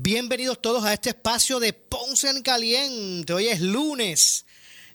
bienvenidos 0.00 0.60
todos 0.62 0.84
a 0.84 0.92
este 0.92 1.10
espacio 1.10 1.58
de 1.58 1.72
Ponce 1.72 2.30
en 2.30 2.42
Caliente. 2.42 3.32
Hoy 3.32 3.48
es 3.48 3.60
lunes. 3.60 4.44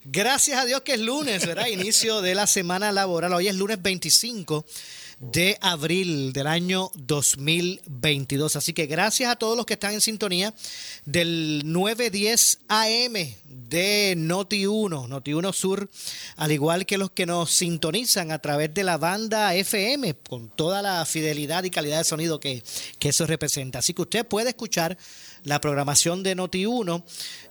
Gracias 0.06 0.58
a 0.58 0.66
Dios 0.66 0.82
que 0.82 0.94
es 0.94 1.00
lunes, 1.00 1.46
¿verdad? 1.46 1.68
Inicio 1.72 2.22
de 2.22 2.36
la 2.36 2.48
semana 2.48 2.92
laboral. 2.92 3.34
Hoy 3.34 3.48
es 3.48 3.56
lunes 3.56 3.82
25 3.82 4.66
de 5.32 5.58
abril 5.62 6.34
del 6.34 6.48
año 6.48 6.92
2022. 6.96 8.56
Así 8.56 8.74
que 8.74 8.86
gracias 8.86 9.32
a 9.32 9.36
todos 9.36 9.56
los 9.56 9.66
que 9.66 9.74
están 9.74 9.94
en 9.94 10.02
sintonía 10.02 10.54
del 11.06 11.64
910 11.66 12.60
AM 12.68 13.14
de 13.46 14.16
Noti1, 14.18 15.08
Noti1 15.08 15.54
Sur, 15.54 15.90
al 16.36 16.52
igual 16.52 16.86
que 16.86 16.98
los 16.98 17.12
que 17.12 17.26
nos 17.26 17.52
sintonizan 17.52 18.32
a 18.32 18.40
través 18.40 18.74
de 18.74 18.84
la 18.84 18.98
banda 18.98 19.56
FM, 19.56 20.16
con 20.16 20.50
toda 20.50 20.82
la 20.82 21.06
fidelidad 21.06 21.64
y 21.64 21.70
calidad 21.70 22.00
de 22.00 22.04
sonido 22.04 22.40
que, 22.40 22.64
que 23.00 23.10
eso 23.10 23.26
representa. 23.26 23.80
Así 23.80 23.94
que 23.94 24.04
usted 24.04 24.28
puede 24.28 24.50
escuchar 24.50 24.98
la 25.44 25.60
programación 25.60 26.24
de 26.24 26.36
Noti1 26.36 27.04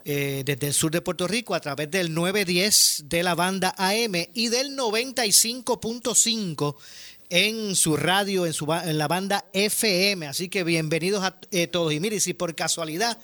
eh, 0.05 0.43
desde 0.45 0.69
el 0.69 0.75
sur 0.75 0.91
de 0.91 1.01
Puerto 1.01 1.29
Rico 1.29 1.55
a 1.55 1.61
través 1.61 1.91
del 1.91 2.15
910 2.15 3.05
de 3.07 3.23
la 3.23 3.35
banda 3.35 3.75
AM 3.77 4.15
y 4.35 4.49
del 4.49 4.77
95.5 4.77 6.77
en 7.33 7.75
su 7.77 7.97
radio, 7.97 8.45
en, 8.45 8.53
su, 8.53 8.71
en 8.71 8.99
la 8.99 9.09
banda 9.09 9.47
FM. 9.55 10.27
Así 10.27 10.51
que 10.51 10.65
bienvenidos 10.65 11.25
a 11.25 11.35
eh, 11.51 11.67
todos. 11.67 11.91
Y 11.95 11.99
mire, 11.99 12.21
si 12.21 12.35
por 12.35 12.55
casualidad, 12.55 13.19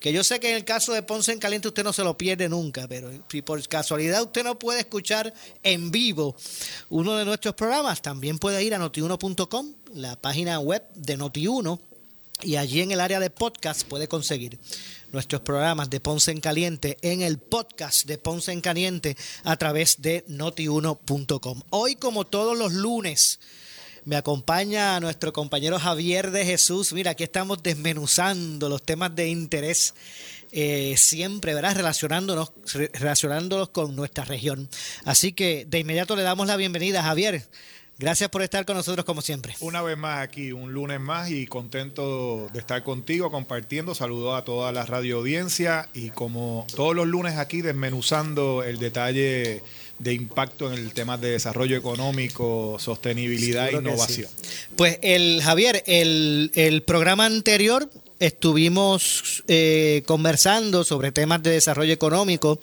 que 0.00 0.12
yo 0.12 0.24
sé 0.24 0.40
que 0.40 0.50
en 0.50 0.56
el 0.56 0.64
caso 0.64 0.92
de 0.92 1.04
Ponce 1.04 1.30
en 1.30 1.38
Caliente 1.38 1.68
usted 1.68 1.84
no 1.84 1.92
se 1.92 2.02
lo 2.02 2.18
pierde 2.18 2.48
nunca, 2.48 2.88
pero 2.88 3.08
si 3.30 3.40
por 3.40 3.64
casualidad 3.68 4.20
usted 4.20 4.42
no 4.42 4.58
puede 4.58 4.80
escuchar 4.80 5.32
en 5.62 5.92
vivo 5.92 6.34
uno 6.88 7.14
de 7.14 7.24
nuestros 7.24 7.54
programas, 7.54 8.02
también 8.02 8.40
puede 8.40 8.64
ir 8.64 8.74
a 8.74 8.78
notiuno.com, 8.78 9.74
la 9.94 10.20
página 10.20 10.58
web 10.58 10.82
de 10.96 11.16
Noti1, 11.16 11.80
y 12.40 12.56
allí 12.56 12.80
en 12.80 12.92
el 12.92 13.00
área 13.00 13.20
de 13.20 13.30
podcast 13.30 13.86
puede 13.86 14.08
conseguir 14.08 14.58
nuestros 15.12 15.42
programas 15.42 15.90
de 15.90 16.00
Ponce 16.00 16.30
en 16.30 16.40
Caliente 16.40 16.96
en 17.02 17.22
el 17.22 17.38
podcast 17.38 18.06
de 18.06 18.18
Ponce 18.18 18.52
en 18.52 18.60
Caliente 18.60 19.16
a 19.44 19.56
través 19.56 20.00
de 20.00 20.24
notiuno.com. 20.28 21.62
Hoy, 21.70 21.96
como 21.96 22.24
todos 22.24 22.56
los 22.56 22.72
lunes, 22.72 23.38
me 24.04 24.16
acompaña 24.16 24.98
nuestro 24.98 25.32
compañero 25.32 25.78
Javier 25.78 26.32
de 26.32 26.44
Jesús. 26.44 26.92
Mira, 26.92 27.12
aquí 27.12 27.22
estamos 27.22 27.62
desmenuzando 27.62 28.68
los 28.68 28.82
temas 28.82 29.14
de 29.14 29.28
interés. 29.28 29.94
Eh, 30.50 30.96
siempre, 30.98 31.54
¿verdad? 31.54 31.76
Relacionándonos, 31.76 32.52
relacionándonos 32.92 33.68
con 33.68 33.94
nuestra 33.94 34.24
región. 34.24 34.68
Así 35.04 35.32
que 35.32 35.66
de 35.66 35.78
inmediato 35.78 36.16
le 36.16 36.22
damos 36.22 36.46
la 36.46 36.56
bienvenida, 36.56 37.02
Javier. 37.02 37.48
Gracias 37.98 38.30
por 38.30 38.42
estar 38.42 38.64
con 38.64 38.76
nosotros 38.76 39.04
como 39.04 39.22
siempre. 39.22 39.54
Una 39.60 39.82
vez 39.82 39.96
más 39.96 40.22
aquí, 40.22 40.52
un 40.52 40.72
lunes 40.72 40.98
más 41.00 41.30
y 41.30 41.46
contento 41.46 42.48
de 42.52 42.58
estar 42.58 42.82
contigo 42.82 43.30
compartiendo. 43.30 43.94
Saludos 43.94 44.36
a 44.36 44.44
toda 44.44 44.72
la 44.72 44.84
radio 44.84 45.18
audiencia 45.18 45.88
y 45.92 46.10
como 46.10 46.66
todos 46.74 46.96
los 46.96 47.06
lunes 47.06 47.36
aquí 47.36 47.62
desmenuzando 47.62 48.64
el 48.64 48.78
detalle 48.78 49.62
de 49.98 50.14
impacto 50.14 50.72
en 50.72 50.78
el 50.78 50.92
tema 50.92 51.16
de 51.16 51.30
desarrollo 51.30 51.76
económico, 51.76 52.76
sostenibilidad 52.80 53.68
e 53.68 53.76
innovación. 53.76 54.28
Sí. 54.40 54.48
Pues 54.74 54.98
el 55.02 55.40
Javier, 55.42 55.84
el, 55.86 56.50
el 56.54 56.82
programa 56.82 57.26
anterior 57.26 57.88
estuvimos 58.18 59.42
eh, 59.48 60.02
conversando 60.06 60.84
sobre 60.84 61.12
temas 61.12 61.42
de 61.42 61.50
desarrollo 61.50 61.92
económico, 61.92 62.60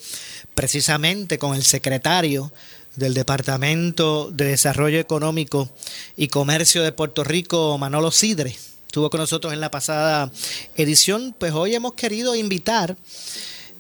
precisamente 0.54 1.38
con 1.38 1.56
el 1.56 1.64
secretario 1.64 2.52
del 3.00 3.14
Departamento 3.14 4.30
de 4.32 4.46
Desarrollo 4.46 5.00
Económico 5.00 5.70
y 6.18 6.28
Comercio 6.28 6.84
de 6.84 6.92
Puerto 6.92 7.24
Rico, 7.24 7.78
Manolo 7.78 8.12
Sidre. 8.12 8.56
Estuvo 8.86 9.10
con 9.10 9.22
nosotros 9.22 9.54
en 9.54 9.62
la 9.62 9.72
pasada 9.72 10.32
edición, 10.76 11.34
pues 11.38 11.54
hoy 11.54 11.74
hemos 11.74 11.94
querido 11.94 12.36
invitar 12.36 12.98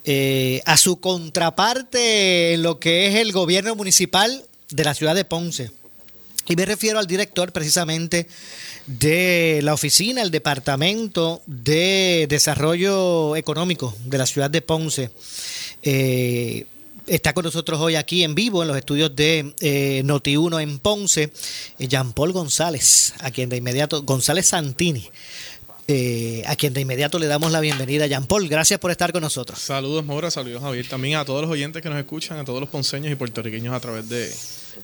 eh, 0.06 0.62
a 0.66 0.78
su 0.78 1.00
contraparte 1.00 2.53
en 2.53 2.63
lo 2.63 2.79
que 2.79 3.08
es 3.08 3.16
el 3.16 3.31
gobierno 3.31 3.75
municipal 3.75 4.46
de 4.69 4.84
la 4.84 4.94
ciudad 4.94 5.16
de 5.16 5.25
Ponce. 5.25 5.72
Y 6.47 6.56
me 6.56 6.66
refiero 6.66 6.97
al 6.97 7.06
director 7.06 7.52
precisamente 7.52 8.28
de 8.88 9.59
la 9.62 9.74
oficina, 9.74 10.22
el 10.22 10.31
Departamento 10.31 11.41
de 11.46 12.25
Desarrollo 12.29 13.35
Económico 13.35 13.96
de 14.06 14.18
la 14.18 14.25
ciudad 14.25 14.50
de 14.50 14.62
Ponce. 14.62 15.12
Eh, 15.84 16.66
Está 17.09 17.34
con 17.34 17.44
nosotros 17.44 17.80
hoy 17.80 17.96
aquí 17.96 18.24
en 18.24 18.36
vivo 18.36 18.62
en 18.62 18.68
los 18.68 18.78
estudios 18.78 19.16
de 19.16 19.56
eh, 19.62 20.03
Noti1 20.06 20.62
en 20.62 20.78
Ponce, 20.78 21.31
eh, 21.80 21.88
Jean 21.88 22.14
Paul 22.14 22.34
González, 22.34 23.16
a 23.22 23.31
quien 23.31 23.50
de 23.50 23.58
inmediato, 23.58 24.03
González 24.03 24.46
Santini, 24.46 25.09
eh, 25.88 26.44
a 26.46 26.56
quien 26.56 26.72
de 26.72 26.81
inmediato 26.81 27.18
le 27.18 27.25
damos 27.25 27.52
la 27.52 27.62
bienvenida. 27.62 28.06
Jean 28.06 28.28
Paul, 28.28 28.47
gracias 28.47 28.80
por 28.80 28.92
estar 28.92 29.12
con 29.12 29.24
nosotros. 29.24 29.58
Saludos, 29.58 30.06
Mora, 30.06 30.30
saludos, 30.30 30.62
Javier. 30.62 30.88
También 30.88 31.18
a 31.18 31.25
todos 31.25 31.42
los 31.42 31.50
oyentes 31.50 31.81
que 31.81 31.90
nos 31.90 31.97
escuchan, 31.97 32.38
a 32.38 32.46
todos 32.46 32.59
los 32.59 32.70
ponceños 32.70 33.12
y 33.12 33.16
puertorriqueños 33.16 33.74
a 33.74 33.80
través 33.80 34.08
de, 34.08 34.31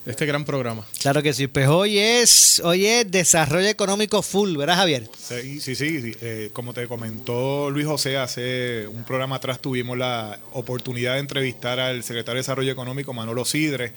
de 0.04 0.10
este 0.10 0.26
gran 0.26 0.44
programa. 0.44 0.86
Claro 1.00 1.22
que 1.22 1.32
sí, 1.32 1.46
pues 1.46 1.68
hoy 1.68 1.98
es, 1.98 2.60
hoy 2.64 2.86
es 2.86 3.10
desarrollo 3.10 3.68
económico 3.68 4.22
full, 4.22 4.56
¿verdad, 4.56 4.76
Javier? 4.76 5.08
Sí, 5.18 5.60
sí, 5.60 5.74
sí. 5.74 6.00
sí. 6.00 6.16
Eh, 6.20 6.50
como 6.52 6.72
te 6.74 6.86
comentó 6.86 7.70
Luis 7.70 7.86
José, 7.86 8.16
hace 8.16 8.86
un 8.86 9.04
programa 9.04 9.36
atrás 9.36 9.60
tuvimos 9.60 9.96
la 9.96 10.38
oportunidad 10.52 11.14
de 11.14 11.20
entrevistar 11.20 11.80
al 11.80 12.02
secretario 12.02 12.36
de 12.36 12.40
Desarrollo 12.40 12.72
Económico, 12.72 13.12
Manolo 13.12 13.44
Sidre. 13.44 13.92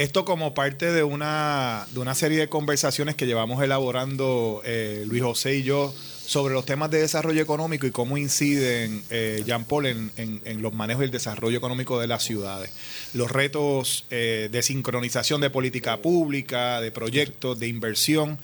Esto 0.00 0.24
como 0.24 0.54
parte 0.54 0.92
de 0.92 1.02
una, 1.02 1.86
de 1.92 2.00
una 2.00 2.14
serie 2.14 2.38
de 2.38 2.48
conversaciones 2.48 3.16
que 3.16 3.26
llevamos 3.26 3.62
elaborando 3.62 4.62
eh, 4.64 5.04
Luis 5.06 5.22
José 5.22 5.56
y 5.56 5.62
yo 5.62 5.94
sobre 6.24 6.54
los 6.54 6.64
temas 6.64 6.90
de 6.90 7.02
desarrollo 7.02 7.42
económico 7.42 7.86
y 7.86 7.90
cómo 7.90 8.16
inciden, 8.16 9.02
eh, 9.10 9.42
Jean 9.44 9.66
Paul, 9.66 9.84
en, 9.84 10.62
los 10.62 10.72
manejos 10.72 11.02
del 11.02 11.10
desarrollo 11.10 11.58
económico 11.58 12.00
de 12.00 12.06
las 12.06 12.22
ciudades. 12.22 12.70
Los 13.12 13.30
retos 13.30 14.06
eh, 14.08 14.48
de 14.50 14.62
sincronización 14.62 15.42
de 15.42 15.50
política 15.50 15.98
pública, 15.98 16.80
de 16.80 16.90
proyectos, 16.92 17.60
de 17.60 17.68
inversión. 17.68 18.38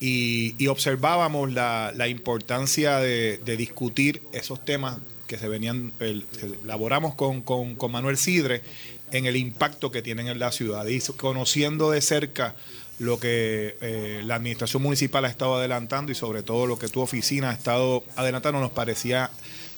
Y, 0.00 0.54
y 0.56 0.68
observábamos 0.68 1.52
la, 1.52 1.92
la 1.94 2.08
importancia 2.08 2.98
de, 2.98 3.38
discutir 3.58 4.22
esos 4.32 4.64
temas 4.64 4.96
que 5.26 5.36
se 5.36 5.48
venían, 5.48 5.92
el, 6.00 6.24
elaboramos 6.64 7.14
con, 7.14 7.42
con, 7.42 7.74
con 7.74 7.92
Manuel 7.92 8.16
Sidre 8.16 8.62
en 9.14 9.26
el 9.26 9.36
impacto 9.36 9.92
que 9.92 10.02
tienen 10.02 10.26
en 10.26 10.40
la 10.40 10.50
ciudad 10.50 10.86
y 10.86 11.00
conociendo 11.16 11.92
de 11.92 12.00
cerca 12.00 12.56
lo 12.98 13.20
que 13.20 13.76
eh, 13.80 14.22
la 14.24 14.34
administración 14.34 14.82
municipal 14.82 15.24
ha 15.24 15.28
estado 15.28 15.54
adelantando 15.54 16.10
y 16.10 16.16
sobre 16.16 16.42
todo 16.42 16.66
lo 16.66 16.80
que 16.80 16.88
tu 16.88 17.00
oficina 17.00 17.50
ha 17.50 17.52
estado 17.52 18.02
adelantando, 18.16 18.58
nos 18.58 18.72
parecía 18.72 19.30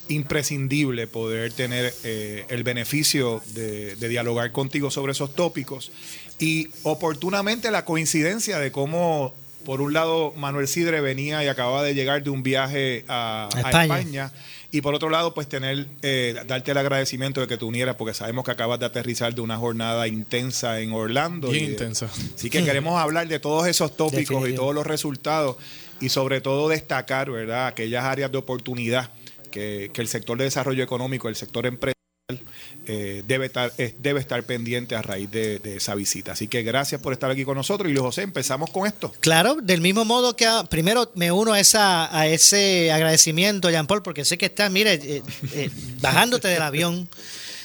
imprescindible 0.09 1.07
poder 1.07 1.53
tener 1.53 1.93
eh, 2.03 2.47
el 2.49 2.63
beneficio 2.63 3.43
de, 3.53 3.97
de, 3.97 4.09
dialogar 4.09 4.53
contigo 4.53 4.91
sobre 4.91 5.13
esos 5.13 5.35
tópicos 5.35 5.91
y 6.39 6.69
oportunamente 6.83 7.71
la 7.71 7.85
coincidencia 7.85 8.59
de 8.59 8.73
cómo, 8.73 9.35
por 9.67 9.83
un 9.83 9.93
lado, 9.93 10.33
Manuel 10.37 10.69
Sidre 10.69 11.03
venía 11.03 11.45
y 11.45 11.49
acababa 11.49 11.83
de 11.83 11.95
llegar 11.95 12.23
de 12.23 12.31
un 12.31 12.43
viaje 12.43 13.05
a, 13.09 13.51
a 13.53 13.59
España. 13.59 13.95
A 13.95 13.97
España 13.99 14.33
y 14.77 14.83
por 14.83 14.95
otro 14.95 15.09
lado, 15.09 15.33
pues 15.33 15.49
tener, 15.49 15.87
eh, 16.03 16.39
darte 16.47 16.73
el 16.73 16.77
agradecimiento 16.77 17.41
de 17.41 17.47
que 17.47 17.57
te 17.57 17.65
unieras, 17.65 17.97
porque 17.97 18.13
sabemos 18.13 18.45
que 18.45 18.51
acabas 18.51 18.79
de 18.79 18.85
aterrizar 18.85 19.35
de 19.35 19.41
una 19.41 19.57
jornada 19.57 20.07
intensa 20.07 20.81
en 20.81 20.93
Orlando. 20.93 21.49
Bien 21.49 21.65
y, 21.65 21.69
intensa. 21.69 22.11
Así 22.35 22.51
que 22.51 22.63
queremos 22.63 23.01
hablar 23.01 23.27
de 23.27 23.39
todos 23.39 23.67
esos 23.67 23.97
tópicos 23.97 24.47
y 24.47 24.55
todos 24.55 24.75
los 24.75 24.87
resultados 24.87 25.57
y 25.99 26.11
sobre 26.11 26.43
todo 26.43 26.69
destacar, 26.69 27.31
¿verdad?, 27.31 27.69
aquellas 27.69 28.05
áreas 28.05 28.31
de 28.31 28.37
oportunidad 28.37 29.11
que, 29.51 29.91
que 29.95 30.03
el 30.03 30.09
sector 30.09 30.37
de 30.37 30.45
desarrollo 30.45 30.85
económico, 30.85 31.31
el 31.31 31.37
sector 31.37 31.65
empresarial, 31.65 31.96
eh, 32.87 33.23
debe, 33.25 33.47
estar, 33.47 33.73
debe 33.99 34.19
estar 34.19 34.43
pendiente 34.43 34.97
a 34.97 35.03
raíz 35.03 35.31
de, 35.31 35.61
esa 35.77 35.95
visita. 35.95 36.33
Así 36.33 36.49
que 36.49 36.65
gracias 36.65 37.01
por 37.01 37.13
estar 37.13 37.31
aquí 37.31 37.45
con 37.45 37.55
nosotros. 37.55 37.89
Y 37.89 37.93
Luis 37.93 38.03
José, 38.03 38.23
empezamos 38.23 38.71
con 38.71 38.85
esto. 38.85 39.15
Claro, 39.21 39.59
del 39.63 39.81
mismo 39.81 40.05
modo 40.05 40.35
que 40.35 40.49
primero 40.69 41.09
me 41.15 41.31
uno 41.31 41.53
a, 41.53 42.27
ese 42.27 42.91
agradecimiento, 42.91 43.71
Jean 43.71 43.87
Paul, 43.87 44.03
porque 44.03 44.25
sé 44.25 44.39
que 44.39 44.47
estás, 44.47 44.73
mire, 44.73 44.95
eh, 44.95 45.23
eh, 45.55 45.71
bajándote 46.01 46.49
del 46.49 46.63
avión 46.63 47.09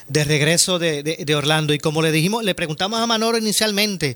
de 0.07 0.25
regreso 0.25 0.77
de, 0.77 1.01
de, 1.01 1.35
Orlando. 1.35 1.73
Y 1.73 1.79
como 1.79 2.03
le 2.03 2.11
dijimos, 2.11 2.43
le 2.43 2.53
preguntamos 2.53 2.99
a 2.99 3.07
Manoro 3.07 3.39
inicialmente 3.39 4.15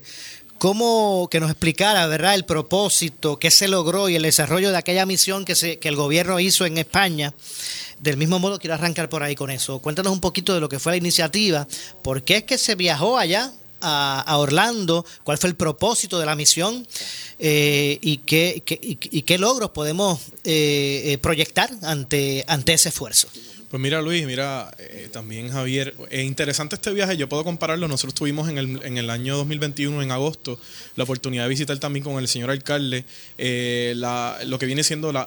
cómo 0.58 1.28
que 1.30 1.40
nos 1.40 1.50
explicara, 1.50 2.06
¿verdad?, 2.06 2.34
el 2.34 2.44
propósito, 2.44 3.38
qué 3.38 3.50
se 3.50 3.68
logró 3.68 4.08
y 4.08 4.16
el 4.16 4.22
desarrollo 4.22 4.70
de 4.70 4.76
aquella 4.76 5.06
misión 5.06 5.44
que, 5.44 5.54
se, 5.54 5.78
que 5.78 5.88
el 5.88 5.96
gobierno 5.96 6.40
hizo 6.40 6.66
en 6.66 6.78
España. 6.78 7.34
Del 8.00 8.16
mismo 8.16 8.38
modo, 8.38 8.58
quiero 8.58 8.74
arrancar 8.74 9.08
por 9.08 9.22
ahí 9.22 9.34
con 9.34 9.50
eso. 9.50 9.80
Cuéntanos 9.80 10.12
un 10.12 10.20
poquito 10.20 10.54
de 10.54 10.60
lo 10.60 10.68
que 10.68 10.78
fue 10.78 10.92
la 10.92 10.98
iniciativa, 10.98 11.66
por 12.02 12.22
qué 12.22 12.38
es 12.38 12.44
que 12.44 12.58
se 12.58 12.74
viajó 12.74 13.18
allá 13.18 13.52
a, 13.80 14.36
Orlando, 14.38 15.04
cuál 15.22 15.38
fue 15.38 15.50
el 15.50 15.56
propósito 15.56 16.18
de 16.18 16.26
la 16.26 16.34
misión 16.34 16.86
eh, 17.38 17.98
y, 18.00 18.18
qué, 18.18 18.62
y, 18.66 19.22
qué 19.22 19.38
logros 19.38 19.70
podemos 19.70 20.20
eh, 20.44 21.02
eh, 21.06 21.18
proyectar 21.18 21.70
ante, 21.82 22.44
ante 22.48 22.74
ese 22.74 22.88
esfuerzo. 22.88 23.28
Pues 23.70 23.82
mira 23.82 24.00
Luis, 24.00 24.24
mira 24.26 24.72
eh, 24.78 25.08
también 25.10 25.48
Javier, 25.48 25.92
es 26.10 26.24
interesante 26.24 26.76
este 26.76 26.92
viaje, 26.92 27.16
yo 27.16 27.28
puedo 27.28 27.42
compararlo, 27.42 27.88
nosotros 27.88 28.14
tuvimos 28.14 28.48
en 28.48 28.58
el, 28.58 28.80
en 28.84 28.96
el 28.96 29.10
año 29.10 29.36
2021, 29.38 30.02
en 30.02 30.12
agosto, 30.12 30.60
la 30.94 31.02
oportunidad 31.02 31.42
de 31.42 31.48
visitar 31.48 31.76
también 31.78 32.04
con 32.04 32.16
el 32.18 32.28
señor 32.28 32.52
alcalde 32.52 33.04
eh, 33.38 33.94
la, 33.96 34.38
lo 34.46 34.60
que 34.60 34.66
viene 34.66 34.84
siendo 34.84 35.12
la, 35.12 35.26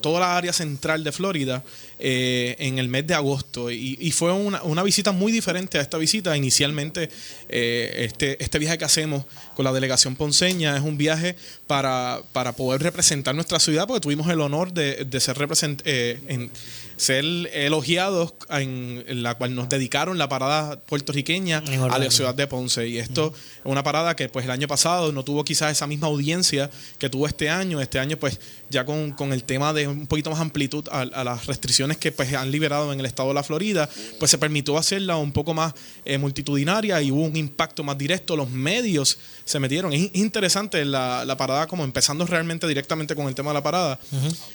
toda 0.00 0.18
la 0.18 0.36
área 0.36 0.52
central 0.52 1.04
de 1.04 1.12
Florida 1.12 1.62
eh, 1.98 2.56
en 2.58 2.78
el 2.78 2.88
mes 2.88 3.06
de 3.06 3.14
agosto 3.14 3.70
y, 3.70 3.96
y 4.00 4.10
fue 4.12 4.32
una, 4.32 4.62
una, 4.62 4.82
visita 4.82 5.12
muy 5.12 5.32
diferente 5.32 5.78
a 5.78 5.80
esta 5.80 5.98
visita. 5.98 6.36
Inicialmente, 6.36 7.10
este, 7.48 8.42
este 8.42 8.58
viaje 8.58 8.78
que 8.78 8.84
hacemos 8.84 9.24
con 9.54 9.64
la 9.64 9.72
delegación 9.72 10.16
ponceña 10.16 10.76
es 10.76 10.82
un 10.82 10.96
viaje 10.96 11.36
para, 11.66 12.20
para 12.32 12.52
poder 12.52 12.82
representar 12.82 13.34
nuestra 13.34 13.58
ciudad 13.58 13.86
porque 13.86 14.00
tuvimos 14.00 14.28
el 14.28 14.40
honor 14.40 14.72
de, 14.72 15.04
de 15.04 15.20
ser 15.20 15.36
represent, 15.38 15.82
en 15.84 16.50
ser 16.98 17.24
elogiados 17.52 18.34
en, 18.50 19.22
la 19.22 19.36
cual 19.36 19.54
nos 19.54 19.68
dedicaron 19.68 20.18
la 20.18 20.28
parada 20.28 20.80
puertorriqueña 20.80 21.62
a 21.90 21.98
la 21.98 22.10
ciudad 22.10 22.34
de 22.34 22.46
Ponce. 22.46 22.88
Y 22.88 22.98
esto 22.98 23.32
es 23.34 23.60
una 23.64 23.84
parada 23.84 24.16
que 24.16 24.28
pues 24.28 24.44
el 24.44 24.50
año 24.50 24.66
pasado 24.66 25.12
no 25.12 25.24
tuvo 25.24 25.44
quizás 25.44 25.72
esa 25.72 25.86
misma 25.86 26.08
audiencia 26.08 26.70
que 26.98 27.08
tuvo 27.08 27.26
este 27.26 27.48
año. 27.48 27.80
Este 27.80 28.00
año 28.00 28.16
pues 28.18 28.40
ya 28.68 28.84
con, 28.84 29.14
el 29.32 29.44
tema 29.44 29.72
de 29.72 29.86
un 29.86 30.06
poquito 30.06 30.30
más 30.30 30.40
amplitud 30.40 30.86
a, 30.90 31.04
las 31.04 31.46
restricciones 31.46 31.87
que 31.96 32.12
pues 32.12 32.32
han 32.34 32.50
liberado 32.50 32.92
en 32.92 33.00
el 33.00 33.06
estado 33.06 33.30
de 33.30 33.34
la 33.34 33.42
Florida, 33.42 33.88
pues 34.18 34.30
se 34.30 34.38
permitió 34.38 34.76
hacerla 34.76 35.16
un 35.16 35.32
poco 35.32 35.54
más 35.54 35.72
eh, 36.04 36.18
multitudinaria 36.18 37.00
y 37.00 37.10
hubo 37.10 37.22
un 37.24 37.36
impacto 37.36 37.82
más 37.82 37.96
directo. 37.96 38.36
Los 38.36 38.50
medios 38.50 39.18
se 39.48 39.58
metieron. 39.60 39.94
Es 39.94 40.10
interesante 40.12 40.84
la, 40.84 41.24
la 41.24 41.38
parada 41.38 41.66
como 41.66 41.82
empezando 41.82 42.26
realmente 42.26 42.68
directamente 42.68 43.14
con 43.14 43.28
el 43.28 43.34
tema 43.34 43.50
de 43.50 43.54
la 43.54 43.62
parada. 43.62 43.98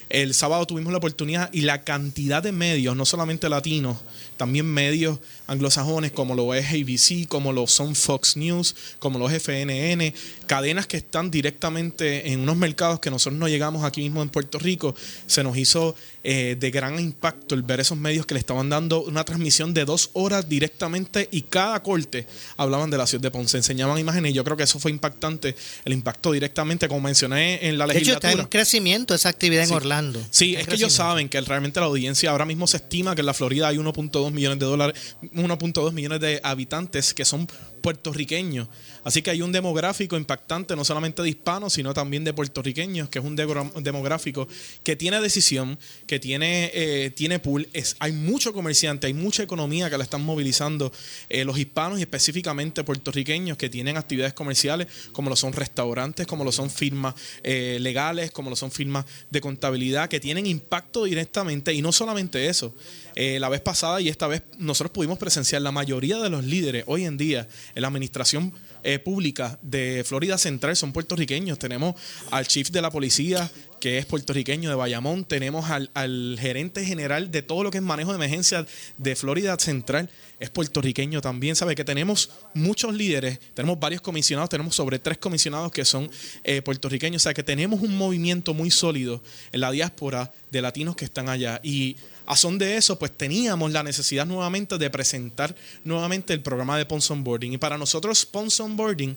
El 0.08 0.36
sábado 0.36 0.68
tuvimos 0.68 0.92
la 0.92 1.00
oportunidad 1.00 1.50
y 1.52 1.62
la 1.62 1.84
cantidad 1.84 2.44
de 2.44 2.52
medios, 2.52 2.96
no 2.96 3.04
solamente 3.04 3.50
latinos, 3.50 3.98
también 4.38 4.68
medios 4.68 5.18
anglosajones 5.48 6.12
como 6.12 6.36
lo 6.36 6.54
es 6.54 6.68
ABC, 6.68 7.28
como 7.28 7.54
lo 7.54 7.66
son 7.66 7.96
Fox 7.96 8.38
News, 8.38 8.76
como 9.00 9.18
lo 9.18 9.30
es 9.30 9.42
FNN, 9.42 10.14
cadenas 10.46 10.86
que 10.86 10.98
están 10.98 11.32
directamente 11.32 12.32
en 12.32 12.42
unos 12.42 12.58
mercados 12.58 13.00
que 13.00 13.10
nosotros 13.10 13.40
no 13.40 13.48
llegamos 13.48 13.84
aquí 13.84 14.02
mismo 14.02 14.22
en 14.22 14.30
Puerto 14.30 14.60
Rico, 14.60 14.96
se 15.26 15.44
nos 15.44 15.58
hizo 15.58 15.96
eh, 16.24 16.56
de 16.60 16.72
gran 16.72 17.00
impacto 17.00 17.56
el 17.56 17.64
ver 17.64 17.80
esos 17.80 17.98
medios 17.98 18.26
que 18.26 18.34
le 18.34 18.40
estaban 18.40 18.70
dando 18.70 19.04
una 19.04 19.24
transmisión 19.24 19.74
de 19.74 19.86
dos 19.86 20.12
horas 20.14 20.48
directamente 20.48 21.28
y 21.32 21.42
cada 21.44 21.82
corte 21.82 22.28
hablaban 22.58 22.90
de 22.90 22.98
la 22.98 23.08
ciudad 23.08 23.24
de 23.24 23.32
Ponce, 23.32 23.58
enseñaban 23.58 23.98
imágenes 23.98 24.32
y 24.32 24.36
yo 24.36 24.44
creo 24.44 24.56
que 24.56 24.64
eso 24.64 24.80
fue 24.84 24.92
impactante, 24.92 25.56
el 25.86 25.94
impacto 25.94 26.34
directamente, 26.34 26.88
como 26.88 27.02
mencioné 27.02 27.68
en 27.68 27.78
la 27.78 27.88
legislatura. 27.88 28.20
De 28.20 28.34
hecho, 28.34 28.42
está 28.42 28.44
en 28.44 28.50
crecimiento 28.50 29.16
esa 29.16 29.30
actividad 29.30 29.64
en 29.64 29.74
Orlando. 29.74 30.22
Sí, 30.30 30.56
es 30.56 30.68
que 30.68 30.76
ellos 30.76 30.94
saben 30.94 31.30
que 31.30 31.40
realmente 31.42 31.80
la 31.80 31.86
audiencia 31.88 32.32
ahora 32.32 32.46
mismo 32.46 32.68
se 32.68 32.78
estima 32.78 33.16
que 33.16 33.22
en 33.22 33.28
la 33.28 33.34
Florida 33.34 33.70
hay 33.70 33.78
1.2 33.78 34.32
millones 34.32 34.60
de 34.60 34.66
dólares, 34.66 35.16
1.2 35.22 35.92
millones 35.94 36.20
de 36.20 36.42
habitantes 36.44 37.14
que 37.14 37.24
son 37.24 37.48
puertorriqueños. 37.82 38.68
Así 39.04 39.22
que 39.22 39.32
hay 39.32 39.42
un 39.42 39.52
demográfico 39.52 40.16
impactante, 40.16 40.76
no 40.76 40.86
solamente 40.86 41.22
de 41.22 41.30
hispanos, 41.30 41.74
sino 41.74 41.94
también 41.94 42.24
de 42.24 42.34
puertorriqueños, 42.34 43.10
que 43.10 43.20
es 43.20 43.26
un 43.26 43.36
demográfico 43.36 44.48
que 44.84 44.96
tiene 44.96 45.20
decisión, 45.22 45.78
que 46.08 46.20
tiene, 46.20 46.72
eh, 46.74 47.12
tiene 47.12 47.40
pool. 47.40 47.68
Hay 48.00 48.12
mucho 48.14 48.54
comerciante, 48.54 49.08
hay 49.08 49.14
mucha 49.14 49.44
economía 49.44 49.90
que 49.90 49.98
la 49.98 50.04
están 50.04 50.24
movilizando 50.24 50.92
eh, 51.30 51.44
los 51.44 51.58
hispanos 51.58 52.00
y 52.00 52.04
específicamente 52.04 52.84
puertorriqueños 52.84 53.58
que 53.58 53.70
tienen 53.70 53.98
actividades 53.98 54.34
comerciales, 54.34 54.88
como 55.12 55.30
lo 55.30 55.36
son 55.36 55.54
restaurantes, 55.54 56.26
como 56.26 56.44
lo 56.44 56.52
son 56.52 56.70
firmas 56.70 57.16
eh, 57.44 57.78
legales, 57.82 58.32
como 58.32 58.50
lo 58.50 58.56
son 58.56 58.72
firmas 58.72 59.06
de 59.30 59.42
contabilidad, 59.42 60.08
que 60.08 60.20
tienen 60.20 60.46
impacto 60.46 61.04
directamente. 61.04 61.74
Y 61.74 61.82
no 61.82 61.92
solamente 61.92 62.48
eso. 62.48 62.74
la 63.16 63.50
vez 63.50 63.62
pasada 63.62 64.02
y 64.02 64.10
esta 64.10 64.28
vez 64.28 64.44
nosotros 64.58 64.92
pudimos 64.92 65.18
presenciar 65.18 65.62
la 65.62 65.72
mayoría 65.72 66.18
de 66.20 66.30
los 66.30 66.44
líderes 66.44 66.84
hoy 66.88 67.06
en 67.06 67.18
día 67.18 67.48
en 67.76 67.82
la 67.82 67.88
administración 67.88 68.54
eh, 68.84 69.00
pública 69.00 69.58
de 69.62 70.04
Florida 70.06 70.38
Central 70.38 70.76
son 70.76 70.92
puertorriqueños. 70.94 71.58
Tenemos 71.58 71.96
al 72.32 72.48
chief 72.48 72.70
de 72.70 72.82
la 72.82 72.92
policía, 72.92 73.50
que 73.80 73.98
es 73.98 74.06
puertorriqueño 74.06 74.70
de 74.70 74.76
Bayamón. 74.76 75.26
Tenemos 75.26 75.70
al, 75.70 76.38
gerente 76.40 76.86
general 76.86 77.32
de 77.32 77.42
todo 77.42 77.64
lo 77.64 77.72
que 77.72 77.80
es 77.80 77.84
manejo 77.84 78.12
de 78.12 78.18
emergencia 78.18 78.66
de 78.98 79.16
Florida 79.16 79.58
Central, 79.60 80.10
es 80.40 80.50
puertorriqueño 80.50 81.22
también. 81.22 81.56
Sabe 81.56 81.76
que 81.76 81.84
tenemos 81.84 82.30
muchos 82.54 82.94
líderes, 82.94 83.40
tenemos 83.54 83.80
varios 83.80 84.02
comisionados, 84.02 84.50
tenemos 84.50 84.76
sobre 84.76 85.00
tres 85.00 85.18
comisionados 85.18 85.72
que 85.72 85.86
son 85.86 86.10
eh, 86.44 86.62
puertorriqueños. 86.62 87.22
O 87.22 87.24
sea 87.24 87.34
que 87.34 87.44
tenemos 87.44 87.82
un 87.82 87.98
movimiento 87.98 88.54
muy 88.54 88.72
sólido 88.72 89.22
en 89.52 89.62
la 89.62 89.72
diáspora 89.72 90.32
de 90.52 90.62
latinos 90.62 90.96
que 90.96 91.06
están 91.06 91.30
allá. 91.30 91.60
Y 91.64 91.98
a 92.26 92.36
son 92.36 92.58
de 92.58 92.78
eso, 92.78 92.98
pues 92.98 93.12
teníamos 93.12 93.72
la 93.72 93.84
necesidad 93.84 94.26
nuevamente 94.26 94.78
de 94.78 94.90
presentar 94.90 95.56
nuevamente 95.84 96.34
el 96.34 96.42
programa 96.42 96.78
de 96.78 96.86
Ponson 96.86 97.24
Boarding. 97.24 97.54
Y 97.54 97.58
para 97.58 97.78
nosotros, 97.78 98.26
Ponson 98.26 98.78
Boarding, 98.78 99.16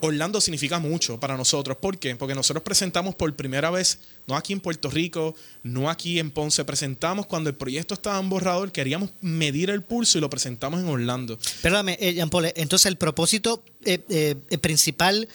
Orlando 0.00 0.40
significa 0.40 0.78
mucho 0.78 1.20
para 1.20 1.36
nosotros. 1.36 1.76
¿Por 1.76 1.98
qué? 1.98 2.16
Porque 2.16 2.34
nosotros 2.34 2.62
presentamos 2.62 3.14
por 3.14 3.34
primera 3.36 3.70
vez, 3.70 3.98
no 4.26 4.36
aquí 4.36 4.52
en 4.52 4.60
Puerto 4.60 4.90
Rico, 4.90 5.34
no 5.62 5.90
aquí 5.90 6.18
en 6.18 6.30
Ponce, 6.30 6.64
presentamos 6.64 7.26
cuando 7.26 7.50
el 7.50 7.56
proyecto 7.56 7.94
estaba 7.94 8.18
en 8.18 8.30
borrador, 8.30 8.72
queríamos 8.72 9.10
medir 9.20 9.70
el 9.70 9.82
pulso 9.82 10.18
y 10.18 10.20
lo 10.20 10.30
presentamos 10.30 10.80
en 10.80 10.88
Orlando. 10.88 11.38
Perdóname, 11.60 11.98
eh, 12.00 12.14
Jean 12.14 12.30
Paul, 12.30 12.46
entonces 12.56 12.86
el 12.86 12.96
propósito 12.96 13.62
eh, 13.84 14.00
eh, 14.08 14.58
principal 14.58 15.28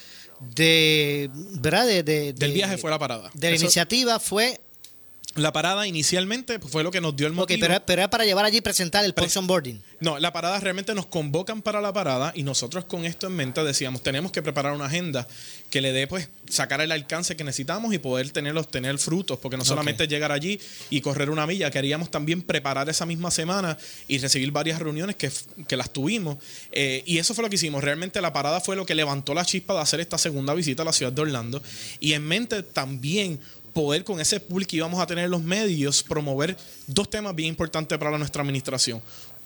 de, 0.56 1.30
¿verdad? 1.60 1.86
De, 1.86 2.34
del 2.34 2.52
viaje 2.52 2.78
fue 2.78 2.90
la 2.90 3.00
parada. 3.00 3.30
De 3.34 3.52
la 3.52 3.56
iniciativa 3.56 4.20
fue 4.20 4.60
la 5.36 5.52
parada 5.52 5.86
inicialmente 5.86 6.60
fue 6.60 6.84
lo 6.84 6.92
que 6.92 7.02
nos 7.02 7.16
dio 7.16 7.28
el 7.28 7.34
motivo. 7.34 7.60
pero, 7.60 7.82
pero, 7.86 8.02
era 8.02 8.10
para 8.10 8.24
llevar 8.24 8.46
allí 8.46 8.58
y 8.58 8.62
presentar 8.62 9.04
el 9.04 9.14
Ponson 9.14 9.46
Boarding. 9.48 9.82
No, 10.00 10.18
la 10.18 10.32
parada 10.32 10.60
realmente 10.62 10.96
nos 10.96 11.08
convocan 11.08 11.62
para 11.62 11.82
la 11.82 11.92
parada 11.92 12.32
y 12.36 12.44
nosotros 12.44 12.86
con 12.86 13.04
esto 13.04 13.28
en 13.28 13.34
mente 13.34 13.62
decíamos, 13.64 14.02
tenemos 14.02 14.32
que 14.32 14.42
preparar 14.42 14.74
una 14.74 14.86
agenda 14.86 15.28
que 15.70 15.82
le 15.82 15.92
dé, 15.92 16.08
pues, 16.08 16.30
sacar 16.50 16.80
el 16.80 16.92
alcance 16.92 17.36
que 17.36 17.44
necesitamos 17.44 17.94
y 17.94 17.98
poder 17.98 18.30
tenerlos, 18.30 18.72
tener 18.72 18.98
frutos, 18.98 19.38
porque 19.40 19.58
no 19.58 19.66
solamente 19.66 20.08
llegar 20.08 20.32
allí 20.32 20.60
y 20.90 21.02
correr 21.02 21.30
una 21.30 21.46
milla, 21.46 21.70
queríamos 21.70 22.10
también 22.10 22.42
preparar 22.42 22.88
esa 22.88 23.06
misma 23.06 23.30
semana 23.30 23.78
y 24.08 24.20
recibir 24.20 24.52
varias 24.52 24.80
reuniones 24.80 25.18
que, 25.18 25.32
las 25.76 25.92
tuvimos. 25.92 26.38
Eh, 26.72 27.04
y 27.06 27.18
eso 27.18 27.34
fue 27.34 27.44
lo 27.44 27.50
que 27.50 27.56
hicimos. 27.56 27.84
Realmente 27.84 28.22
la 28.22 28.32
parada 28.32 28.62
fue 28.62 28.78
lo 28.78 28.86
que 28.86 28.96
levantó 28.96 29.34
la 29.34 29.44
chispa 29.44 29.74
de 29.74 29.82
hacer 29.82 30.00
esta 30.00 30.18
segunda 30.18 30.54
visita 30.54 30.84
a 30.84 30.86
la 30.86 30.94
ciudad 30.94 31.12
de 31.12 31.22
Orlando. 31.22 31.62
Y 32.00 32.14
en 32.14 32.26
mente 32.26 32.64
también 32.64 33.42
poder 33.76 34.06
con 34.06 34.22
ese 34.22 34.40
pool 34.40 34.66
que 34.66 34.78
íbamos 34.78 35.02
a 35.02 35.06
tener 35.06 35.30
los 35.30 35.44
medios 35.44 36.02
promover 36.02 36.56
dos 36.88 37.10
temas 37.10 37.36
bien 37.36 37.50
importantes 37.50 37.98
para 37.98 38.18
nuestra 38.18 38.42
administración. 38.42 39.02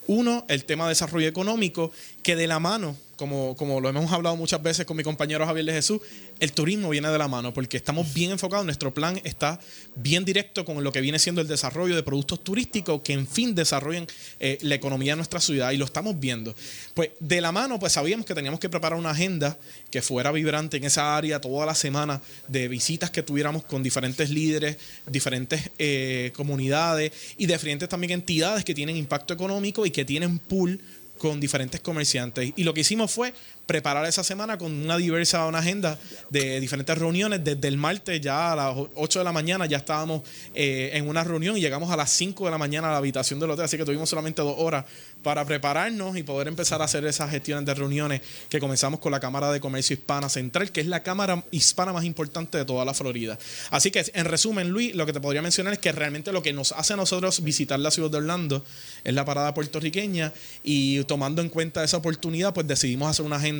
Uno, 0.05 0.45
el 0.47 0.65
tema 0.65 0.85
de 0.85 0.89
desarrollo 0.89 1.27
económico, 1.27 1.91
que 2.29 2.35
de 2.35 2.45
la 2.45 2.59
mano 2.59 2.95
como, 3.19 3.53
como 3.57 3.81
lo 3.81 3.89
hemos 3.89 4.11
hablado 4.13 4.37
muchas 4.37 4.63
veces 4.63 4.85
con 4.85 4.95
mi 4.95 5.03
compañero 5.03 5.45
Javier 5.45 5.65
de 5.65 5.73
Jesús, 5.73 5.99
el 6.39 6.53
turismo 6.53 6.89
viene 6.89 7.09
de 7.09 7.17
la 7.17 7.27
mano 7.27 7.53
porque 7.53 7.75
estamos 7.75 8.13
bien 8.13 8.31
enfocados, 8.31 8.65
nuestro 8.65 8.93
plan 8.93 9.19
está 9.25 9.59
bien 9.95 10.23
directo 10.23 10.63
con 10.63 10.81
lo 10.83 10.91
que 10.93 11.01
viene 11.01 11.19
siendo 11.19 11.41
el 11.41 11.47
desarrollo 11.47 11.97
de 11.97 12.03
productos 12.03 12.41
turísticos 12.43 13.01
que 13.01 13.11
en 13.11 13.27
fin 13.27 13.55
desarrollen 13.55 14.07
eh, 14.39 14.57
la 14.61 14.75
economía 14.75 15.11
de 15.13 15.17
nuestra 15.17 15.41
ciudad 15.41 15.71
y 15.71 15.77
lo 15.77 15.83
estamos 15.83 16.17
viendo. 16.17 16.55
Pues 16.93 17.09
de 17.19 17.41
la 17.41 17.51
mano, 17.51 17.77
pues 17.77 17.93
sabíamos 17.93 18.25
que 18.25 18.33
teníamos 18.33 18.59
que 18.59 18.69
preparar 18.69 18.97
una 18.97 19.09
agenda 19.09 19.57
que 19.91 20.01
fuera 20.01 20.31
vibrante 20.31 20.77
en 20.77 20.85
esa 20.85 21.17
área 21.17 21.41
toda 21.41 21.65
la 21.65 21.75
semana 21.75 22.21
de 22.47 22.69
visitas 22.69 23.09
que 23.09 23.21
tuviéramos 23.21 23.65
con 23.65 23.83
diferentes 23.83 24.29
líderes, 24.29 24.77
diferentes 25.07 25.71
eh, 25.77 26.31
comunidades 26.35 27.11
y 27.37 27.47
diferentes 27.47 27.89
también 27.89 28.11
entidades 28.11 28.63
que 28.63 28.73
tienen 28.73 28.95
impacto 28.95 29.33
económico 29.33 29.85
y 29.85 29.91
que 29.91 30.05
tienen 30.05 30.39
pool 30.39 30.79
con 31.19 31.39
diferentes 31.39 31.79
comerciantes. 31.81 32.51
Y 32.55 32.63
lo 32.63 32.73
que 32.73 32.81
hicimos 32.81 33.11
fue 33.11 33.33
preparar 33.69 34.03
esa 34.07 34.23
semana 34.23 34.57
con 34.57 34.71
una 34.71 34.97
diversa 34.97 35.45
una 35.45 35.59
agenda 35.59 35.99
de 36.31 36.59
diferentes 36.59 36.97
reuniones. 36.97 37.43
Desde 37.43 37.67
el 37.67 37.77
martes 37.77 38.19
ya 38.19 38.53
a 38.53 38.55
las 38.55 38.75
8 38.95 39.19
de 39.19 39.23
la 39.23 39.31
mañana 39.31 39.67
ya 39.67 39.77
estábamos 39.77 40.23
eh, 40.55 40.89
en 40.93 41.07
una 41.07 41.23
reunión 41.23 41.55
y 41.55 41.61
llegamos 41.61 41.91
a 41.91 41.95
las 41.95 42.09
5 42.09 42.45
de 42.45 42.49
la 42.49 42.57
mañana 42.57 42.87
a 42.87 42.91
la 42.93 42.97
habitación 42.97 43.39
del 43.39 43.51
hotel, 43.51 43.65
así 43.65 43.77
que 43.77 43.85
tuvimos 43.85 44.09
solamente 44.09 44.41
dos 44.41 44.55
horas 44.57 44.85
para 45.21 45.45
prepararnos 45.45 46.17
y 46.17 46.23
poder 46.23 46.47
empezar 46.47 46.81
a 46.81 46.85
hacer 46.85 47.05
esas 47.05 47.29
gestiones 47.29 47.63
de 47.63 47.75
reuniones 47.75 48.21
que 48.49 48.59
comenzamos 48.59 48.99
con 48.99 49.11
la 49.11 49.19
Cámara 49.19 49.51
de 49.51 49.59
Comercio 49.59 49.93
Hispana 49.93 50.29
Central, 50.29 50.71
que 50.71 50.81
es 50.81 50.87
la 50.87 51.03
Cámara 51.03 51.43
Hispana 51.51 51.93
más 51.93 52.05
importante 52.05 52.57
de 52.57 52.65
toda 52.65 52.83
la 52.85 52.95
Florida. 52.95 53.37
Así 53.69 53.91
que, 53.91 54.03
en 54.15 54.25
resumen, 54.25 54.69
Luis, 54.69 54.95
lo 54.95 55.05
que 55.05 55.13
te 55.13 55.21
podría 55.21 55.43
mencionar 55.43 55.73
es 55.73 55.79
que 55.79 55.91
realmente 55.91 56.31
lo 56.31 56.41
que 56.41 56.53
nos 56.53 56.71
hace 56.71 56.93
a 56.93 56.95
nosotros 56.95 57.43
visitar 57.43 57.79
la 57.79 57.91
ciudad 57.91 58.09
de 58.09 58.17
Orlando 58.17 58.65
es 59.03 59.13
la 59.13 59.25
parada 59.25 59.53
puertorriqueña 59.53 60.33
y 60.63 61.03
tomando 61.03 61.43
en 61.43 61.49
cuenta 61.49 61.83
esa 61.83 61.97
oportunidad, 61.97 62.51
pues 62.55 62.65
decidimos 62.65 63.11
hacer 63.11 63.25
una 63.25 63.35
agenda 63.35 63.58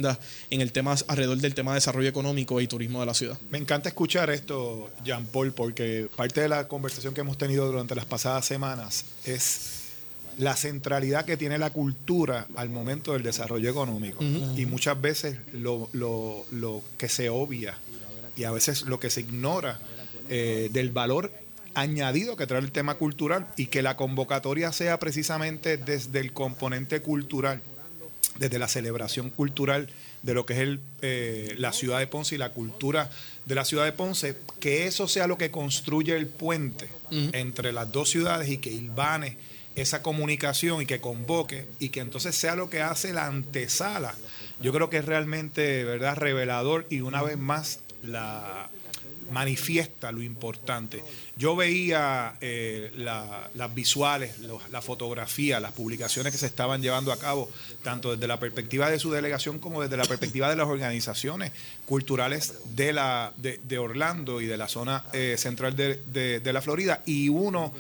en 0.49 0.61
el 0.61 0.71
tema 0.71 0.95
alrededor 1.07 1.37
del 1.37 1.53
tema 1.55 1.71
de 1.71 1.75
desarrollo 1.75 2.09
económico 2.09 2.59
y 2.61 2.67
turismo 2.67 2.99
de 2.99 3.05
la 3.05 3.13
ciudad. 3.13 3.37
Me 3.49 3.57
encanta 3.57 3.89
escuchar 3.89 4.29
esto, 4.29 4.89
Jean 5.03 5.25
Paul, 5.25 5.51
porque 5.51 6.09
parte 6.15 6.41
de 6.41 6.49
la 6.49 6.67
conversación 6.67 7.13
que 7.13 7.21
hemos 7.21 7.37
tenido 7.37 7.65
durante 7.67 7.95
las 7.95 8.05
pasadas 8.05 8.45
semanas 8.45 9.05
es 9.25 9.79
la 10.37 10.55
centralidad 10.55 11.25
que 11.25 11.35
tiene 11.35 11.57
la 11.57 11.69
cultura 11.69 12.47
al 12.55 12.69
momento 12.69 13.13
del 13.13 13.23
desarrollo 13.23 13.69
económico. 13.69 14.23
Y 14.23 14.65
muchas 14.65 14.99
veces 14.99 15.37
lo, 15.53 15.89
que 16.97 17.09
se 17.09 17.29
obvia 17.29 17.77
y 18.35 18.45
a 18.45 18.51
veces 18.51 18.83
lo 18.83 18.99
que 18.99 19.09
se 19.09 19.21
ignora 19.21 19.79
eh, 20.29 20.69
del 20.71 20.91
valor 20.91 21.31
añadido 21.73 22.35
que 22.35 22.47
trae 22.47 22.61
el 22.61 22.71
tema 22.71 22.95
cultural 22.95 23.47
y 23.57 23.67
que 23.67 23.81
la 23.81 23.95
convocatoria 23.95 24.71
sea 24.71 24.99
precisamente 24.99 25.77
desde 25.77 26.19
el 26.19 26.33
componente 26.33 27.01
cultural, 27.01 27.61
desde 28.39 28.57
la 28.57 28.67
celebración 28.67 29.29
cultural 29.29 29.89
de 30.23 30.33
lo 30.33 30.45
que 30.45 30.53
es 30.53 30.59
el, 30.59 30.79
eh, 31.01 31.53
la 31.57 31.73
ciudad 31.73 31.99
de 31.99 32.07
Ponce 32.07 32.35
y 32.35 32.37
la 32.37 32.53
cultura 32.53 33.09
de 33.45 33.55
la 33.55 33.65
ciudad 33.65 33.85
de 33.85 33.91
Ponce, 33.91 34.37
que 34.59 34.87
eso 34.87 35.07
sea 35.07 35.27
lo 35.27 35.37
que 35.37 35.51
construye 35.51 36.15
el 36.15 36.27
puente 36.27 36.87
entre 37.11 37.73
las 37.73 37.91
dos 37.91 38.09
ciudades 38.09 38.49
y 38.49 38.59
que 38.59 38.71
ilvane 38.71 39.37
esa 39.75 40.01
comunicación 40.01 40.81
y 40.81 40.85
que 40.85 41.01
convoque 41.01 41.65
y 41.79 41.89
que 41.89 41.99
entonces 41.99 42.35
sea 42.35 42.55
lo 42.55 42.69
que 42.69 42.81
hace 42.81 43.13
la 43.13 43.27
antesala. 43.27 44.13
Yo 44.61 44.71
creo 44.73 44.89
que 44.89 44.97
es 44.97 45.05
realmente, 45.05 45.83
¿verdad?, 45.83 46.15
revelador 46.17 46.85
y 46.89 47.01
una 47.01 47.21
vez 47.21 47.37
más 47.37 47.79
la 48.03 48.69
manifiesta 49.31 50.11
lo 50.11 50.21
importante. 50.21 51.03
Yo 51.37 51.55
veía 51.55 52.35
eh, 52.41 52.91
las 52.95 53.75
visuales, 53.75 54.35
la 54.71 54.81
fotografía, 54.81 55.59
las 55.59 55.71
publicaciones 55.71 56.31
que 56.31 56.37
se 56.37 56.45
estaban 56.45 56.81
llevando 56.81 57.11
a 57.11 57.17
cabo, 57.17 57.49
tanto 57.83 58.13
desde 58.13 58.27
la 58.27 58.39
perspectiva 58.39 58.89
de 58.89 58.99
su 58.99 59.11
delegación 59.11 59.59
como 59.59 59.81
desde 59.81 59.97
la 59.97 60.05
perspectiva 60.05 60.49
de 60.49 60.55
las 60.55 60.67
organizaciones 60.67 61.51
culturales 61.85 62.53
de, 62.75 62.93
la, 62.93 63.33
de, 63.37 63.77
Orlando 63.77 64.41
y 64.41 64.45
de 64.45 64.57
la 64.57 64.67
zona 64.67 65.05
eh, 65.13 65.35
central 65.37 65.75
de, 65.75 66.39
de 66.39 66.53
la 66.53 66.61
Florida. 66.61 67.01
Y 67.05 67.29
uno 67.29 67.73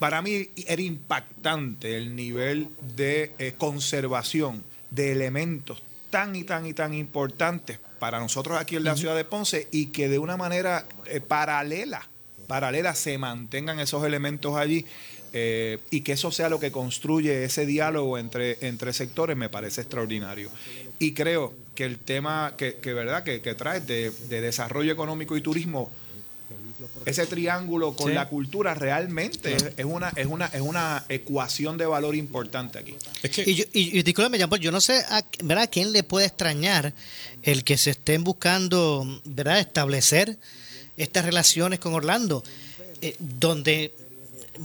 para 0.00 0.22
mí 0.22 0.48
era 0.66 0.80
impactante 0.80 1.96
el 1.96 2.16
nivel 2.16 2.68
de 2.96 3.32
eh, 3.38 3.54
conservación 3.56 4.64
de 4.90 5.12
elementos 5.12 5.82
tan 6.08 6.34
y 6.34 6.42
tan 6.42 6.66
y 6.66 6.72
tan 6.72 6.94
importantes 6.94 7.78
para 8.00 8.18
nosotros 8.18 8.58
aquí 8.58 8.74
en 8.74 8.82
la 8.82 8.96
ciudad 8.96 9.14
de 9.14 9.24
Ponce 9.24 9.68
y 9.70 9.86
que 9.86 10.08
de 10.08 10.18
una 10.18 10.36
manera 10.36 10.88
eh, 11.06 11.20
paralela, 11.20 12.08
paralela 12.48 12.96
se 12.96 13.16
mantengan 13.18 13.78
esos 13.78 14.04
elementos 14.04 14.56
allí 14.56 14.84
eh, 15.32 15.78
y 15.90 16.00
que 16.00 16.12
eso 16.12 16.32
sea 16.32 16.48
lo 16.48 16.58
que 16.58 16.72
construye 16.72 17.44
ese 17.44 17.66
diálogo 17.66 18.18
entre, 18.18 18.56
entre 18.62 18.92
sectores 18.92 19.36
me 19.36 19.48
parece 19.48 19.82
extraordinario. 19.82 20.50
Y 20.98 21.12
creo 21.12 21.54
que 21.76 21.84
el 21.84 21.98
tema 21.98 22.54
que, 22.56 22.74
verdad 22.92 23.22
que, 23.22 23.38
trae 23.54 23.80
de, 23.80 24.10
de 24.10 24.40
desarrollo 24.40 24.92
económico 24.92 25.36
y 25.36 25.42
turismo 25.42 25.90
ese 27.06 27.26
triángulo 27.26 27.94
con 27.94 28.14
la 28.14 28.28
cultura 28.28 28.74
realmente 28.74 29.56
es, 29.76 29.84
una 29.84 30.10
es 30.16 30.26
una 30.26 30.46
es 30.46 30.60
una 30.60 31.04
ecuación 31.08 31.78
de 31.78 31.86
valor 31.86 32.14
importante 32.14 32.78
aquí. 32.78 32.94
y, 33.44 33.54
yo, 33.54 33.64
y, 33.72 34.02
yo 34.60 34.72
no 34.72 34.80
sé 34.80 35.04
a, 35.08 35.24
¿verdad? 35.42 35.68
quién 35.70 35.92
le 35.92 36.02
puede 36.02 36.26
extrañar 36.26 36.92
el 37.42 37.64
que 37.64 37.76
se 37.76 37.90
estén 37.90 38.24
buscando 38.24 39.20
¿verdad? 39.24 39.58
establecer 39.60 40.38
estas 40.96 41.24
relaciones 41.24 41.78
con 41.78 41.94
Orlando, 41.94 42.44
eh, 43.00 43.16
donde 43.18 43.94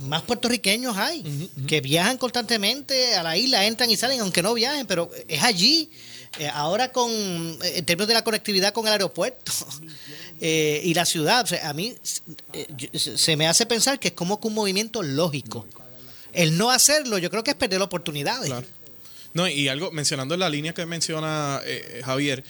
más 0.03 0.23
puertorriqueños 0.23 0.97
hay, 0.97 1.49
que 1.67 1.79
viajan 1.79 2.17
constantemente 2.17 3.15
a 3.15 3.23
la 3.23 3.37
isla, 3.37 3.65
entran 3.65 3.89
y 3.89 3.95
salen, 3.95 4.19
aunque 4.19 4.41
no 4.41 4.53
viajen, 4.53 4.85
pero 4.85 5.09
es 5.27 5.41
allí. 5.43 5.89
Eh, 6.37 6.49
ahora 6.53 6.91
con, 6.91 7.09
eh, 7.09 7.77
en 7.77 7.85
términos 7.85 8.09
de 8.09 8.13
la 8.13 8.23
conectividad 8.23 8.73
con 8.73 8.85
el 8.87 8.91
aeropuerto 8.91 9.53
eh, 10.41 10.81
y 10.83 10.93
la 10.93 11.05
ciudad, 11.05 11.47
a 11.63 11.73
mí 11.73 11.95
se 12.93 13.37
me 13.37 13.47
hace 13.47 13.65
pensar 13.65 13.99
que 13.99 14.09
es 14.09 14.13
como 14.13 14.39
que 14.39 14.47
un 14.47 14.53
movimiento 14.53 15.03
lógico. 15.03 15.67
El 16.33 16.57
no 16.57 16.71
hacerlo, 16.71 17.17
yo 17.17 17.29
creo 17.29 17.43
que 17.43 17.51
es 17.51 17.57
perder 17.57 17.81
oportunidades. 17.81 18.51
No, 19.33 19.47
y 19.47 19.67
algo, 19.67 19.91
mencionando 19.91 20.35
la 20.37 20.49
línea 20.49 20.73
que 20.73 20.85
menciona 20.85 21.61
Javier, 22.03 22.43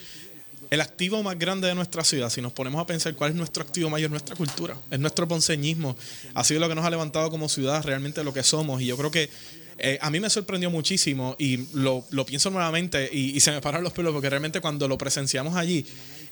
el 0.70 0.82
activo 0.82 1.22
más 1.24 1.38
grande 1.38 1.68
de 1.68 1.76
nuestra 1.76 2.04
ciudad, 2.04 2.30
si 2.30 2.42
nos 2.42 2.52
ponemos 2.52 2.82
a 2.82 2.86
pensar 2.86 3.14
cuál 3.16 3.32
es 3.32 3.36
nuestro 3.36 3.64
activo 3.64 3.90
mayor, 3.90 4.10
nuestra 4.10 4.36
cultura, 4.36 4.78
es 4.90 5.00
nuestro 5.00 5.28
ponceñismo, 5.28 5.96
ha 6.34 6.44
sido 6.44 6.60
lo 6.60 6.70
que 6.70 6.76
nos 6.76 6.86
ha 6.86 6.90
levantado 6.90 7.30
como 7.30 7.50
ciudad, 7.50 7.84
realmente 7.84 8.24
lo 8.24 8.34
que 8.34 8.44
somos, 8.44 8.82
y 8.82 8.88
yo 8.88 8.98
creo 8.98 9.12
que 9.12 9.30
eh, 9.78 9.98
a 10.02 10.10
mí 10.10 10.20
me 10.20 10.30
sorprendió 10.30 10.70
muchísimo 10.70 11.36
y 11.38 11.66
lo, 11.74 12.04
pienso 12.26 12.50
nuevamente 12.50 13.10
y, 13.12 13.40
se 13.42 13.52
me 13.52 13.62
paran 13.62 13.84
los 13.84 13.92
pelos 13.92 14.14
porque 14.14 14.30
realmente 14.30 14.62
cuando 14.62 14.88
lo 14.88 14.98
presenciamos 14.98 15.56
allí, 15.56 15.86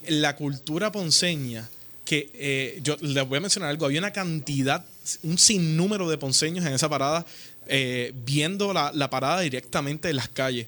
la 0.07 0.35
cultura 0.35 0.91
ponceña, 0.91 1.69
que 2.05 2.29
eh, 2.33 2.79
yo 2.83 2.97
les 3.01 3.27
voy 3.27 3.37
a 3.37 3.41
mencionar 3.41 3.69
algo, 3.69 3.85
había 3.85 3.99
una 3.99 4.11
cantidad, 4.11 4.85
un 5.23 5.37
sinnúmero 5.37 6.09
de 6.09 6.17
ponceños 6.17 6.65
en 6.65 6.73
esa 6.73 6.89
parada. 6.89 7.25
Eh, 7.67 8.11
viendo 8.25 8.73
la, 8.73 9.09
parada 9.09 9.39
directamente 9.39 10.09
en 10.09 10.17
las 10.17 10.27
calles. 10.27 10.67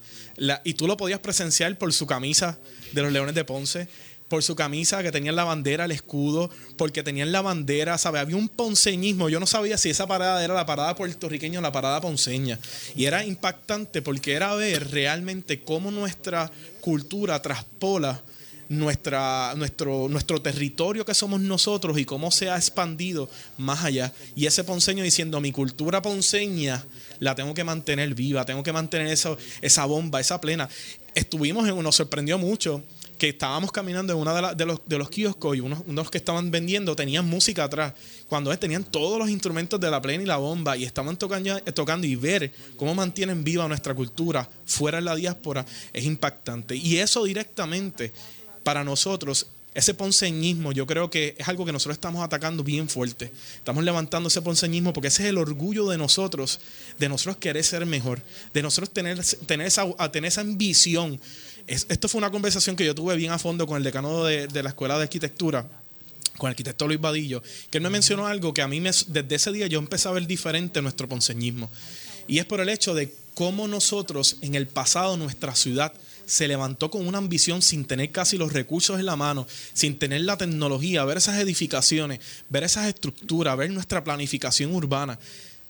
y 0.63 0.75
tú 0.75 0.87
lo 0.87 0.95
podías 0.95 1.19
presenciar 1.19 1.77
por 1.77 1.91
su 1.91 2.07
camisa 2.07 2.57
de 2.93 3.01
los 3.01 3.11
Leones 3.11 3.35
de 3.35 3.43
Ponce 3.43 3.89
por 4.27 4.43
su 4.43 4.55
camisa, 4.55 5.03
que 5.03 5.11
tenían 5.11 5.35
la 5.35 5.43
bandera, 5.43 5.85
el 5.85 5.91
escudo, 5.91 6.49
porque 6.77 7.03
tenían 7.03 7.31
la 7.31 7.41
bandera, 7.41 7.97
¿sabes? 7.97 8.21
Había 8.21 8.35
un 8.35 8.49
ponceñismo. 8.49 9.29
Yo 9.29 9.39
no 9.39 9.45
sabía 9.45 9.77
si 9.77 9.89
esa 9.89 10.07
parada 10.07 10.43
era 10.43 10.53
la 10.53 10.65
parada 10.65 10.95
puertorriqueña 10.95 11.59
o 11.59 11.61
la 11.61 11.71
parada 11.71 12.01
ponceña. 12.01 12.59
Y 12.95 13.05
era 13.05 13.23
impactante 13.23 14.01
porque 14.01 14.33
era 14.33 14.55
ver 14.55 14.91
realmente 14.91 15.61
cómo 15.61 15.91
nuestra 15.91 16.51
cultura 16.81 17.41
traspola 17.41 18.21
nuestra, 18.69 19.53
nuestro, 19.55 20.07
nuestro 20.09 20.41
territorio 20.41 21.05
que 21.05 21.13
somos 21.13 21.39
nosotros 21.39 21.97
y 21.97 22.05
cómo 22.05 22.31
se 22.31 22.49
ha 22.49 22.55
expandido 22.55 23.29
más 23.57 23.83
allá. 23.83 24.11
Y 24.35 24.45
ese 24.45 24.63
ponceño 24.63 25.03
diciendo, 25.03 25.39
mi 25.41 25.51
cultura 25.51 26.01
ponceña 26.01 26.83
la 27.19 27.35
tengo 27.35 27.53
que 27.53 27.63
mantener 27.63 28.13
viva, 28.15 28.45
tengo 28.45 28.63
que 28.63 28.73
mantener 28.73 29.07
esa, 29.07 29.35
esa 29.61 29.85
bomba, 29.85 30.19
esa 30.19 30.41
plena. 30.41 30.69
Estuvimos 31.13 31.67
en, 31.67 31.81
nos 31.81 31.95
sorprendió 31.95 32.37
mucho 32.37 32.83
que 33.17 33.29
estábamos 33.29 33.71
caminando 33.71 34.13
en 34.13 34.19
uno 34.19 34.55
de, 34.55 34.65
los, 34.65 34.81
de 34.85 34.97
los 34.97 35.09
kioscos 35.09 35.57
y 35.57 35.59
unos, 35.59 35.79
unos, 35.87 36.09
que 36.09 36.17
estaban 36.17 36.51
vendiendo 36.51 36.95
tenían 36.95 37.25
música 37.25 37.63
atrás. 37.63 37.93
Cuando 38.27 38.55
tenían 38.57 38.83
todos 38.83 39.19
los 39.19 39.29
instrumentos 39.29 39.79
de 39.79 39.89
la 39.89 40.01
plena 40.01 40.23
y 40.23 40.25
la 40.25 40.37
bomba 40.37 40.77
y 40.77 40.83
estaban 40.83 41.17
tocando, 41.17 41.59
tocando 41.73 42.07
y 42.07 42.15
ver 42.15 42.51
cómo 42.77 42.95
mantienen 42.95 43.43
viva 43.43 43.67
nuestra 43.67 43.93
cultura 43.93 44.49
fuera 44.65 44.97
de 44.97 45.03
la 45.03 45.15
diáspora 45.15 45.65
es 45.93 46.03
impactante. 46.05 46.75
Y 46.75 46.97
eso 46.97 47.23
directamente 47.23 48.11
para 48.63 48.83
nosotros 48.83 49.47
ese 49.75 49.93
ponceñismo 49.93 50.71
yo 50.71 50.87
creo 50.87 51.09
que 51.09 51.35
es 51.37 51.49
algo 51.49 51.65
que 51.65 51.73
nosotros 51.73 51.97
estamos 51.97 52.23
atacando 52.23 52.63
bien 52.63 52.87
fuerte. 52.87 53.29
Estamos 53.55 53.83
levantando 53.83 54.29
ese 54.29 54.41
ponceñismo 54.41 54.93
porque 54.93 55.09
ese 55.09 55.23
es 55.23 55.29
el 55.29 55.37
orgullo 55.37 55.89
de 55.89 55.97
nosotros, 55.97 56.61
de 56.97 57.09
nosotros 57.09 57.35
querer 57.37 57.63
ser 57.63 57.85
mejor, 57.85 58.21
de 58.53 58.61
nosotros 58.61 58.89
tener, 58.91 59.21
tener, 59.45 59.67
esa, 59.67 59.85
tener 60.11 60.29
esa 60.29 60.41
ambición 60.41 61.19
esto 61.67 62.07
fue 62.07 62.19
una 62.19 62.31
conversación 62.31 62.75
que 62.75 62.85
yo 62.85 62.93
tuve 62.93 63.15
bien 63.15 63.31
a 63.31 63.39
fondo 63.39 63.65
con 63.65 63.77
el 63.77 63.83
decano 63.83 64.23
de, 64.23 64.63
la 64.63 64.69
Escuela 64.69 64.97
de 64.97 65.03
Arquitectura, 65.03 65.67
con 66.37 66.47
el 66.47 66.51
arquitecto 66.51 66.87
Luis 66.87 66.99
Vadillo, 66.99 67.41
que 67.69 67.77
él 67.77 67.83
me 67.83 67.89
mencionó 67.89 68.27
algo 68.27 68.53
que 68.53 68.61
a 68.61 68.67
mí 68.67 68.79
me, 68.81 68.91
desde 69.07 69.35
ese 69.35 69.51
día 69.51 69.67
yo 69.67 69.79
empecé 69.79 70.07
a 70.07 70.11
ver 70.11 70.27
diferente 70.27 70.81
nuestro 70.81 71.07
ponceñismo. 71.07 71.69
Y 72.27 72.39
es 72.39 72.45
por 72.45 72.59
el 72.59 72.69
hecho 72.69 72.93
de 72.93 73.13
cómo 73.33 73.67
nosotros 73.67 74.37
en 74.41 74.55
el 74.55 74.67
pasado 74.67 75.17
nuestra 75.17 75.55
ciudad 75.55 75.93
se 76.25 76.47
levantó 76.47 76.89
con 76.89 77.07
una 77.07 77.19
ambición 77.19 77.61
sin 77.61 77.85
tener 77.85 78.11
casi 78.11 78.37
los 78.37 78.51
recursos 78.51 78.99
en 78.99 79.05
la 79.05 79.15
mano, 79.15 79.47
sin 79.73 79.97
tener 79.97 80.21
la 80.21 80.37
tecnología, 80.37 81.05
ver 81.05 81.17
esas 81.17 81.39
edificaciones, 81.39 82.19
ver 82.49 82.63
esas 82.63 82.87
estructuras, 82.87 83.55
ver 83.57 83.69
nuestra 83.69 84.03
planificación 84.03 84.73
urbana. 84.73 85.19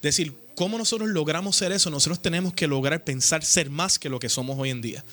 Decir, 0.01 0.33
¿cómo 0.55 0.77
nosotros 0.77 1.09
logramos 1.09 1.57
ser 1.57 1.71
eso? 1.71 1.89
Nosotros 1.89 2.21
tenemos 2.21 2.53
que 2.53 2.67
lograr 2.67 3.03
pensar 3.03 3.43
ser 3.43 3.69
más 3.69 3.99
que 3.99 4.09
lo 4.09 4.19
que 4.19 4.29
somos 4.29 4.57
hoy 4.57 4.69
en 4.69 4.81
día. 4.81 5.03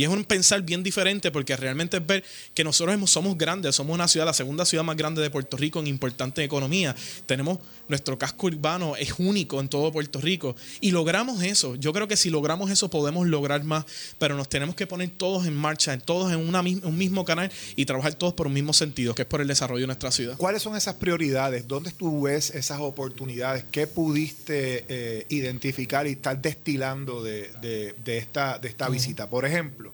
Y 0.00 0.04
es 0.04 0.08
un 0.08 0.24
pensar 0.24 0.62
bien 0.62 0.82
diferente 0.82 1.30
porque 1.30 1.54
realmente 1.58 1.98
es 1.98 2.06
ver 2.06 2.24
que 2.54 2.64
nosotros 2.64 3.10
somos 3.10 3.36
grandes, 3.36 3.76
somos 3.76 3.92
una 3.92 4.08
ciudad, 4.08 4.24
la 4.24 4.32
segunda 4.32 4.64
ciudad 4.64 4.82
más 4.82 4.96
grande 4.96 5.20
de 5.20 5.28
Puerto 5.28 5.58
Rico 5.58 5.78
en 5.78 5.88
importante 5.88 6.42
economía. 6.42 6.96
Tenemos 7.26 7.58
nuestro 7.90 8.18
casco 8.18 8.46
urbano 8.46 8.96
es 8.96 9.14
único 9.18 9.60
en 9.60 9.68
todo 9.68 9.92
Puerto 9.92 10.20
Rico 10.20 10.56
y 10.80 10.92
logramos 10.92 11.42
eso. 11.42 11.74
Yo 11.76 11.92
creo 11.92 12.08
que 12.08 12.16
si 12.16 12.30
logramos 12.30 12.70
eso 12.70 12.88
podemos 12.88 13.26
lograr 13.26 13.64
más, 13.64 13.84
pero 14.18 14.36
nos 14.36 14.48
tenemos 14.48 14.74
que 14.74 14.86
poner 14.86 15.10
todos 15.10 15.46
en 15.46 15.54
marcha, 15.54 15.98
todos 15.98 16.32
en 16.32 16.38
una, 16.38 16.60
un 16.60 16.96
mismo 16.96 17.24
canal 17.24 17.50
y 17.76 17.84
trabajar 17.84 18.14
todos 18.14 18.34
por 18.34 18.46
un 18.46 18.54
mismo 18.54 18.72
sentido, 18.72 19.14
que 19.14 19.22
es 19.22 19.28
por 19.28 19.40
el 19.40 19.48
desarrollo 19.48 19.82
de 19.82 19.88
nuestra 19.88 20.10
ciudad. 20.10 20.36
¿Cuáles 20.36 20.62
son 20.62 20.76
esas 20.76 20.94
prioridades? 20.94 21.68
¿Dónde 21.68 21.90
tú 21.92 22.22
ves 22.22 22.50
esas 22.50 22.80
oportunidades? 22.80 23.64
¿Qué 23.70 23.86
pudiste 23.86 24.84
eh, 24.88 25.26
identificar 25.28 26.06
y 26.06 26.12
estar 26.12 26.40
destilando 26.40 27.22
de, 27.22 27.94
esta, 28.06 28.58
de 28.58 28.68
esta 28.68 28.88
visita? 28.88 29.28
Por 29.28 29.44
ejemplo, 29.44 29.92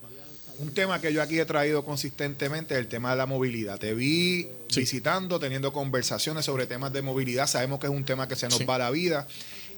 un 0.58 0.72
tema 0.72 1.00
que 1.00 1.12
yo 1.12 1.22
aquí 1.22 1.38
he 1.38 1.44
traído 1.44 1.84
consistentemente 1.84 2.75
es 2.75 2.80
el 2.80 2.88
tema 2.88 3.10
de 3.10 3.16
la 3.16 3.26
movilidad. 3.26 3.78
Te 3.78 3.94
vi 3.94 4.48
visitando, 4.75 5.38
teniendo 5.38 5.72
conversaciones 5.72 6.44
sobre 6.44 6.66
temas 6.66 6.92
de 6.92 7.02
movilidad. 7.02 7.46
Sabemos 7.46 7.78
que 7.78 7.86
es 7.86 7.92
un 7.92 8.04
tema 8.04 8.28
que 8.28 8.36
se 8.36 8.48
nos 8.48 8.60
va 8.68 8.78
la 8.78 8.90
vida 8.90 9.26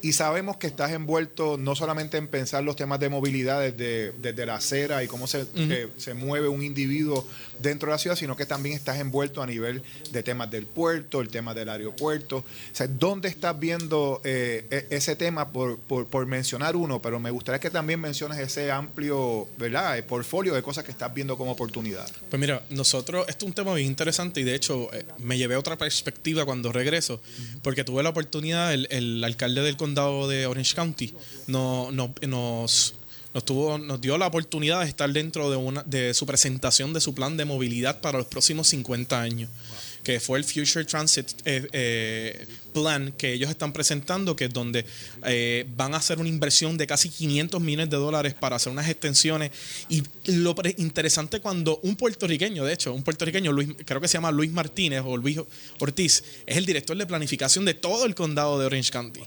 y 0.02 0.12
sabemos 0.12 0.56
que 0.56 0.66
estás 0.66 0.92
envuelto 0.92 1.56
no 1.58 1.74
solamente 1.74 2.16
en 2.16 2.28
pensar 2.28 2.62
los 2.62 2.76
temas 2.76 3.00
de 3.00 3.08
movilidad 3.08 3.60
desde, 3.60 4.12
desde 4.12 4.46
la 4.46 4.56
acera 4.56 5.02
y 5.02 5.08
cómo 5.08 5.26
se, 5.26 5.46
eh, 5.56 5.88
se 5.96 6.14
mueve 6.14 6.48
un 6.48 6.62
individuo 6.62 7.26
dentro 7.60 7.88
de 7.88 7.94
la 7.94 7.98
ciudad, 7.98 8.16
sino 8.16 8.36
que 8.36 8.46
también 8.46 8.76
estás 8.76 8.98
envuelto 8.98 9.42
a 9.42 9.46
nivel 9.46 9.82
de 10.12 10.22
temas 10.22 10.50
del 10.50 10.66
puerto, 10.66 11.20
el 11.20 11.28
tema 11.28 11.54
del 11.54 11.68
aeropuerto. 11.68 12.38
O 12.38 12.44
sea, 12.72 12.86
¿dónde 12.86 13.28
estás 13.28 13.58
viendo 13.58 14.20
eh, 14.24 14.64
e, 14.70 14.86
ese 14.90 15.16
tema 15.16 15.50
por, 15.50 15.78
por, 15.78 16.26
mencionar 16.26 16.76
uno? 16.76 17.00
Pero 17.02 17.18
me 17.18 17.30
gustaría 17.30 17.58
que 17.58 17.70
también 17.70 18.00
menciones 18.00 18.38
ese 18.38 18.70
amplio 18.70 19.48
¿verdad? 19.58 20.02
portfolio 20.04 20.54
de 20.54 20.62
cosas 20.62 20.84
que 20.84 20.90
estás 20.90 21.12
viendo 21.12 21.36
como 21.36 21.52
oportunidad. 21.52 22.08
Pues 22.30 22.38
mira, 22.38 22.62
nosotros, 22.70 23.26
esto 23.28 23.46
es 23.46 23.48
un 23.48 23.54
tema 23.54 23.74
bien 23.74 23.86
interesante 23.88 24.40
y 24.40 24.44
de 24.44 24.54
hecho 24.54 24.92
eh, 24.92 25.04
me 25.18 25.38
llevé 25.38 25.56
otra 25.56 25.76
perspectiva 25.76 26.44
cuando 26.44 26.72
regreso, 26.72 27.20
porque 27.62 27.84
tuve 27.84 28.02
la 28.02 28.10
oportunidad, 28.10 28.72
el, 28.72 28.86
el 28.90 29.24
alcalde 29.24 29.62
del 29.62 29.76
condado 29.88 30.28
de 30.28 30.46
Orange 30.46 30.74
County 30.74 31.14
no, 31.46 31.90
no, 31.92 32.14
nos 32.26 32.94
nos, 33.34 33.44
tuvo, 33.44 33.78
nos 33.78 34.00
dio 34.00 34.16
la 34.18 34.26
oportunidad 34.26 34.80
de 34.80 34.88
estar 34.88 35.10
dentro 35.12 35.50
de, 35.50 35.56
una, 35.56 35.82
de 35.84 36.14
su 36.14 36.26
presentación 36.26 36.92
de 36.92 37.00
su 37.00 37.14
plan 37.14 37.36
de 37.36 37.44
movilidad 37.44 38.00
para 38.00 38.18
los 38.18 38.26
próximos 38.26 38.68
50 38.68 39.20
años. 39.20 39.50
que 40.02 40.20
fue 40.20 40.38
el 40.38 40.44
Future 40.44 40.84
Transit 40.84 41.28
eh, 41.44 41.68
eh, 41.72 42.46
Plan 42.72 43.12
que 43.18 43.32
ellos 43.32 43.50
están 43.50 43.72
presentando, 43.72 44.34
que 44.34 44.46
es 44.46 44.52
donde 44.52 44.84
eh, 45.26 45.66
van 45.76 45.94
a 45.94 45.98
hacer 45.98 46.18
una 46.18 46.28
inversión 46.28 46.78
de 46.78 46.86
casi 46.86 47.08
500 47.10 47.60
millones 47.60 47.90
de 47.90 47.96
dólares 47.96 48.34
para 48.34 48.56
hacer 48.56 48.72
unas 48.72 48.88
extensiones. 48.88 49.50
Y 49.88 50.02
lo 50.26 50.54
interesante 50.76 51.40
cuando 51.40 51.78
un 51.82 51.96
puertorriqueño, 51.96 52.64
de 52.64 52.72
hecho, 52.72 52.94
un 52.94 53.02
puertorriqueño, 53.02 53.52
Luis, 53.52 53.70
creo 53.84 54.00
que 54.00 54.08
se 54.08 54.14
llama 54.14 54.30
Luis 54.30 54.50
Martínez 54.52 55.02
o 55.04 55.16
Luis 55.16 55.38
Ortiz, 55.80 56.22
es 56.46 56.56
el 56.56 56.66
director 56.66 56.96
de 56.96 57.06
planificación 57.06 57.64
de 57.64 57.74
todo 57.74 58.06
el 58.06 58.14
condado 58.14 58.58
de 58.58 58.66
Orange 58.66 58.90
County. 58.90 59.20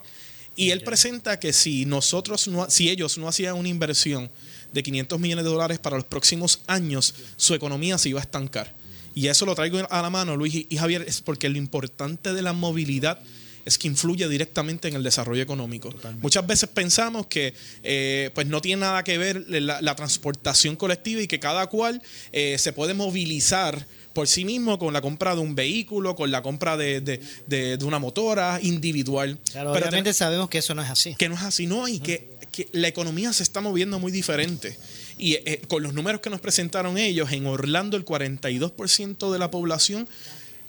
Y 0.56 0.72
él 0.72 0.82
presenta 0.82 1.40
que 1.40 1.54
si 1.54 1.86
nosotros, 1.86 2.48
no, 2.48 2.70
si 2.70 2.90
ellos 2.90 3.18
no 3.18 3.28
hacían 3.28 3.56
una 3.56 3.70
inversión 3.70 4.30
de 4.74 4.84
500 4.84 5.20
millones 5.20 5.46
de 5.46 5.52
dólares 5.52 5.80
para 5.80 5.96
los 5.96 6.06
próximos 6.06 6.62
años, 6.68 7.16
su 7.38 7.54
economía 7.54 7.98
se 7.98 8.10
iba 8.10 8.20
a 8.20 8.24
estancar. 8.24 8.74
Y 9.14 9.28
eso 9.28 9.46
lo 9.46 9.56
traigo 9.56 9.80
a 9.90 10.02
la 10.02 10.10
mano, 10.10 10.36
Luis 10.36 10.66
y 10.70 10.78
Javier, 10.78 11.04
es 11.08 11.22
porque 11.22 11.50
lo 11.50 11.58
importante 11.58 12.34
de 12.34 12.42
la 12.42 12.54
movilidad 12.54 13.20
es 13.66 13.78
que 13.78 13.88
influye 13.88 14.28
directamente 14.28 14.88
en 14.88 14.96
el 14.96 15.04
desarrollo 15.04 15.42
económico. 15.42 15.94
Muchas 16.22 16.46
veces 16.48 16.70
pensamos 16.70 17.28
que 17.28 17.54
eh, 17.84 18.32
pues 18.34 18.48
no 18.48 18.62
tiene 18.62 18.82
nada 18.82 19.04
que 19.04 19.18
ver 19.18 19.46
la, 19.48 19.96
transportación 19.96 20.76
colectiva 20.76 21.22
y 21.22 21.28
que 21.28 21.40
cada 21.40 21.68
cual 21.68 22.02
eh, 22.32 22.58
se 22.58 22.74
puede 22.74 22.94
movilizar 22.94 23.86
por 24.14 24.28
sí 24.28 24.46
mismo 24.46 24.78
con 24.78 24.94
la 24.94 25.02
compra 25.02 25.36
de 25.36 25.42
un 25.42 25.56
vehículo, 25.56 26.16
con 26.16 26.32
la 26.32 26.42
compra 26.42 26.78
de, 26.78 27.02
de, 27.02 27.20
de, 27.48 27.86
una 27.86 28.00
motora 28.00 28.60
individual. 28.62 29.38
Pero 29.54 29.72
obviamente 29.72 30.14
sabemos 30.14 30.50
que 30.50 30.60
eso 30.60 30.76
no 30.76 30.82
es 30.82 30.90
así. 30.90 31.16
Que 31.16 31.30
no 31.30 31.36
es 31.36 31.42
así, 31.42 31.68
no, 31.68 31.88
y 31.88 32.00
que, 32.00 32.30
que 32.52 32.68
la 32.72 32.88
economía 32.88 33.32
se 33.34 33.44
está 33.44 33.62
moviendo 33.62 34.00
muy 34.00 34.12
diferente. 34.12 34.78
Y 35.18 35.34
eh, 35.34 35.62
con 35.68 35.84
los 35.84 35.94
números 35.94 36.22
que 36.22 36.30
nos 36.30 36.42
presentaron 36.42 36.98
ellos, 36.98 37.32
en 37.32 37.46
Orlando 37.46 37.96
el 37.96 38.06
42% 38.06 39.32
de 39.32 39.40
la 39.40 39.52
población 39.52 40.08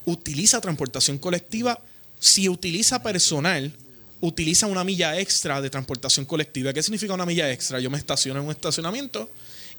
utiliza 0.04 0.60
transportación 0.60 1.18
colectiva. 1.18 1.80
Si 2.18 2.48
utiliza 2.48 3.02
personal, 3.02 3.72
utiliza 4.20 4.66
una 4.66 4.84
milla 4.84 5.18
extra 5.18 5.60
de 5.60 5.70
transportación 5.70 6.26
colectiva. 6.26 6.72
¿Qué 6.72 6.82
significa 6.82 7.12
una 7.14 7.26
milla 7.26 7.50
extra? 7.50 7.80
Yo 7.80 7.90
me 7.90 7.98
estaciono 7.98 8.40
en 8.40 8.46
un 8.46 8.52
estacionamiento, 8.52 9.28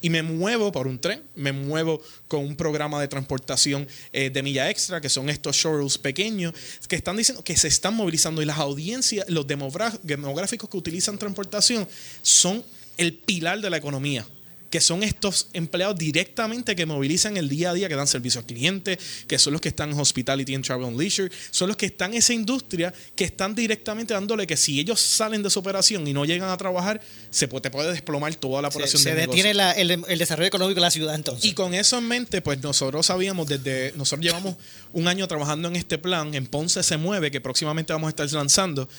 y 0.03 0.09
me 0.09 0.21
muevo 0.21 0.71
por 0.73 0.85
un 0.85 0.99
tren, 0.99 1.23
me 1.33 1.53
muevo 1.53 2.01
con 2.27 2.41
un 2.41 2.57
programa 2.57 2.99
de 2.99 3.07
transportación 3.07 3.87
eh, 4.11 4.29
de 4.29 4.43
milla 4.43 4.69
extra, 4.69 4.99
que 4.99 5.07
son 5.07 5.29
estos 5.29 5.55
shuttles 5.55 5.97
pequeños, 5.97 6.53
que 6.89 6.97
están 6.97 7.15
diciendo 7.15 7.41
que 7.41 7.55
se 7.55 7.69
están 7.69 7.95
movilizando 7.95 8.41
y 8.41 8.45
las 8.45 8.57
audiencias, 8.57 9.25
los 9.29 9.47
demográficos 9.47 10.69
que 10.69 10.77
utilizan 10.77 11.17
transportación 11.17 11.87
son 12.21 12.63
el 12.97 13.13
pilar 13.13 13.61
de 13.61 13.69
la 13.69 13.77
economía 13.77 14.27
que 14.73 14.81
son 14.81 15.03
estos 15.03 15.49
empleados 15.53 15.95
directamente 15.99 16.75
que 16.75 16.87
movilizan 16.87 17.37
el 17.37 17.47
día 17.47 17.69
a 17.69 17.73
día, 17.75 17.87
que 17.87 17.95
dan 17.95 18.07
servicio 18.07 18.39
al 18.39 18.47
cliente, 18.47 18.97
que 19.27 19.37
son 19.37 19.53
los 19.53 19.61
que 19.61 19.69
están 19.69 19.91
en 19.91 19.99
Hospitality 19.99 20.55
and 20.55 20.65
Travel 20.65 20.87
and 20.87 20.99
Leisure, 20.99 21.31
son 21.51 21.67
los 21.67 21.77
que 21.77 21.85
están 21.85 22.09
en 22.13 22.17
esa 22.17 22.33
industria, 22.33 22.91
que 23.15 23.23
están 23.23 23.53
directamente 23.53 24.15
dándole 24.15 24.47
que 24.47 24.57
si 24.57 24.79
ellos 24.79 24.99
salen 24.99 25.43
de 25.43 25.51
su 25.51 25.59
operación 25.59 26.07
y 26.07 26.13
no 26.13 26.25
llegan 26.25 26.49
a 26.49 26.57
trabajar, 26.57 26.99
se 27.29 27.47
puede, 27.47 27.61
te 27.61 27.69
puede 27.69 27.91
desplomar 27.91 28.33
toda 28.33 28.63
la 28.63 28.69
operación 28.69 28.99
se, 28.99 29.09
se 29.09 29.15
detiene 29.15 29.51
el, 29.51 30.17
desarrollo 30.17 30.47
económico 30.47 30.79
de 30.79 30.81
la 30.81 30.89
ciudad 30.89 31.13
entonces. 31.13 31.45
Y 31.45 31.53
con 31.53 31.75
eso 31.75 31.99
en 31.99 32.07
mente, 32.07 32.41
pues 32.41 32.59
nosotros 32.63 33.05
sabíamos 33.05 33.47
desde, 33.47 33.93
nosotros 33.95 34.25
llevamos 34.25 34.55
un 34.91 35.07
año 35.07 35.27
trabajando 35.27 35.67
en 35.67 35.75
este 35.75 35.99
plan, 35.99 36.33
en 36.33 36.47
Ponce 36.47 36.81
se 36.81 36.97
mueve, 36.97 37.29
que 37.29 37.41
próximamente 37.41 37.93
vamos 37.93 38.07
a 38.07 38.09
estar 38.09 38.31
lanzando 38.31 38.89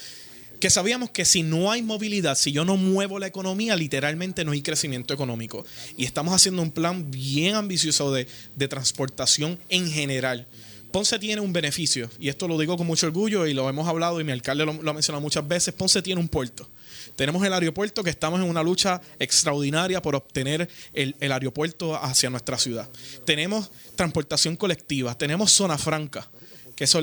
que 0.60 0.70
sabíamos 0.70 1.10
que 1.10 1.24
si 1.24 1.42
no 1.42 1.70
hay 1.70 1.82
movilidad, 1.82 2.36
si 2.36 2.52
yo 2.52 2.64
no 2.64 2.76
muevo 2.76 3.18
la 3.18 3.26
economía, 3.26 3.76
literalmente 3.76 4.44
no 4.44 4.52
hay 4.52 4.62
crecimiento 4.62 5.14
económico. 5.14 5.64
Y 5.96 6.04
estamos 6.04 6.34
haciendo 6.34 6.62
un 6.62 6.70
plan 6.70 7.10
bien 7.10 7.54
ambicioso 7.54 8.12
de, 8.12 8.26
transportación 8.68 9.58
en 9.68 9.90
general. 9.90 10.46
Ponce 10.90 11.18
tiene 11.18 11.40
un 11.40 11.52
beneficio, 11.52 12.08
y 12.18 12.28
esto 12.28 12.46
lo 12.48 12.56
digo 12.56 12.76
con 12.76 12.86
mucho 12.86 13.06
orgullo 13.06 13.46
y 13.46 13.52
lo 13.52 13.68
hemos 13.68 13.88
hablado 13.88 14.20
y 14.20 14.24
mi 14.24 14.32
alcalde 14.32 14.64
lo, 14.64 14.72
ha 14.72 14.92
mencionado 14.92 15.20
muchas 15.20 15.46
veces, 15.46 15.74
Ponce 15.74 16.00
tiene 16.02 16.20
un 16.20 16.28
puerto. 16.28 16.68
Tenemos 17.16 17.44
el 17.44 17.52
aeropuerto 17.52 18.02
que 18.02 18.10
estamos 18.10 18.40
en 18.40 18.48
una 18.48 18.62
lucha 18.62 19.00
extraordinaria 19.18 20.00
por 20.00 20.14
obtener 20.14 20.68
el, 20.92 21.16
el 21.20 21.32
aeropuerto 21.32 21.96
hacia 21.96 22.30
nuestra 22.30 22.58
ciudad. 22.58 22.88
Tenemos 23.26 23.70
transportación 23.96 24.56
colectiva, 24.56 25.16
tenemos 25.18 25.50
zona 25.50 25.76
franca 25.78 26.28
que 26.76 26.84
es 26.84 26.96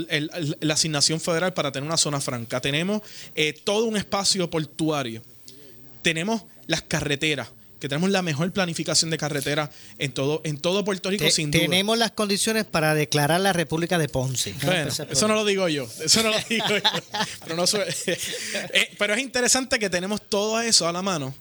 la 0.60 0.73
asignación 0.73 1.19
federal 1.19 1.53
para 1.53 1.71
tener 1.71 1.88
una 1.88 1.97
zona 1.97 2.19
franca. 2.19 2.60
Tenemos 2.60 3.01
eh, 3.36 3.53
todo 3.63 3.86
un 3.86 3.97
espacio 3.97 4.49
portuario. 4.49 5.21
Tenemos 6.01 6.43
las 6.67 6.81
carreteras, 6.81 7.49
que 7.79 7.88
tenemos 7.88 8.10
la 8.10 8.21
mejor 8.21 8.51
planificación 8.51 9.12
de 9.12 9.17
carreteras 9.17 9.69
en 9.97 10.12
todo, 10.12 10.41
en 10.43 10.57
todo 10.57 10.84
Puerto 10.84 11.10
Rico, 11.10 11.29
sin 11.29 11.51
duda. 11.51 11.62
Tenemos 11.62 11.97
las 11.97 12.12
condiciones 12.12 12.65
para 12.65 12.93
declarar 12.93 13.41
la 13.41 13.53
República 13.53 13.97
de 13.97 14.10
Ponce. 14.10 14.53
eso 15.10 15.27
no 15.27 15.36
lo 15.36 15.45
digo 15.45 15.67
yo. 15.67 15.88
Eso 16.03 16.23
no 16.23 16.29
lo 16.29 16.38
digo 16.49 16.67
yo. 16.67 16.84
Pero, 17.47 17.63
eh, 18.05 18.95
pero 18.97 19.13
es 19.13 19.21
interesante 19.21 19.79
que 19.79 19.89
tenemos 19.89 20.21
todo 20.21 20.62
eso 20.62 20.88
a 20.88 20.91
la 20.91 21.01
mano. 21.01 21.34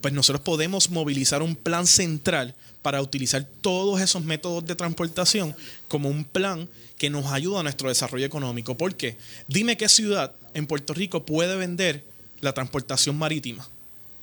Pues 0.00 0.12
nosotros 0.12 0.42
podemos 0.42 0.90
movilizar 0.90 1.42
un 1.42 1.56
plan 1.56 1.86
central 1.86 2.54
para 2.84 3.00
utilizar 3.00 3.46
todos 3.62 3.98
esos 4.02 4.22
métodos 4.24 4.66
de 4.66 4.74
transportación 4.74 5.56
como 5.88 6.10
un 6.10 6.22
plan 6.22 6.68
que 6.98 7.08
nos 7.08 7.32
ayuda 7.32 7.60
a 7.60 7.62
nuestro 7.62 7.88
desarrollo 7.88 8.26
económico. 8.26 8.76
¿Por 8.76 8.94
qué? 8.94 9.16
Dime 9.48 9.78
qué 9.78 9.88
ciudad 9.88 10.32
en 10.52 10.66
Puerto 10.66 10.92
Rico 10.92 11.24
puede 11.24 11.56
vender 11.56 12.04
la 12.42 12.52
transportación 12.52 13.16
marítima. 13.16 13.66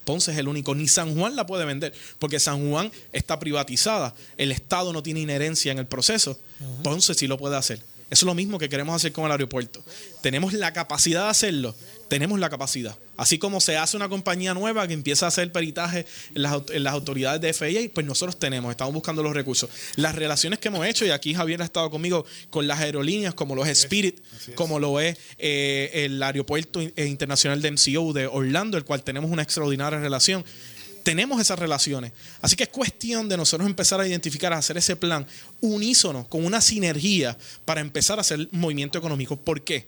Ponce 0.06 0.32
es 0.32 0.38
el 0.38 0.48
único, 0.48 0.76
ni 0.76 0.88
San 0.88 1.16
Juan 1.16 1.36
la 1.36 1.48
puede 1.48 1.66
vender, 1.66 1.92
porque 2.20 2.40
San 2.40 2.70
Juan 2.70 2.92
está 3.14 3.40
privatizada, 3.40 4.14
el 4.38 4.52
Estado 4.52 4.94
no 4.94 5.02
tiene 5.02 5.22
inherencia 5.22 5.72
en 5.72 5.80
el 5.80 5.88
proceso. 5.88 6.40
Ponce 6.84 7.16
sí 7.16 7.26
lo 7.26 7.40
puede 7.40 7.58
hacer. 7.58 7.82
Eso 8.12 8.26
es 8.26 8.28
lo 8.28 8.36
mismo 8.36 8.60
que 8.60 8.68
queremos 8.68 8.94
hacer 8.94 9.14
con 9.14 9.24
el 9.24 9.32
aeropuerto. 9.32 9.82
Tenemos 10.22 10.52
la 10.52 10.74
capacidad 10.74 11.24
de 11.24 11.30
hacerlo, 11.30 11.74
tenemos 12.10 12.42
la 12.42 12.50
capacidad. 12.50 12.98
Así 13.16 13.38
como 13.38 13.62
se 13.62 13.78
hace 13.78 13.96
una 13.96 14.10
compañía 14.10 14.54
nueva 14.54 14.86
que 14.86 14.94
empieza 14.94 15.26
a 15.26 15.30
hacer 15.30 15.50
peritaje 15.54 16.06
en 16.36 16.42
las, 16.44 16.94
autoridades 16.94 17.40
de 17.40 17.54
FIA, 17.54 17.90
pues 17.94 18.06
nosotros 18.06 18.38
tenemos, 18.38 18.70
estamos 18.70 18.94
buscando 18.94 19.24
los 19.24 19.34
recursos. 19.34 19.70
Las 19.96 20.16
relaciones 20.16 20.60
que 20.60 20.68
hemos 20.68 20.86
hecho, 20.86 21.06
y 21.06 21.12
aquí 21.12 21.34
Javier 21.34 21.62
ha 21.62 21.66
estado 21.66 21.90
conmigo 21.90 22.26
con 22.50 22.68
las 22.68 22.82
aerolíneas, 22.82 23.34
como 23.34 23.56
lo 23.56 23.64
es 23.64 23.80
Spirit, 23.80 24.20
como 24.56 24.78
lo 24.78 25.00
es 25.00 25.18
eh, 25.38 25.92
el 25.94 26.22
aeropuerto 26.22 26.82
internacional 26.82 27.62
de 27.62 27.72
MCO 27.72 28.12
de 28.12 28.28
Orlando, 28.28 28.78
el 28.78 28.84
cual 28.84 29.04
tenemos 29.04 29.32
una 29.32 29.44
extraordinaria 29.44 30.00
relación 30.00 30.44
tenemos 31.04 31.42
esas 31.42 31.60
relaciones. 31.60 32.12
Así 32.42 32.56
que 32.56 32.64
es 32.64 32.70
cuestión 32.70 33.30
de 33.30 33.38
nosotros 33.38 33.68
empezar 33.68 34.00
a 34.00 34.08
identificar, 34.08 34.54
a 34.54 34.58
hacer 34.58 34.78
ese 34.78 34.96
plan 34.96 35.26
unísono, 35.60 36.28
con 36.28 36.46
una 36.46 36.62
sinergia 36.62 37.38
para 37.66 37.82
empezar 37.82 38.18
a 38.18 38.22
hacer 38.22 38.48
movimiento 38.52 38.98
económico. 38.98 39.36
¿Por 39.36 39.64
qué? 39.64 39.88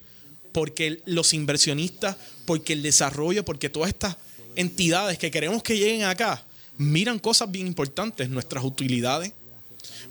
Porque 0.52 1.02
los 1.06 1.34
inversionistas, 1.34 2.16
porque 2.46 2.72
el 2.72 2.82
desarrollo, 2.82 3.44
porque 3.44 3.68
todas 3.68 3.88
estas 3.88 4.16
entidades 4.56 5.18
que 5.18 5.30
queremos 5.30 5.62
que 5.62 5.76
lleguen 5.76 6.04
acá, 6.04 6.44
miran 6.76 7.18
cosas 7.18 7.50
bien 7.50 7.66
importantes, 7.66 8.28
nuestras 8.28 8.64
utilidades, 8.64 9.32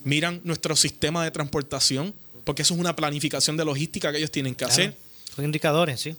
miran 0.03 0.41
nuestro 0.43 0.75
sistema 0.75 1.23
de 1.23 1.31
transportación, 1.31 2.13
porque 2.43 2.61
eso 2.61 2.73
es 2.73 2.79
una 2.79 2.95
planificación 2.95 3.57
de 3.57 3.65
logística 3.65 4.11
que 4.11 4.17
ellos 4.17 4.31
tienen 4.31 4.55
que 4.55 4.65
hacer. 4.65 4.97
Son 5.35 5.45
indicadores, 5.45 6.01
sí. 6.01 6.15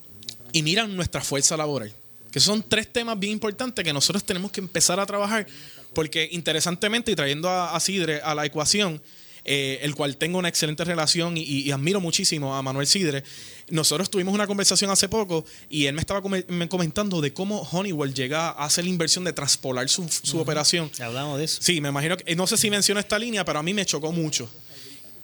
Y 0.53 0.63
miran 0.63 0.95
nuestra 0.97 1.21
fuerza 1.21 1.57
laboral. 1.57 1.93
Que 2.35 2.41
son 2.41 2.65
tres 2.69 2.93
temas 2.93 3.17
bien 3.17 3.33
importantes 3.33 3.85
que 3.85 3.93
nosotros 3.93 4.25
tenemos 4.25 4.51
que 4.51 4.59
empezar 4.59 4.99
a 4.99 5.07
trabajar, 5.07 5.47
porque 5.93 6.29
interesantemente, 6.33 7.13
y 7.13 7.15
trayendo 7.15 7.49
a, 7.49 7.77
a 7.77 7.79
Sidre 7.79 8.21
a 8.25 8.35
la 8.35 8.45
ecuación, 8.45 9.01
eh, 9.45 9.79
el 9.83 9.95
cual 9.95 10.17
tengo 10.17 10.39
una 10.39 10.49
excelente 10.49 10.83
relación 10.83 11.35
y, 11.37 11.71
admiro 11.71 12.01
muchísimo 12.01 12.57
a 12.57 12.63
Manuel 12.63 12.89
Sidre. 12.89 13.23
Nosotros 13.69 14.11
tuvimos 14.11 14.35
una 14.35 14.49
conversación 14.49 14.91
hace 14.91 15.09
poco 15.09 15.45
y 15.71 15.87
él 15.87 15.95
me 15.95 16.01
estaba 16.01 16.23
comentando 16.23 17.21
de 17.21 17.33
cómo 17.33 17.61
Honeywell 17.71 18.13
llega 18.15 18.49
a 18.49 18.65
hacer 18.65 18.83
la 18.83 18.91
inversión 18.91 19.23
de 19.23 19.33
traspolar 19.33 19.89
su, 19.89 20.09
su 20.09 20.41
operación. 20.41 20.91
Hablamos 20.99 21.39
de 21.39 21.45
eso. 21.45 21.63
Sí, 21.63 21.81
me 21.81 21.91
imagino 21.91 22.17
que, 22.17 22.35
no 22.35 22.49
sé 22.49 22.57
si 22.57 22.69
menciono 22.69 22.99
esta 22.99 23.17
línea, 23.17 23.45
pero 23.45 23.61
a 23.61 23.63
mí 23.63 23.75
me 23.75 23.87
chocó 23.87 24.11
mucho. 24.11 24.51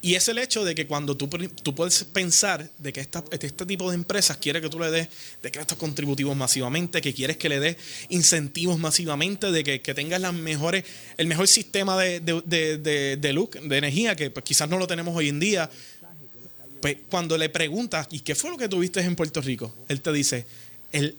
Y 0.02 0.14
es 0.14 0.28
el 0.28 0.38
hecho 0.38 0.64
de 0.64 0.74
que 0.74 0.86
cuando 0.86 1.16
tú, 1.16 1.28
tú 1.28 1.74
puedes 1.74 2.04
pensar 2.04 2.70
de 2.78 2.92
que 2.92 3.00
esta, 3.00 3.22
este 3.30 3.66
tipo 3.66 3.90
de 3.90 3.96
empresas 3.96 4.38
quiere 4.38 4.60
que 4.60 4.70
tú 4.70 4.78
le 4.78 4.90
des 4.90 5.08
decretos 5.42 5.76
contributivos 5.76 6.34
masivamente, 6.34 7.02
que 7.02 7.12
quieres 7.12 7.36
que 7.36 7.50
le 7.50 7.60
des 7.60 7.76
incentivos 8.08 8.78
masivamente, 8.78 9.50
de 9.52 9.62
que, 9.62 9.94
tengas 9.94 10.20
las 10.20 10.32
mejores, 10.32 10.84
el 11.18 11.26
mejor 11.26 11.48
sistema 11.48 11.98
de, 11.98 12.20
de, 12.20 13.16
de, 13.16 13.32
look, 13.32 13.60
de 13.60 13.76
energía, 13.76 14.16
que 14.16 14.30
pues, 14.30 14.44
quizás 14.44 14.68
no 14.68 14.78
lo 14.78 14.86
tenemos 14.86 15.14
hoy 15.14 15.28
en 15.28 15.40
día. 15.40 15.70
Pues 16.80 16.96
cuando 17.10 17.36
le 17.36 17.50
preguntas, 17.50 18.08
¿y 18.10 18.20
qué 18.20 18.34
fue 18.34 18.50
lo 18.50 18.56
que 18.56 18.68
tuviste 18.68 19.00
en 19.00 19.14
Puerto 19.14 19.42
Rico? 19.42 19.74
Él 19.88 20.00
te 20.00 20.12
dice, 20.12 20.46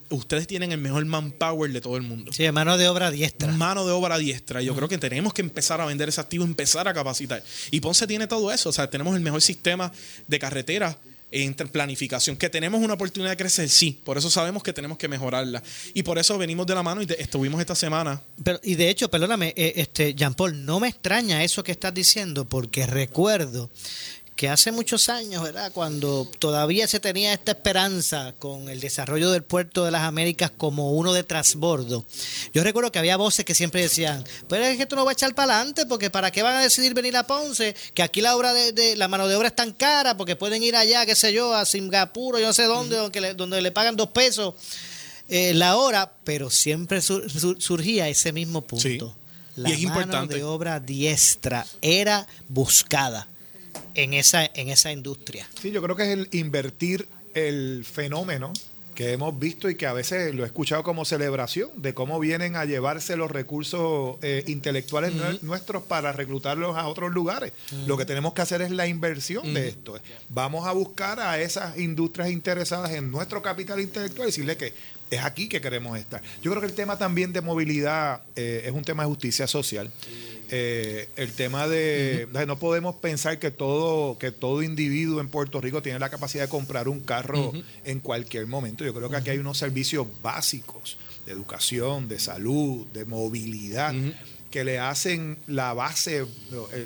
ustedes 0.09 0.47
tienen 0.47 0.71
el 0.71 0.77
mejor 0.77 1.05
manpower 1.05 1.71
de 1.71 1.81
todo 1.81 1.97
el 1.97 2.03
mundo. 2.03 2.31
Sí, 2.33 2.49
mano 2.51 2.77
de 2.77 2.87
obra 2.87 3.11
diestra. 3.11 3.51
Mano 3.51 3.85
de 3.85 3.91
obra 3.91 4.17
diestra. 4.17 4.61
Yo 4.61 4.75
creo 4.75 4.87
que 4.87 4.97
tenemos 4.97 5.33
que 5.33 5.41
empezar 5.41 5.79
a 5.81 5.85
vender 5.85 6.09
ese 6.09 6.19
activo, 6.19 6.43
empezar 6.43 6.87
a 6.87 6.93
capacitar. 6.93 7.43
Y 7.71 7.79
Ponce 7.79 8.07
tiene 8.07 8.27
todo 8.27 8.51
eso. 8.51 8.69
O 8.69 8.73
sea, 8.73 8.89
tenemos 8.89 9.15
el 9.15 9.21
mejor 9.21 9.41
sistema 9.41 9.91
de 10.27 10.39
carretera 10.39 10.97
en 11.31 11.53
planificación. 11.53 12.35
Que 12.35 12.49
tenemos 12.49 12.81
una 12.81 12.93
oportunidad 12.93 13.31
de 13.31 13.37
crecer, 13.37 13.69
sí. 13.69 13.99
Por 14.03 14.17
eso 14.17 14.29
sabemos 14.29 14.61
que 14.63 14.73
tenemos 14.73 14.97
que 14.97 15.07
mejorarla. 15.07 15.63
Y 15.93 16.03
por 16.03 16.19
eso 16.19 16.37
venimos 16.37 16.67
de 16.67 16.75
la 16.75 16.83
mano 16.83 17.01
y 17.01 17.07
estuvimos 17.17 17.59
esta 17.61 17.75
semana. 17.75 18.21
Pero, 18.43 18.59
y 18.63 18.75
de 18.75 18.89
hecho, 18.89 19.09
perdóname, 19.09 19.53
eh, 19.55 19.73
este, 19.77 20.13
Jean 20.13 20.33
Paul, 20.33 20.65
no 20.65 20.79
me 20.79 20.89
extraña 20.89 21.43
eso 21.43 21.63
que 21.63 21.71
estás 21.71 21.93
diciendo, 21.93 22.47
porque 22.47 22.85
recuerdo 22.85 23.69
que 24.35 24.49
hace 24.49 24.71
muchos 24.71 25.09
años, 25.09 25.43
¿verdad? 25.43 25.71
Cuando 25.71 26.27
todavía 26.39 26.87
se 26.87 26.99
tenía 26.99 27.33
esta 27.33 27.51
esperanza 27.51 28.33
con 28.39 28.69
el 28.69 28.79
desarrollo 28.79 29.29
del 29.31 29.43
puerto 29.43 29.85
de 29.85 29.91
las 29.91 30.01
Américas 30.01 30.51
como 30.55 30.93
uno 30.93 31.13
de 31.13 31.23
transbordo. 31.23 32.05
Yo 32.53 32.63
recuerdo 32.63 32.91
que 32.91 32.99
había 32.99 33.17
voces 33.17 33.45
que 33.45 33.53
siempre 33.53 33.81
decían, 33.81 34.23
pero 34.47 34.65
es 34.65 34.77
que 34.77 34.83
esto 34.83 34.95
no 34.95 35.05
va 35.05 35.11
a 35.11 35.13
echar 35.13 35.35
para 35.35 35.55
adelante, 35.57 35.85
porque 35.85 36.09
¿para 36.09 36.31
qué 36.31 36.41
van 36.41 36.55
a 36.55 36.61
decidir 36.61 36.93
venir 36.93 37.15
a 37.17 37.27
Ponce? 37.27 37.75
Que 37.93 38.01
aquí 38.01 38.21
la 38.21 38.35
obra 38.35 38.53
de, 38.53 38.95
la 38.95 39.07
mano 39.07 39.27
de 39.27 39.35
obra 39.35 39.49
es 39.49 39.55
tan 39.55 39.73
cara, 39.73 40.17
porque 40.17 40.35
pueden 40.35 40.63
ir 40.63 40.75
allá, 40.75 41.05
qué 41.05 41.15
sé 41.15 41.33
yo, 41.33 41.53
a 41.53 41.65
Singapur 41.65 42.35
o 42.35 42.39
yo 42.39 42.47
no 42.47 42.53
sé 42.53 42.63
dónde, 42.63 42.97
donde, 42.97 43.21
le, 43.21 43.33
donde 43.35 43.61
le 43.61 43.71
pagan 43.71 43.95
dos 43.95 44.09
pesos 44.09 44.55
eh, 45.29 45.53
la 45.53 45.77
hora, 45.77 46.11
pero 46.23 46.49
siempre 46.49 47.01
surgía 47.01 48.09
ese 48.09 48.33
mismo 48.33 48.61
punto. 48.61 49.15
La 49.55 49.69
y 49.69 49.73
es 49.73 49.81
mano 49.83 50.01
importante. 50.01 50.35
de 50.35 50.43
obra 50.43 50.79
diestra 50.79 51.65
era 51.81 52.25
buscada 52.47 53.27
en 53.95 54.13
esa, 54.13 54.45
en 54.45 54.69
esa 54.69 54.91
industria. 54.91 55.47
Sí, 55.59 55.71
yo 55.71 55.81
creo 55.81 55.95
que 55.95 56.03
es 56.03 56.09
el 56.09 56.29
invertir 56.31 57.07
el 57.33 57.85
fenómeno 57.85 58.53
que 58.95 59.13
hemos 59.13 59.37
visto 59.39 59.69
y 59.69 59.75
que 59.75 59.87
a 59.87 59.93
veces 59.93 60.35
lo 60.35 60.43
he 60.43 60.45
escuchado 60.45 60.83
como 60.83 61.05
celebración 61.05 61.69
de 61.77 61.93
cómo 61.93 62.19
vienen 62.19 62.55
a 62.55 62.65
llevarse 62.65 63.15
los 63.15 63.31
recursos 63.31 64.17
eh, 64.21 64.43
intelectuales 64.47 65.13
nuestros 65.41 65.83
para 65.83 66.11
reclutarlos 66.11 66.77
a 66.77 66.87
otros 66.87 67.11
lugares. 67.11 67.53
Lo 67.87 67.97
que 67.97 68.05
tenemos 68.05 68.33
que 68.33 68.41
hacer 68.41 68.61
es 68.61 68.71
la 68.71 68.87
inversión 68.87 69.53
de 69.53 69.69
esto. 69.69 69.99
Vamos 70.29 70.67
a 70.67 70.73
buscar 70.73 71.19
a 71.19 71.39
esas 71.39 71.77
industrias 71.77 72.29
interesadas 72.29 72.91
en 72.91 73.11
nuestro 73.11 73.41
capital 73.41 73.79
intelectual 73.79 74.27
y 74.27 74.31
decirle 74.31 74.57
que 74.57 74.73
es 75.09 75.23
aquí 75.23 75.47
que 75.47 75.61
queremos 75.61 75.97
estar. 75.97 76.21
Yo 76.41 76.51
creo 76.51 76.61
que 76.61 76.67
el 76.67 76.73
tema 76.73 76.97
también 76.97 77.33
de 77.33 77.41
movilidad 77.41 78.21
eh, 78.35 78.63
es 78.65 78.71
un 78.71 78.83
tema 78.83 79.03
de 79.03 79.09
justicia 79.09 79.47
social. 79.47 79.91
Eh, 80.53 81.07
el 81.15 81.31
tema 81.31 81.65
de, 81.69 82.27
no 82.45 82.59
podemos 82.59 82.95
pensar 82.95 83.39
que 83.39 83.51
todo 83.51 84.17
que 84.19 84.31
todo 84.31 84.61
individuo 84.61 85.21
en 85.21 85.29
Puerto 85.29 85.61
Rico 85.61 85.81
tiene 85.81 85.97
la 85.97 86.09
capacidad 86.09 86.43
de 86.43 86.49
comprar 86.49 86.89
un 86.89 86.99
carro 86.99 87.53
en 87.85 87.99
cualquier 88.01 88.47
momento. 88.47 88.83
Yo 88.83 88.93
creo 88.93 89.09
que 89.09 89.15
aquí 89.15 89.29
hay 89.29 89.37
unos 89.37 89.57
servicios 89.57 90.07
básicos 90.21 90.97
de 91.25 91.31
educación, 91.31 92.09
de 92.09 92.19
salud, 92.19 92.85
de 92.87 93.05
movilidad. 93.05 93.95
que 94.51 94.65
le 94.65 94.79
hacen 94.79 95.37
la 95.47 95.73
base, 95.73 96.25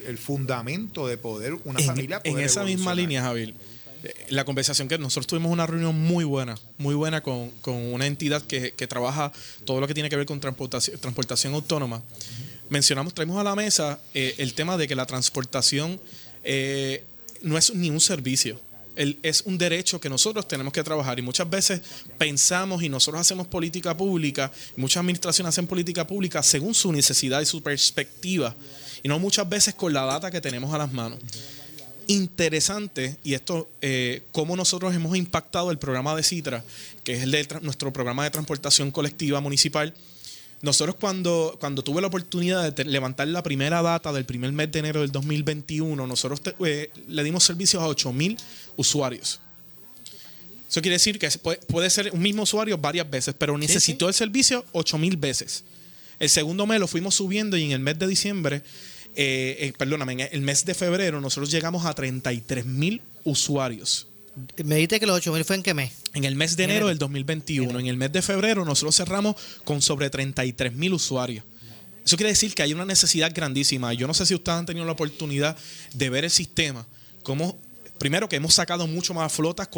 el, 0.08 0.17
fundamento 0.19 1.08
de 1.08 1.17
poder 1.17 1.58
una 1.63 1.80
familia. 1.80 2.21
en 2.23 2.38
esa 2.38 2.63
misma 2.63 2.93
línea, 2.93 3.23
Javier, 3.23 3.56
eh, 4.04 4.13
la 4.30 4.45
conversación 4.45 4.88
que 4.88 4.99
nosotros 4.99 5.25
tuvimos 5.25 5.51
una 5.51 5.65
reunión 5.65 5.99
muy 5.99 6.25
buena, 6.25 6.60
muy 6.78 6.93
buena 6.93 7.21
con, 7.21 7.51
una 7.65 8.06
entidad 8.06 8.43
que, 8.43 8.69
trabaja 8.88 9.32
todo 9.65 9.82
lo 9.82 9.88
que 9.88 9.95
tiene 9.95 10.12
que 10.12 10.15
ver 10.15 10.28
con 10.28 10.39
transportación, 10.39 10.99
transportación 10.99 11.56
autónoma 11.56 12.04
mencionamos, 12.69 13.13
traemos 13.13 13.38
a 13.38 13.43
la 13.43 13.56
mesa 13.56 13.99
eh, 14.13 14.36
el 14.38 14.54
tema 14.54 14.78
de 14.78 14.88
que 14.88 14.95
la 14.95 15.06
transportación 15.06 15.99
eh, 16.43 17.04
no 17.41 17.58
es 17.58 17.73
ni 17.73 17.89
un 17.89 17.99
servicio. 17.99 18.60
es 18.95 19.41
un 19.41 19.58
derecho 19.58 19.99
que 19.99 20.10
nosotros 20.10 20.47
tenemos 20.47 20.71
que 20.71 20.82
trabajar 20.82 21.19
y 21.19 21.21
muchas 21.21 21.49
veces 21.49 21.82
pensamos 22.17 22.82
y 22.82 22.88
nosotros 22.88 23.19
hacemos 23.19 23.47
política 23.47 23.95
pública, 23.95 24.51
muchas 24.78 25.01
administraciones 25.01 25.49
hacen 25.49 25.67
política 25.67 26.08
pública 26.08 26.41
según 26.41 26.73
su 26.73 26.91
necesidad 26.93 27.41
y 27.41 27.45
su 27.45 27.62
perspectiva 27.62 28.56
y 29.04 29.08
no 29.08 29.19
muchas 29.19 29.47
veces 29.47 29.75
con 29.75 29.93
la 29.93 30.06
data 30.06 30.32
que 30.32 30.41
tenemos 30.41 30.73
a 30.73 30.78
las 30.78 30.91
manos. 30.91 31.19
Interesante, 32.08 33.17
y 33.23 33.34
esto, 33.34 33.67
eh, 33.82 34.21
cómo 34.32 34.56
nosotros 34.56 34.93
hemos 34.93 35.17
impactado 35.17 35.71
el 35.71 35.78
programa 35.78 36.15
de 36.15 36.23
Citra, 36.23 36.63
que 37.04 37.13
es 37.13 37.23
el 37.23 37.32
de 37.32 37.47
nuestro 37.62 37.91
programa 37.91 38.23
de 38.23 38.30
transportación 38.30 38.91
colectiva 38.91 39.41
municipal, 39.41 39.93
nosotros 40.65 40.95
cuando, 40.99 41.56
cuando 41.60 41.84
tuve 41.84 42.01
la 42.01 42.08
oportunidad 42.08 42.73
de 42.73 42.86
levantar 42.86 43.28
la 43.28 43.43
primera 43.43 43.84
data 43.84 44.12
del 44.12 44.25
primer 44.25 44.51
mes 44.51 44.71
de 44.71 44.80
enero 44.80 45.01
del 45.01 45.12
2021, 45.12 46.08
nosotros 46.08 46.41
eh, 46.65 46.89
le 47.08 47.23
dimos 47.23 47.43
servicios 47.43 47.84
a 47.84 47.88
8.000 47.88 48.38
usuarios. 48.75 49.39
Eso 50.67 50.82
quiere 50.82 50.95
decir 50.95 51.19
que 51.19 51.30
puede, 51.67 51.89
ser 51.91 52.12
un 52.12 52.19
mismo 52.19 52.43
usuario 52.43 52.80
varias 52.80 53.08
veces, 53.08 53.36
pero 53.38 53.56
necesitó 53.58 54.08
el 54.08 54.15
servicio 54.15 54.65
8.000 54.73 55.19
veces. 55.19 55.63
El 56.19 56.30
segundo 56.30 56.65
mes 56.65 56.80
lo 56.80 56.88
fuimos 56.88 57.13
subiendo 57.13 57.56
y 57.56 57.63
en 57.63 57.71
el 57.71 57.80
mes 57.80 57.99
de 57.99 58.08
diciembre, 58.08 58.63
eh, 59.15 59.58
eh, 59.60 59.73
perdóname, 59.78 60.13
en 60.13 60.19
el 60.32 60.41
mes 60.41 60.65
de 60.65 60.73
febrero 60.73 61.21
nosotros 61.21 61.51
llegamos 61.51 61.86
a 61.86 61.93
33.000 61.93 63.01
usuarios. 63.23 64.08
Me 64.63 64.76
dijiste 64.76 65.00
que 65.00 65.06
los 65.06 65.17
8 65.17 65.34
mil 65.34 65.45
fue 65.45 65.56
en 65.56 65.63
qué 65.63 65.74
mes? 65.74 65.93
En 66.13 66.26
el 66.26 66.36
mes 66.36 66.58
de 66.58 66.65
enero 66.65 66.88
del 66.88 66.98
2021. 66.98 67.80
En 67.80 67.88
el 67.88 67.98
mes 67.98 68.12
de 68.12 68.21
febrero 68.21 68.65
nosotros 68.65 68.95
cerramos 68.95 69.36
con 69.63 69.82
sobre 69.82 70.10
33 70.10 70.74
mil 70.74 70.93
usuarios. 70.93 71.45
Eso 72.06 72.17
quiere 72.17 72.30
decir 72.30 72.54
que 72.54 72.62
hay 72.62 72.74
una 72.74 72.86
necesidad 72.86 73.32
grandísima. 73.34 73.93
Yo 73.93 74.08
no 74.08 74.13
sé 74.13 74.26
si 74.26 74.36
ustedes 74.36 74.60
han 74.60 74.65
tenido 74.65 74.86
la 74.86 74.91
oportunidad 74.91 75.58
de 75.93 76.10
ver 76.10 76.26
el 76.26 76.32
sistema, 76.32 76.86
cómo 77.24 77.60
primero 77.98 78.28
que 78.30 78.36
hemos 78.36 78.54
sacado 78.54 78.88
mucho 78.88 79.13
más 79.13 79.32
flotas, 79.32 79.69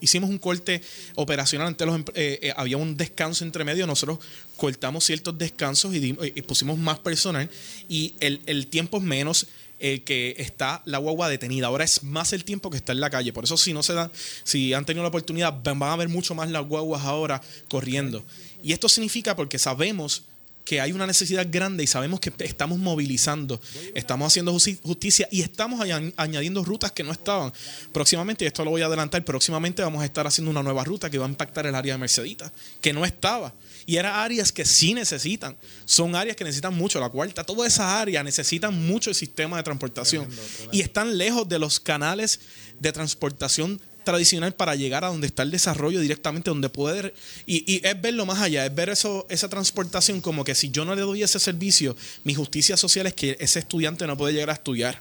hicimos 0.00 0.30
un 0.30 0.38
corte 0.38 0.80
operacional, 1.16 1.76
los, 1.78 2.00
eh, 2.14 2.38
eh, 2.42 2.52
había 2.56 2.76
un 2.76 2.96
descanso 2.96 3.44
entre 3.44 3.64
medio, 3.64 3.86
nosotros 3.86 4.18
cortamos 4.56 5.04
ciertos 5.04 5.36
descansos 5.36 5.94
y, 5.94 6.12
pusimos 6.42 6.78
más 6.78 6.98
personal 7.00 7.50
y 7.88 8.14
el, 8.20 8.40
el, 8.46 8.68
tiempo 8.68 8.98
es 8.98 9.02
menos, 9.02 9.46
el 9.78 10.04
que 10.04 10.34
está 10.38 10.82
la 10.84 10.98
guagua 10.98 11.28
detenida. 11.28 11.66
Ahora 11.66 11.84
es 11.84 12.02
más 12.02 12.32
el 12.32 12.44
tiempo 12.44 12.70
que 12.70 12.76
está 12.76 12.92
en 12.92 13.00
la 13.00 13.10
calle. 13.10 13.32
Por 13.32 13.44
eso 13.44 13.56
si 13.56 13.72
no 13.72 13.82
se 13.82 13.94
dan, 13.94 14.10
si 14.44 14.74
han 14.74 14.84
tenido 14.84 15.02
la 15.02 15.08
oportunidad, 15.08 15.62
van 15.62 15.82
a 15.82 15.96
ver 15.96 16.08
mucho 16.08 16.34
más 16.34 16.50
las 16.50 16.66
guaguas 16.66 17.04
ahora 17.04 17.40
corriendo. 17.68 18.24
Y 18.62 18.72
esto 18.72 18.88
significa 18.88 19.36
porque 19.36 19.58
sabemos 19.58 20.24
que 20.68 20.82
hay 20.82 20.92
una 20.92 21.06
necesidad 21.06 21.46
grande 21.50 21.82
y 21.82 21.86
sabemos 21.86 22.20
que 22.20 22.30
estamos 22.40 22.78
movilizando, 22.78 23.58
estamos 23.94 24.26
haciendo 24.26 24.52
justicia 24.52 25.26
y 25.30 25.40
estamos 25.40 25.80
añadiendo 26.14 26.62
rutas 26.62 26.92
que 26.92 27.02
no 27.02 27.10
estaban. 27.10 27.54
Próximamente, 27.90 28.44
y 28.44 28.48
esto 28.48 28.66
lo 28.66 28.72
voy 28.72 28.82
a 28.82 28.84
adelantar, 28.84 29.24
próximamente 29.24 29.80
vamos 29.80 30.02
a 30.02 30.04
estar 30.04 30.26
haciendo 30.26 30.50
una 30.50 30.62
nueva 30.62 30.84
ruta 30.84 31.08
que 31.08 31.16
va 31.16 31.24
a 31.24 31.28
impactar 31.30 31.64
el 31.64 31.74
área 31.74 31.94
de 31.94 31.98
Mercedita, 31.98 32.52
que 32.82 32.92
no 32.92 33.06
estaba. 33.06 33.54
Y 33.86 33.96
eran 33.96 34.14
áreas 34.14 34.52
que 34.52 34.66
sí 34.66 34.92
necesitan. 34.92 35.56
Son 35.86 36.14
áreas 36.14 36.36
que 36.36 36.44
necesitan 36.44 36.74
mucho. 36.74 37.00
La 37.00 37.08
cuarta, 37.08 37.44
todas 37.44 37.72
esas 37.72 37.86
áreas 37.86 38.22
necesitan 38.22 38.74
mucho 38.86 39.08
el 39.08 39.16
sistema 39.16 39.56
de 39.56 39.62
transportación. 39.62 40.28
Y 40.70 40.82
están 40.82 41.16
lejos 41.16 41.48
de 41.48 41.58
los 41.58 41.80
canales 41.80 42.40
de 42.78 42.92
transportación 42.92 43.80
tradicional 44.08 44.54
para 44.54 44.74
llegar 44.74 45.04
a 45.04 45.08
donde 45.08 45.26
está 45.26 45.42
el 45.42 45.50
desarrollo 45.50 46.00
directamente, 46.00 46.48
donde 46.48 46.70
poder. 46.70 47.12
Y, 47.44 47.70
y 47.70 47.86
es 47.86 48.00
verlo 48.00 48.24
más 48.24 48.40
allá, 48.40 48.64
es 48.64 48.74
ver 48.74 48.88
eso, 48.88 49.26
esa 49.28 49.50
transportación 49.50 50.22
como 50.22 50.44
que 50.44 50.54
si 50.54 50.70
yo 50.70 50.86
no 50.86 50.94
le 50.94 51.02
doy 51.02 51.22
ese 51.22 51.38
servicio, 51.38 51.94
mi 52.24 52.34
justicia 52.34 52.78
social 52.78 53.06
es 53.06 53.12
que 53.12 53.36
ese 53.38 53.58
estudiante 53.58 54.06
no 54.06 54.16
puede 54.16 54.32
llegar 54.32 54.48
a 54.48 54.54
estudiar. 54.54 54.98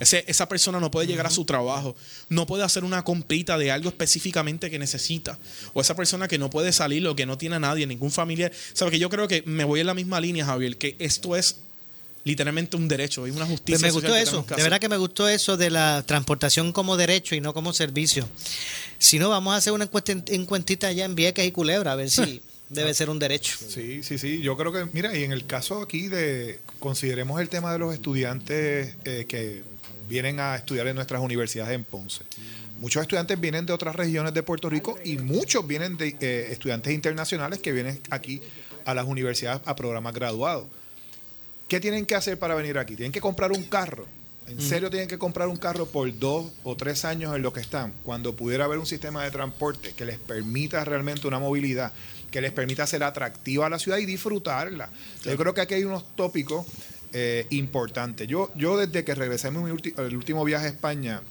Ese, 0.00 0.24
esa 0.26 0.48
persona 0.48 0.80
no 0.80 0.90
puede 0.90 1.06
llegar 1.06 1.26
a 1.26 1.30
su 1.30 1.44
trabajo, 1.44 1.94
no 2.28 2.44
puede 2.44 2.64
hacer 2.64 2.82
una 2.82 3.04
comprita 3.04 3.56
de 3.56 3.70
algo 3.70 3.88
específicamente 3.88 4.68
que 4.68 4.80
necesita. 4.80 5.38
O 5.72 5.80
esa 5.80 5.94
persona 5.94 6.26
que 6.26 6.38
no 6.38 6.50
puede 6.50 6.72
salir 6.72 7.06
o 7.06 7.14
que 7.14 7.26
no 7.26 7.38
tiene 7.38 7.54
a 7.54 7.60
nadie, 7.60 7.86
ningún 7.86 8.10
familiar. 8.10 8.50
¿Sabes? 8.72 8.90
Que 8.90 8.98
yo 8.98 9.10
creo 9.10 9.28
que 9.28 9.44
me 9.46 9.62
voy 9.62 9.78
en 9.78 9.86
la 9.86 9.94
misma 9.94 10.20
línea, 10.20 10.44
Javier, 10.44 10.76
que 10.76 10.96
esto 10.98 11.36
es 11.36 11.56
literalmente 12.24 12.76
un 12.76 12.88
derecho 12.88 13.26
y 13.26 13.30
una 13.30 13.46
justicia. 13.46 13.86
me 13.86 13.92
gustó 13.92 14.14
eso, 14.14 14.44
de 14.56 14.62
verdad 14.62 14.78
que 14.78 14.88
me 14.88 14.96
gustó 14.96 15.28
eso 15.28 15.56
de 15.56 15.70
la 15.70 16.02
transportación 16.06 16.72
como 16.72 16.96
derecho 16.96 17.34
y 17.34 17.40
no 17.40 17.54
como 17.54 17.72
servicio. 17.72 18.28
Si 18.98 19.18
no, 19.18 19.28
vamos 19.30 19.54
a 19.54 19.56
hacer 19.56 19.72
una 19.72 19.88
encuentita 20.26 20.88
allá 20.88 21.04
en 21.04 21.14
Vieques 21.14 21.46
y 21.46 21.52
Culebra, 21.52 21.92
a 21.92 21.96
ver 21.96 22.10
si 22.10 22.42
debe 22.68 22.94
ser 22.94 23.10
un 23.10 23.18
derecho. 23.18 23.56
Sí, 23.56 24.02
sí, 24.02 24.18
sí. 24.18 24.40
Yo 24.40 24.56
creo 24.56 24.72
que, 24.72 24.86
mira, 24.92 25.16
y 25.16 25.24
en 25.24 25.32
el 25.32 25.46
caso 25.46 25.82
aquí 25.82 26.08
de, 26.08 26.60
consideremos 26.78 27.40
el 27.40 27.48
tema 27.48 27.72
de 27.72 27.78
los 27.78 27.94
estudiantes 27.94 28.96
eh, 29.04 29.26
que 29.28 29.62
vienen 30.08 30.40
a 30.40 30.56
estudiar 30.56 30.86
en 30.88 30.96
nuestras 30.96 31.22
universidades 31.22 31.74
en 31.74 31.84
Ponce. 31.84 32.24
Muchos 32.80 33.02
estudiantes 33.02 33.38
vienen 33.38 33.66
de 33.66 33.72
otras 33.72 33.94
regiones 33.94 34.32
de 34.32 34.42
Puerto 34.42 34.70
Rico 34.70 34.98
y 35.04 35.18
muchos 35.18 35.66
vienen 35.66 35.96
de 35.96 36.16
eh, 36.20 36.48
estudiantes 36.50 36.92
internacionales 36.92 37.60
que 37.60 37.72
vienen 37.72 38.00
aquí 38.10 38.40
a 38.84 38.94
las 38.94 39.06
universidades 39.06 39.60
a 39.66 39.76
programas 39.76 40.14
graduados. 40.14 40.66
¿Qué 41.70 41.78
tienen 41.78 42.04
que 42.04 42.16
hacer 42.16 42.36
para 42.36 42.56
venir 42.56 42.78
aquí? 42.78 42.96
Tienen 42.96 43.12
que 43.12 43.20
comprar 43.20 43.52
un 43.52 43.62
carro. 43.62 44.04
¿En 44.48 44.60
serio 44.60 44.90
tienen 44.90 45.08
que 45.08 45.18
comprar 45.18 45.46
un 45.46 45.56
carro 45.56 45.86
por 45.86 46.18
dos 46.18 46.50
o 46.64 46.74
tres 46.74 47.04
años 47.04 47.36
en 47.36 47.42
lo 47.42 47.52
que 47.52 47.60
están? 47.60 47.92
Cuando 48.02 48.34
pudiera 48.34 48.64
haber 48.64 48.80
un 48.80 48.86
sistema 48.86 49.22
de 49.22 49.30
transporte 49.30 49.92
que 49.92 50.04
les 50.04 50.18
permita 50.18 50.84
realmente 50.84 51.28
una 51.28 51.38
movilidad, 51.38 51.92
que 52.32 52.40
les 52.40 52.50
permita 52.50 52.88
ser 52.88 53.04
atractiva 53.04 53.66
a 53.66 53.70
la 53.70 53.78
ciudad 53.78 53.98
y 53.98 54.04
disfrutarla. 54.04 54.90
Yo 55.22 55.36
creo 55.36 55.54
que 55.54 55.60
aquí 55.60 55.74
hay 55.74 55.84
unos 55.84 56.16
tópicos 56.16 56.66
eh, 57.12 57.46
importantes. 57.50 58.26
Yo, 58.26 58.50
yo 58.56 58.76
desde 58.76 59.04
que 59.04 59.14
regresé 59.14 59.46
en 59.46 59.62
mi 59.62 59.70
el 59.70 60.16
último 60.16 60.44
viaje 60.44 60.66
a 60.66 60.70
España, 60.70 61.22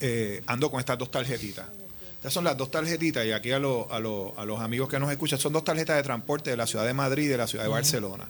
eh, 0.00 0.42
ando 0.46 0.70
con 0.70 0.80
estas 0.80 0.96
dos 0.96 1.10
tarjetitas. 1.10 1.66
Estas 2.14 2.32
son 2.32 2.44
las 2.44 2.56
dos 2.56 2.70
tarjetitas, 2.70 3.26
y 3.26 3.32
aquí 3.32 3.50
a, 3.50 3.56
a, 3.56 3.60
los 3.60 4.60
amigos 4.60 4.88
que 4.88 4.98
nos 4.98 5.10
escuchan, 5.10 5.38
son 5.38 5.52
dos 5.52 5.64
tarjetas 5.64 5.98
de 5.98 6.02
transporte 6.02 6.48
de 6.48 6.56
la 6.56 6.66
ciudad 6.66 6.86
de 6.86 6.94
Madrid 6.94 7.24
y 7.24 7.28
de 7.28 7.36
la 7.36 7.46
ciudad 7.46 7.64
de 7.64 7.70
Barcelona 7.70 8.26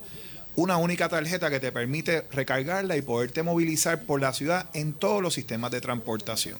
una 0.56 0.76
única 0.76 1.08
tarjeta 1.08 1.50
que 1.50 1.60
te 1.60 1.72
permite 1.72 2.22
recargarla 2.32 2.96
y 2.96 3.02
poderte 3.02 3.42
movilizar 3.42 4.02
por 4.02 4.20
la 4.20 4.32
ciudad 4.32 4.68
en 4.74 4.92
todos 4.92 5.22
los 5.22 5.34
sistemas 5.34 5.70
de 5.70 5.80
transportación. 5.80 6.58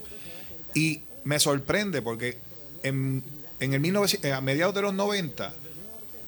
Y 0.74 1.03
me 1.24 1.38
sorprende 1.38 2.03
porque 2.03 2.38
en, 2.83 3.22
en 3.59 3.74
el 3.74 3.85
eh, 4.22 4.33
a 4.33 4.40
mediados 4.40 4.74
de 4.74 4.83
los 4.83 4.94
90 4.94 5.53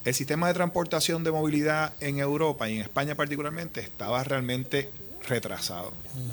el 0.05 0.14
sistema 0.14 0.48
de 0.48 0.55
transportación 0.55 1.22
de 1.22 1.31
movilidad 1.31 1.92
en 2.01 2.18
Europa 2.18 2.68
y 2.68 2.75
en 2.75 2.83
España 2.83 3.14
particularmente 3.14 3.81
estaba 3.81 4.25
realmente 4.25 4.90
retrasado. 5.29 5.92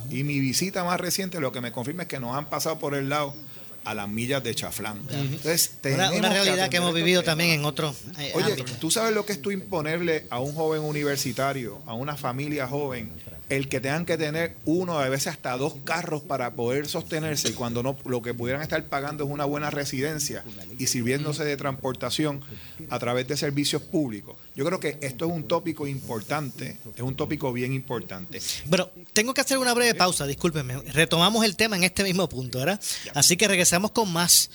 Y 0.09 0.23
mi 0.23 0.39
visita 0.39 0.83
más 0.83 0.99
reciente 0.99 1.39
lo 1.39 1.51
que 1.51 1.61
me 1.61 1.71
confirma 1.71 2.03
es 2.03 2.09
que 2.09 2.19
nos 2.19 2.35
han 2.35 2.49
pasado 2.49 2.79
por 2.79 2.95
el 2.95 3.09
lado 3.09 3.35
a 3.83 3.93
las 3.93 4.09
millas 4.09 4.43
de 4.43 4.53
chaflán. 4.55 4.99
Entonces, 5.11 5.71
una, 5.83 6.11
una 6.11 6.29
realidad 6.29 6.69
que, 6.69 6.77
hemos 6.77 6.93
vivido 6.93 7.23
también 7.23 7.51
en 7.51 7.65
otro 7.65 7.93
eh, 8.17 8.31
Oye, 8.35 8.55
¿tú 8.79 8.91
sabes 8.91 9.13
lo 9.13 9.25
que 9.25 9.33
es 9.33 9.41
tú 9.41 9.51
imponerle 9.51 10.25
a 10.29 10.39
un 10.39 10.53
joven 10.53 10.81
universitario, 10.81 11.81
a 11.85 11.93
una 11.93 12.15
familia 12.15 12.67
joven, 12.67 13.11
el 13.49 13.67
que 13.67 13.79
tengan 13.79 14.05
que 14.05 14.17
tener 14.17 14.55
uno, 14.65 14.99
a 14.99 15.09
veces 15.09 15.27
hasta 15.27 15.57
dos 15.57 15.75
carros 15.83 16.21
para 16.21 16.53
poder 16.53 16.87
sostenerse 16.87 17.49
y 17.49 17.53
cuando 17.53 17.83
no 17.83 17.97
lo 18.05 18.21
que 18.21 18.33
pudieran 18.33 18.61
estar 18.61 18.83
pagando 18.85 19.25
es 19.25 19.29
una 19.29 19.45
buena 19.45 19.69
residencia 19.69 20.43
y 20.77 20.87
sirviéndose 20.87 21.43
de 21.43 21.57
transportación 21.57 22.41
a 22.89 22.99
través 22.99 23.27
de 23.27 23.37
servicios 23.37 23.81
públicos. 23.81 24.35
Yo 24.55 24.65
creo 24.65 24.79
que 24.79 24.97
esto 25.01 25.25
es 25.25 25.31
un 25.31 25.47
tópico 25.47 25.87
importante, 25.87 26.77
es 26.95 27.01
un 27.01 27.15
tópico 27.15 27.51
bien 27.51 27.73
importante. 27.73 28.39
Bueno, 28.65 28.89
tengo 29.13 29.33
que 29.33 29.41
hacer 29.41 29.57
una 29.57 29.73
breve 29.73 29.95
pausa, 29.95 30.25
discúlpenme. 30.27 30.77
Retomamos 30.93 31.43
el 31.43 31.55
tema 31.55 31.75
en 31.75 31.83
este 31.83 32.03
mismo 32.03 32.29
punto, 32.29 32.59
¿verdad? 32.59 32.79
Así 33.15 33.37
que 33.37 33.47
regresamos 33.47 33.91
con 33.91 34.11
más. 34.11 34.49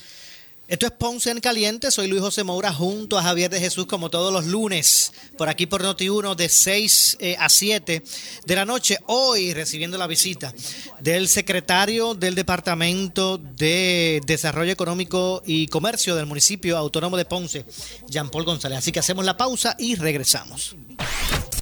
Esto 0.66 0.86
es 0.86 0.92
Ponce 0.92 1.30
en 1.30 1.40
Caliente, 1.40 1.90
soy 1.90 2.08
Luis 2.08 2.22
José 2.22 2.42
Moura 2.42 2.72
junto 2.72 3.18
a 3.18 3.22
Javier 3.22 3.50
de 3.50 3.60
Jesús 3.60 3.84
como 3.84 4.08
todos 4.08 4.32
los 4.32 4.46
lunes, 4.46 5.12
por 5.36 5.50
aquí 5.50 5.66
por 5.66 5.82
Noti1 5.82 6.34
de 6.36 6.48
6 6.48 7.18
eh, 7.20 7.36
a 7.38 7.50
7 7.50 8.02
de 8.46 8.54
la 8.56 8.64
noche, 8.64 8.96
hoy 9.04 9.52
recibiendo 9.52 9.98
la 9.98 10.06
visita 10.06 10.54
del 11.00 11.28
secretario 11.28 12.14
del 12.14 12.34
Departamento 12.34 13.36
de 13.36 14.22
Desarrollo 14.26 14.72
Económico 14.72 15.42
y 15.44 15.66
Comercio 15.66 16.16
del 16.16 16.24
municipio 16.24 16.78
autónomo 16.78 17.18
de 17.18 17.26
Ponce, 17.26 17.66
Jean 18.08 18.30
Paul 18.30 18.44
González. 18.44 18.78
Así 18.78 18.90
que 18.90 19.00
hacemos 19.00 19.26
la 19.26 19.36
pausa 19.36 19.76
y 19.78 19.96
regresamos. 19.96 20.76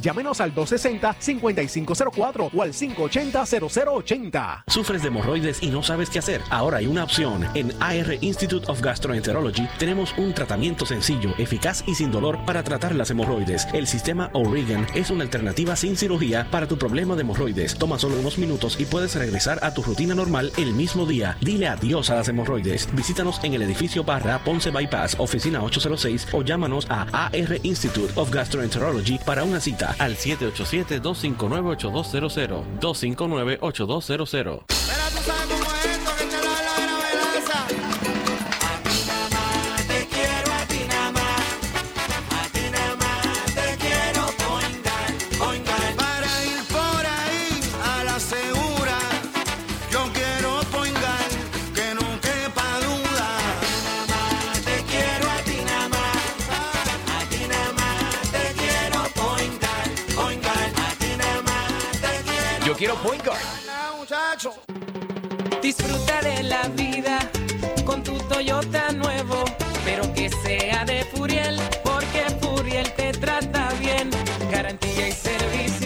Llámenos 0.00 0.40
al 0.40 0.54
260-5504 0.54 2.50
o 2.54 2.62
al 2.62 2.72
580-0080. 2.72 4.64
¿Sufres 4.66 5.02
de 5.02 5.08
hemorroides 5.08 5.62
y 5.62 5.68
no 5.68 5.82
sabes 5.82 6.08
qué 6.10 6.18
hacer? 6.18 6.40
Ahora 6.50 6.78
hay 6.78 6.86
una 6.86 7.04
opción. 7.04 7.46
En 7.54 7.72
AR 7.80 8.16
Institute 8.20 8.70
of 8.70 8.80
Gastroenterology 8.80 9.68
tenemos 9.78 10.14
un 10.16 10.32
tratamiento 10.32 10.86
sencillo, 10.86 11.34
eficaz 11.38 11.84
y 11.86 11.94
sin 11.94 12.10
dolor 12.10 12.38
para 12.46 12.62
tratar 12.62 12.94
las 12.94 13.10
hemorroides. 13.10 13.68
El 13.72 13.86
sistema 13.86 14.30
O'Regan 14.32 14.86
es 14.94 15.10
una 15.10 15.24
alternativa 15.24 15.76
sin 15.76 15.96
cirugía 15.96 16.48
para 16.50 16.66
tu 16.66 16.78
problema 16.78 17.14
de 17.14 17.22
hemorroides. 17.22 17.76
Toma 17.76 17.98
solo 17.98 18.18
unos 18.18 18.38
minutos 18.38 18.78
y 18.80 18.84
puedes 18.84 19.14
regresar 19.14 19.58
a 19.62 19.74
tu 19.74 19.82
rutina 19.82 20.14
normal 20.14 20.52
el 20.56 20.72
mismo 20.72 21.06
día. 21.06 21.36
Dile 21.40 21.68
adiós 21.68 22.10
a 22.10 22.16
las 22.16 22.28
hemorroides. 22.28 22.88
Visítanos 22.94 23.40
en 23.42 23.54
el 23.54 23.62
edificio 23.62 24.04
Barra 24.04 24.38
Ponce 24.44 24.70
Bypass, 24.70 25.16
oficina 25.18 25.62
806 25.62 26.28
o 26.32 26.42
llámanos 26.42 26.86
a 26.88 27.02
AR 27.26 27.58
Institute 27.62 28.12
of 28.16 28.30
Gastroenterology 28.30 29.18
para 29.24 29.44
una 29.44 29.60
cita 29.60 29.81
al 29.98 30.16
787-259-8200. 30.16 32.62
259-8200. 32.80 35.61
Quiero 62.82 62.96
point 62.96 63.24
guard. 63.24 63.38
Disfruta 65.62 66.20
de 66.20 66.42
la 66.42 66.62
vida 66.70 67.18
con 67.84 68.02
tu 68.02 68.18
Toyota 68.18 68.90
nuevo, 68.90 69.44
pero 69.84 70.12
que 70.12 70.28
sea 70.28 70.84
de 70.84 71.04
Furiel, 71.04 71.60
porque 71.84 72.22
Furiel 72.40 72.92
te 72.94 73.12
trata 73.12 73.68
bien. 73.78 74.10
Garantía 74.50 75.08
y 75.08 75.12
servicio 75.12 75.81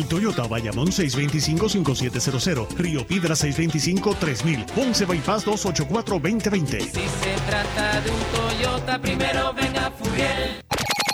Furiel 0.00 0.08
Toyota, 0.08 0.46
Bayamón 0.46 0.88
625-5700, 0.88 2.68
Río 2.76 3.06
Piedra 3.06 3.34
625-3000, 3.34 4.64
Ponce 4.66 5.04
Bypass 5.04 5.46
284-2020. 5.46 6.80
Si 6.80 6.90
se 6.90 7.36
trata 7.46 8.00
de 8.00 8.10
un 8.10 8.20
Toyota, 8.32 8.98
primero 8.98 9.52
venga 9.52 9.90
Furiel. 9.98 10.62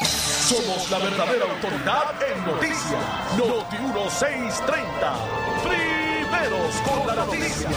Somos 0.03 0.91
la 0.91 0.99
verdadera 0.99 1.45
autoridad 1.45 2.15
en 2.23 2.45
noticias. 2.47 3.05
Noti 3.37 3.77
1630. 3.79 5.15
Primeros 5.65 6.77
con 6.85 7.07
la 7.07 7.25
noticia. 7.25 7.71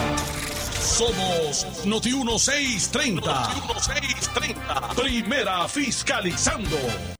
Somos 0.80 1.84
Noti 1.86 2.12
1630. 2.12 3.32
Noti 3.32 3.60
1630. 3.60 4.88
Primera 4.94 5.66
fiscalizando. 5.66 7.19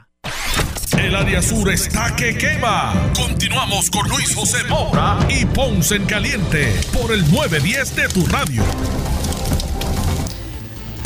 El 0.97 1.15
área 1.15 1.41
sur 1.41 1.69
está 1.71 2.15
que 2.15 2.37
quema. 2.37 3.11
Continuamos 3.15 3.89
con 3.89 4.07
Luis 4.07 4.35
José 4.35 4.63
Moura 4.69 5.17
y 5.29 5.45
Ponce 5.45 5.95
en 5.95 6.05
Caliente 6.05 6.79
por 6.93 7.11
el 7.11 7.21
910 7.31 7.95
de 7.95 8.07
tu 8.09 8.25
radio. 8.27 8.63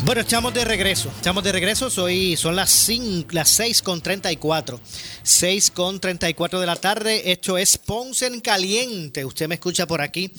Bueno, 0.05 0.21
estamos 0.21 0.53
de 0.53 0.63
regreso. 0.63 1.10
Estamos 1.15 1.43
de 1.43 1.51
regreso. 1.51 1.89
Soy, 1.89 2.38
son 2.38 2.55
las, 2.55 2.69
5, 2.69 3.29
las 3.31 3.49
6 3.49 3.81
con 3.81 4.01
34. 4.01 4.79
6 5.23 5.71
con 5.71 5.99
34 5.99 6.60
de 6.60 6.65
la 6.67 6.75
tarde. 6.75 7.31
Esto 7.31 7.58
es 7.58 7.79
Ponce 7.79 8.27
en 8.27 8.39
Caliente. 8.39 9.25
Usted 9.25 9.47
me 9.47 9.55
escucha 9.55 9.88
por 9.88 10.01
aquí, 10.01 10.31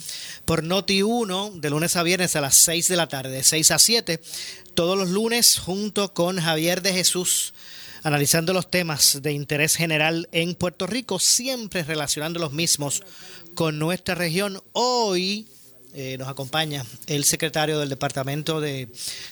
por 0.44 0.62
Noti 0.62 1.02
1, 1.02 1.54
de 1.56 1.70
lunes 1.70 1.96
a 1.96 2.04
viernes 2.04 2.36
a 2.36 2.40
las 2.40 2.54
6 2.58 2.86
de 2.86 2.96
la 2.96 3.08
tarde, 3.08 3.30
de 3.30 3.42
6 3.42 3.72
a 3.72 3.80
7. 3.80 4.20
Todos 4.74 4.96
los 4.96 5.08
lunes, 5.08 5.58
junto 5.58 6.14
con 6.14 6.40
Javier 6.40 6.80
de 6.80 6.92
Jesús, 6.92 7.52
analizando 8.06 8.52
los 8.52 8.70
temas 8.70 9.18
de 9.20 9.32
interés 9.32 9.74
general 9.74 10.28
en 10.30 10.54
Puerto 10.54 10.86
Rico, 10.86 11.18
siempre 11.18 11.82
relacionando 11.82 12.38
los 12.38 12.52
mismos 12.52 13.02
con 13.56 13.80
nuestra 13.80 14.14
región. 14.14 14.62
Hoy 14.74 15.48
eh, 15.92 16.16
nos 16.16 16.28
acompaña 16.28 16.86
el 17.08 17.24
secretario 17.24 17.80
del 17.80 17.88
Departamento 17.88 18.60
de 18.60 18.86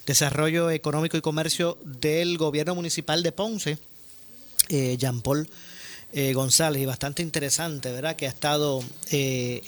Desarrollo 0.07 0.73
Económico 0.73 1.17
y 1.17 1.21
Comercio 1.21 1.79
del 1.85 2.37
Gobierno 2.37 2.75
Municipal 2.75 3.23
de 3.23 3.31
Ponce, 3.31 3.79
eh, 4.71 4.97
Jean 4.99 5.23
Paul 5.23 5.49
eh, 6.17 6.33
González, 6.33 6.81
y 6.81 6.87
bastante 6.87 7.23
interesante, 7.23 7.91
¿verdad? 7.91 8.15
Que 8.15 8.27
ha 8.27 8.29
estado 8.29 8.85
eh, 9.11 9.61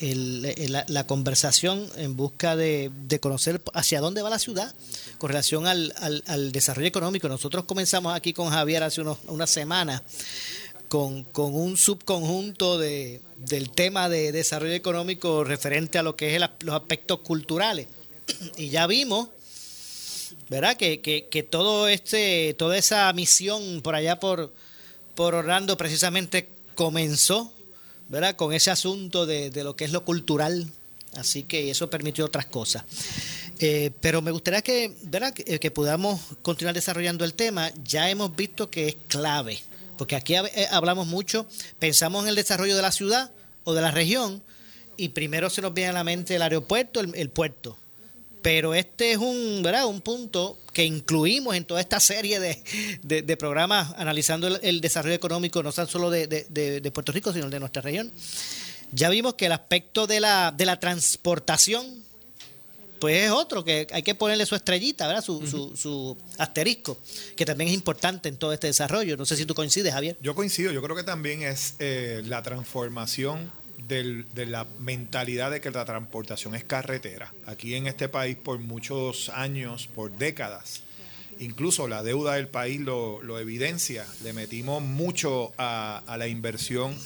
la, 0.87 1.05
conversación 1.05 1.89
en 1.97 2.17
busca 2.17 2.55
de, 2.55 2.93
conocer 3.21 3.61
hacia 3.75 4.01
dónde 4.01 4.23
va 4.23 4.31
la 4.31 4.39
ciudad 4.39 4.73
con 5.19 5.27
relación 5.27 5.67
al, 5.67 6.53
desarrollo 6.53 6.87
económico. 6.87 7.29
Nosotros 7.29 7.65
comenzamos 7.65 8.15
aquí 8.15 8.33
con 8.33 8.51
Javier 8.51 8.85
hace 8.85 9.01
unos, 9.01 9.19
una 9.27 9.49
semana 9.49 10.05
con, 10.87 11.27
un 11.35 11.77
subconjunto 11.77 12.79
de, 12.79 13.21
del 13.39 13.71
tema 13.71 14.09
de 14.09 14.31
desarrollo 14.31 14.75
económico 14.75 15.43
referente 15.43 15.99
a 15.99 16.05
lo 16.05 16.15
que 16.15 16.37
es 16.37 16.41
los 16.61 16.77
aspectos 16.77 17.23
culturales. 17.23 17.89
Y 18.57 18.69
ya 18.69 18.87
vimos, 18.87 19.31
¿verdad? 20.49 20.77
Que, 20.77 21.01
que, 21.01 21.27
que 21.27 21.43
todo 21.43 21.89
este, 21.89 22.55
toda 22.55 22.79
esa 22.79 23.13
misión 23.15 23.81
por 23.83 23.97
allá 23.97 24.21
por, 24.21 24.53
por 25.17 25.35
Orlando 25.35 25.77
precisamente 25.77 26.49
comenzó, 26.77 27.53
¿verdad? 28.09 28.37
Con 28.37 28.53
ese 28.53 28.71
asunto 28.71 29.27
de, 29.27 29.51
de 29.51 29.65
lo 29.65 29.75
que 29.75 29.85
es 29.85 29.91
lo 29.91 30.05
cultural. 30.05 30.71
Así 31.15 31.43
que 31.43 31.71
eso 31.71 31.89
permitió 31.91 32.27
otras 32.27 32.47
cosas. 32.47 32.85
Eh, 33.59 33.91
pero 34.01 34.21
me 34.21 34.31
gustaría 34.31 34.61
que, 34.61 34.95
¿verdad? 35.03 35.33
Que, 35.33 35.55
eh, 35.55 35.59
que 35.59 35.71
podamos 35.71 36.21
continuar 36.43 36.75
desarrollando 36.75 37.25
el 37.25 37.33
tema. 37.33 37.73
Ya 37.85 38.11
hemos 38.11 38.37
visto 38.37 38.71
que 38.71 38.89
es 38.89 38.97
clave, 39.09 39.59
porque 39.97 40.15
aquí 40.15 40.35
eh, 40.35 40.69
hablamos 40.71 41.07
mucho, 41.07 41.47
pensamos 41.79 42.25
en 42.25 42.29
el 42.29 42.35
desarrollo 42.35 42.77
de 42.77 42.83
la 42.83 42.93
ciudad 42.93 43.31
o 43.65 43.73
de 43.73 43.81
la 43.81 43.91
región, 43.91 44.43
y 44.99 45.09
primero 45.09 45.49
se 45.49 45.63
nos 45.63 45.73
viene 45.73 45.91
a 45.91 45.95
la 45.95 46.05
mente 46.05 46.37
el 46.37 46.43
aeropuerto, 46.43 47.01
el, 47.01 47.15
el 47.15 47.31
puerto. 47.31 47.79
Pero 48.47 48.75
este 48.75 49.11
es 49.11 49.19
un, 49.19 49.61
¿verdad? 49.65 49.87
un 49.87 50.01
punto 50.01 50.57
que 50.73 50.85
incluimos 50.85 51.57
en 51.57 51.65
toda 51.65 51.81
esta 51.81 51.99
serie 51.99 52.39
de, 52.39 52.63
de- 53.03 53.23
de 53.23 53.37
programas 53.37 53.93
analizando 53.97 54.47
el, 54.47 54.61
el 54.63 54.81
desarrollo 54.81 55.17
económico, 55.17 55.65
no 55.65 55.73
tan 55.73 55.89
solo 55.89 56.11
de, 56.11 56.29
de- 56.29 56.47
de- 56.49 56.81
de 56.81 56.91
Puerto 56.93 57.11
Rico, 57.11 57.33
sino 57.33 57.51
de 57.51 57.59
nuestra 57.59 57.83
región. 57.83 58.13
Ya 58.93 59.09
vimos 59.11 59.35
que 59.35 59.47
el 59.47 59.53
aspecto 59.53 60.07
de 60.07 60.21
la, 60.21 60.55
de 60.57 60.65
la 60.65 60.79
transportación, 60.79 61.85
pues 63.01 63.25
es 63.25 63.31
otro, 63.33 63.65
que 63.65 63.89
hay 63.91 64.05
que 64.05 64.15
ponerle 64.15 64.47
su 64.47 64.55
estrellita, 64.55 65.09
¿verdad? 65.09 65.25
Su, 65.25 65.45
su, 65.45 65.77
su 65.77 66.17
asterisco, 66.39 66.99
que 67.35 67.45
también 67.45 67.67
es 67.71 67.75
importante 67.75 68.29
en 68.29 68.37
todo 68.37 68.53
este 68.53 68.69
desarrollo. 68.69 69.17
No 69.17 69.27
sé 69.27 69.37
si 69.37 69.45
tú 69.45 69.55
coincides, 69.55 69.93
Javier. 69.93 70.17
Yo 70.23 70.37
coincido, 70.37 70.71
yo 70.71 70.81
creo 70.83 70.95
que 70.95 71.03
también 71.03 71.43
es 71.43 71.75
eh, 71.81 72.23
la 72.27 72.45
transformación 72.45 73.51
del- 73.88 74.27
de 74.35 74.46
la 74.46 74.66
mentalidad 74.81 75.51
de 75.51 75.61
que 75.61 75.70
la 75.70 75.85
transportación 75.85 76.55
es 76.55 76.64
carretera. 76.64 77.33
Aquí 77.46 77.75
en 77.75 77.87
este 77.87 78.09
país 78.09 78.37
por 78.37 78.59
muchos 78.59 79.29
años, 79.31 79.87
por 79.94 80.11
décadas, 80.16 80.83
incluso 81.38 81.87
la 81.88 82.03
deuda 82.03 82.35
del 82.35 82.49
país 82.49 82.81
lo, 82.81 83.22
lo 83.22 83.38
evidencia, 83.38 84.07
le 84.25 84.33
metimos 84.33 84.83
mucho 84.83 85.53
a, 85.59 86.03
la 86.18 86.27
inversión 86.29 86.96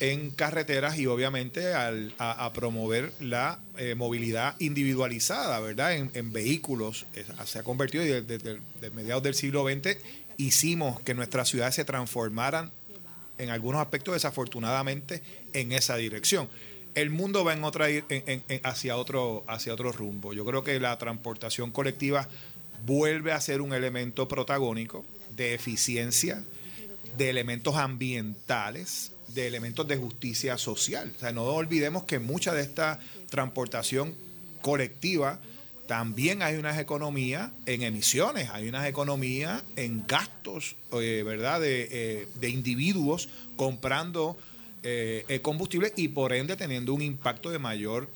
en 0.00 0.30
carreteras 0.30 0.98
y 0.98 1.06
obviamente 1.06 1.72
al- 1.72 2.12
a, 2.18 2.52
promover 2.52 3.12
la 3.20 3.58
eh, 3.78 3.94
movilidad 3.94 4.54
individualizada, 4.60 5.58
¿verdad? 5.60 5.94
En, 5.96 6.32
vehículos. 6.32 7.06
Eh, 7.14 7.24
se 7.46 7.58
ha 7.58 7.62
convertido 7.62 8.04
y 8.04 8.08
desde, 8.08 8.38
desde- 8.38 8.60
desde 8.80 8.90
mediados 8.94 9.22
del 9.22 9.34
siglo 9.34 9.64
XX 9.68 9.96
hicimos 10.36 11.00
que 11.02 11.14
nuestras 11.14 11.48
ciudades 11.48 11.76
se 11.76 11.84
transformaran 11.84 12.70
en 13.38 13.50
algunos 13.50 13.80
aspectos 13.80 14.14
desafortunadamente 14.14 15.22
en 15.52 15.72
esa 15.72 15.96
dirección. 15.96 16.48
El 16.94 17.10
mundo 17.10 17.44
va 17.44 17.54
en 17.54 17.64
otra 17.64 17.86
hacia 18.62 18.96
otro 18.96 19.44
hacia 19.48 19.74
otro 19.74 19.90
rumbo. 19.90 20.32
Yo 20.32 20.44
creo 20.44 20.62
que 20.62 20.78
la 20.78 20.96
transportación 20.98 21.72
colectiva 21.72 22.28
vuelve 22.86 23.32
a 23.32 23.40
ser 23.40 23.60
un 23.60 23.72
elemento 23.72 24.28
protagónico 24.28 25.04
de 25.34 25.54
eficiencia, 25.54 26.44
de 27.16 27.30
elementos 27.30 27.76
ambientales, 27.76 29.12
de 29.28 29.46
elementos 29.46 29.88
de 29.88 29.96
justicia 29.96 30.56
social. 30.58 31.12
O 31.16 31.20
sea, 31.20 31.32
no 31.32 31.42
olvidemos 31.44 32.04
que 32.04 32.18
mucha 32.18 32.54
de 32.54 32.62
esta 32.62 33.00
transportación 33.30 34.14
colectiva 34.60 35.40
también 35.86 36.42
hay 36.42 36.56
unas 36.56 36.78
economías 36.78 37.50
en 37.66 37.82
emisiones, 37.82 38.50
hay 38.50 38.68
unas 38.68 38.86
economías 38.86 39.62
en 39.76 40.06
gastos, 40.06 40.76
eh, 40.92 41.22
¿verdad?, 41.24 41.60
de, 41.60 41.88
eh, 41.90 42.28
de 42.36 42.48
individuos 42.48 43.28
comprando 43.56 44.36
eh, 44.86 45.24
eh, 45.28 45.40
combustible 45.40 45.94
y 45.96 46.08
por 46.08 46.34
ende 46.34 46.56
teniendo 46.56 46.92
un 46.92 47.00
impacto 47.00 47.50
de 47.50 47.58
mayor 47.58 48.06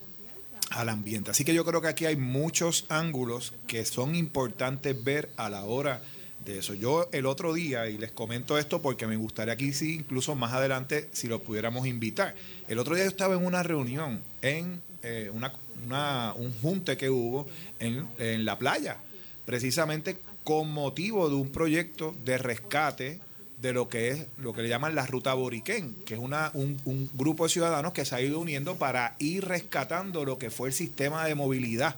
al 0.68 0.90
ambiente. 0.90 1.30
Así 1.30 1.42
que 1.42 1.54
yo 1.54 1.64
creo 1.64 1.80
que 1.80 1.88
aquí 1.88 2.04
hay 2.04 2.16
muchos 2.16 2.84
ángulos 2.90 3.54
que 3.66 3.86
son 3.86 4.14
importantes 4.14 5.02
ver 5.02 5.30
a 5.38 5.48
la 5.48 5.64
hora 5.64 6.02
de 6.44 6.58
eso. 6.58 6.74
Yo 6.74 7.08
el 7.12 7.24
otro 7.24 7.54
día, 7.54 7.88
y 7.88 7.96
les 7.96 8.12
comento 8.12 8.58
esto 8.58 8.82
porque 8.82 9.06
me 9.06 9.16
gustaría 9.16 9.54
aquí 9.54 9.72
sí, 9.72 9.94
incluso 9.94 10.34
más 10.34 10.52
adelante, 10.52 11.08
si 11.12 11.26
lo 11.26 11.42
pudiéramos 11.42 11.86
invitar. 11.86 12.34
El 12.68 12.78
otro 12.78 12.94
día 12.94 13.04
yo 13.04 13.10
estaba 13.10 13.34
en 13.34 13.46
una 13.46 13.62
reunión, 13.62 14.20
en 14.42 14.82
eh, 15.02 15.30
una, 15.32 15.52
una- 15.84 16.32
un 16.36 16.52
junte 16.60 16.96
que 16.96 17.10
hubo 17.10 17.46
en, 17.78 18.06
en 18.18 18.44
la 18.44 18.58
playa, 18.58 18.98
precisamente 19.46 20.18
con 20.44 20.70
motivo 20.70 21.28
de 21.28 21.34
un 21.36 21.50
proyecto 21.50 22.14
de 22.24 22.38
rescate 22.38 23.20
de 23.60 23.72
lo 23.72 23.88
que 23.88 24.10
es 24.10 24.26
lo 24.38 24.52
que 24.52 24.62
le 24.62 24.68
llaman 24.68 24.94
la 24.94 25.04
ruta 25.06 25.34
Boriquén, 25.34 25.94
que 26.06 26.14
es 26.14 26.20
una, 26.20 26.50
un, 26.54 26.80
un 26.84 27.10
grupo 27.14 27.44
de 27.44 27.50
ciudadanos 27.50 27.92
que 27.92 28.04
se 28.04 28.14
ha 28.14 28.20
ido 28.20 28.38
uniendo 28.38 28.76
para 28.76 29.16
ir 29.18 29.44
rescatando 29.44 30.24
lo 30.24 30.38
que 30.38 30.50
fue 30.50 30.68
el 30.68 30.74
sistema 30.74 31.24
de 31.26 31.34
movilidad, 31.34 31.96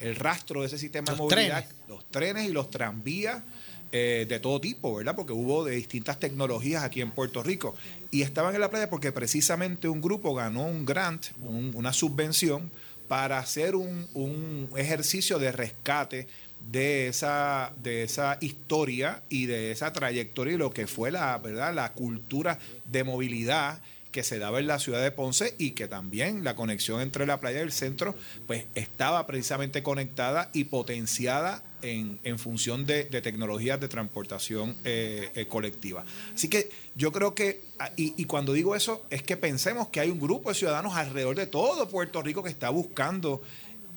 el 0.00 0.16
rastro 0.16 0.60
de 0.60 0.66
ese 0.66 0.78
sistema 0.78 1.06
Los 1.12 1.16
de 1.18 1.22
movilidad, 1.24 1.64
trenes. 1.64 1.88
los 1.88 2.04
trenes 2.10 2.48
y 2.48 2.52
los 2.52 2.70
tranvías 2.70 3.42
eh, 3.90 4.26
de 4.28 4.38
todo 4.38 4.60
tipo, 4.60 4.96
¿verdad? 4.96 5.16
Porque 5.16 5.32
hubo 5.32 5.64
de 5.64 5.74
distintas 5.76 6.20
tecnologías 6.20 6.84
aquí 6.84 7.00
en 7.00 7.10
Puerto 7.10 7.42
Rico. 7.42 7.74
Y 8.10 8.22
estaban 8.22 8.54
en 8.54 8.60
la 8.60 8.70
playa 8.70 8.88
porque 8.88 9.12
precisamente 9.12 9.88
un 9.88 10.00
grupo 10.00 10.34
ganó 10.34 10.64
un 10.66 10.84
grant, 10.86 11.26
un- 11.42 11.72
una 11.74 11.92
subvención, 11.92 12.70
para 13.06 13.38
hacer 13.38 13.74
un, 13.74 14.06
un 14.14 14.68
ejercicio 14.76 15.38
de 15.38 15.50
rescate 15.52 16.26
de 16.70 17.08
esa, 17.08 17.72
de 17.82 18.02
esa 18.02 18.36
historia 18.40 19.22
y 19.30 19.46
de 19.46 19.70
esa 19.70 19.92
trayectoria 19.92 20.54
y 20.54 20.56
lo 20.58 20.70
que 20.70 20.86
fue 20.86 21.10
la, 21.10 21.38
¿verdad? 21.38 21.72
la 21.74 21.92
cultura 21.92 22.58
de 22.90 23.04
movilidad 23.04 23.80
que 24.12 24.22
se 24.22 24.38
daba 24.38 24.58
en 24.58 24.66
la 24.66 24.78
ciudad 24.78 25.02
de 25.02 25.10
Ponce 25.10 25.54
y 25.58 25.72
que 25.72 25.86
también 25.86 26.44
la 26.44 26.56
conexión 26.56 27.00
entre 27.00 27.26
la 27.26 27.40
playa 27.40 27.60
y 27.60 27.62
el 27.62 27.72
centro 27.72 28.14
pues 28.46 28.64
estaba 28.74 29.26
precisamente 29.26 29.82
conectada 29.82 30.50
y 30.52 30.64
potenciada 30.64 31.62
en, 31.82 32.18
en 32.24 32.38
función 32.38 32.86
de, 32.86 33.04
de 33.04 33.22
tecnologías 33.22 33.80
de 33.80 33.88
transportación 33.88 34.76
eh, 34.84 35.30
eh, 35.34 35.46
colectiva. 35.46 36.04
Así 36.34 36.48
que 36.48 36.70
yo 36.94 37.12
creo 37.12 37.34
que, 37.34 37.62
ah, 37.78 37.90
y, 37.96 38.14
y 38.20 38.24
cuando 38.24 38.52
digo 38.52 38.74
eso, 38.74 39.04
es 39.10 39.22
que 39.22 39.36
pensemos 39.36 39.88
que 39.88 40.00
hay 40.00 40.10
un 40.10 40.18
grupo 40.18 40.48
de 40.48 40.54
ciudadanos 40.54 40.96
alrededor 40.96 41.36
de 41.36 41.46
todo 41.46 41.88
Puerto 41.88 42.22
Rico 42.22 42.42
que 42.42 42.50
está 42.50 42.70
buscando 42.70 43.42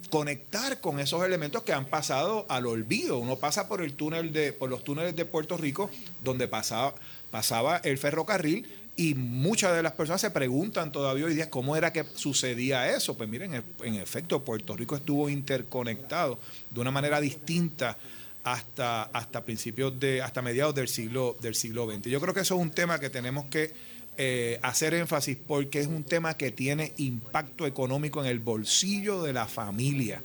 conectar 0.09 0.81
con 0.81 0.99
esos 0.99 1.23
elementos 1.23 1.63
que 1.63 1.73
han 1.73 1.85
pasado 1.85 2.45
al 2.49 2.67
olvido. 2.67 3.17
Uno 3.17 3.37
pasa 3.37 3.67
por 3.67 3.81
el 3.81 3.93
túnel 3.93 4.33
de, 4.33 4.51
por 4.51 4.69
los 4.69 4.83
túneles 4.83 5.15
de 5.15 5.25
Puerto 5.25 5.57
Rico, 5.57 5.89
donde 6.23 6.47
pasaba, 6.47 6.93
pasaba 7.31 7.77
el 7.77 7.97
ferrocarril, 7.97 8.67
y 8.95 9.15
muchas 9.15 9.75
de 9.75 9.83
las 9.83 9.93
personas 9.93 10.21
se 10.21 10.31
preguntan 10.31 10.91
todavía 10.91 11.25
hoy 11.25 11.33
día 11.33 11.49
cómo 11.49 11.75
era 11.75 11.93
que 11.93 12.05
sucedía 12.15 12.95
eso. 12.95 13.15
Pues 13.15 13.29
miren, 13.29 13.63
en 13.83 13.95
efecto, 13.95 14.43
Puerto 14.43 14.75
Rico 14.75 14.95
estuvo 14.95 15.29
interconectado 15.29 16.37
de 16.69 16.81
una 16.81 16.91
manera 16.91 17.21
distinta 17.21 17.97
hasta, 18.43 19.03
hasta 19.03 19.45
principios 19.45 19.99
de, 19.99 20.21
hasta 20.21 20.41
mediados 20.41 20.75
del 20.75 20.87
siglo, 20.87 21.37
del 21.41 21.55
siglo 21.55 21.89
XX. 21.89 22.09
Yo 22.09 22.19
creo 22.19 22.33
que 22.33 22.41
eso 22.41 22.55
es 22.55 22.61
un 22.61 22.71
tema 22.71 22.99
que 22.99 23.09
tenemos 23.09 23.45
que 23.45 23.73
eh, 24.17 24.59
hacer 24.61 24.93
énfasis 24.93 25.37
porque 25.47 25.79
es 25.79 25.87
un 25.87 26.03
tema 26.03 26.35
que 26.35 26.51
tiene 26.51 26.93
impacto 26.97 27.65
económico 27.65 28.21
en 28.21 28.29
el 28.29 28.39
bolsillo 28.39 29.23
de 29.23 29.33
la 29.33 29.47
familia. 29.47 30.21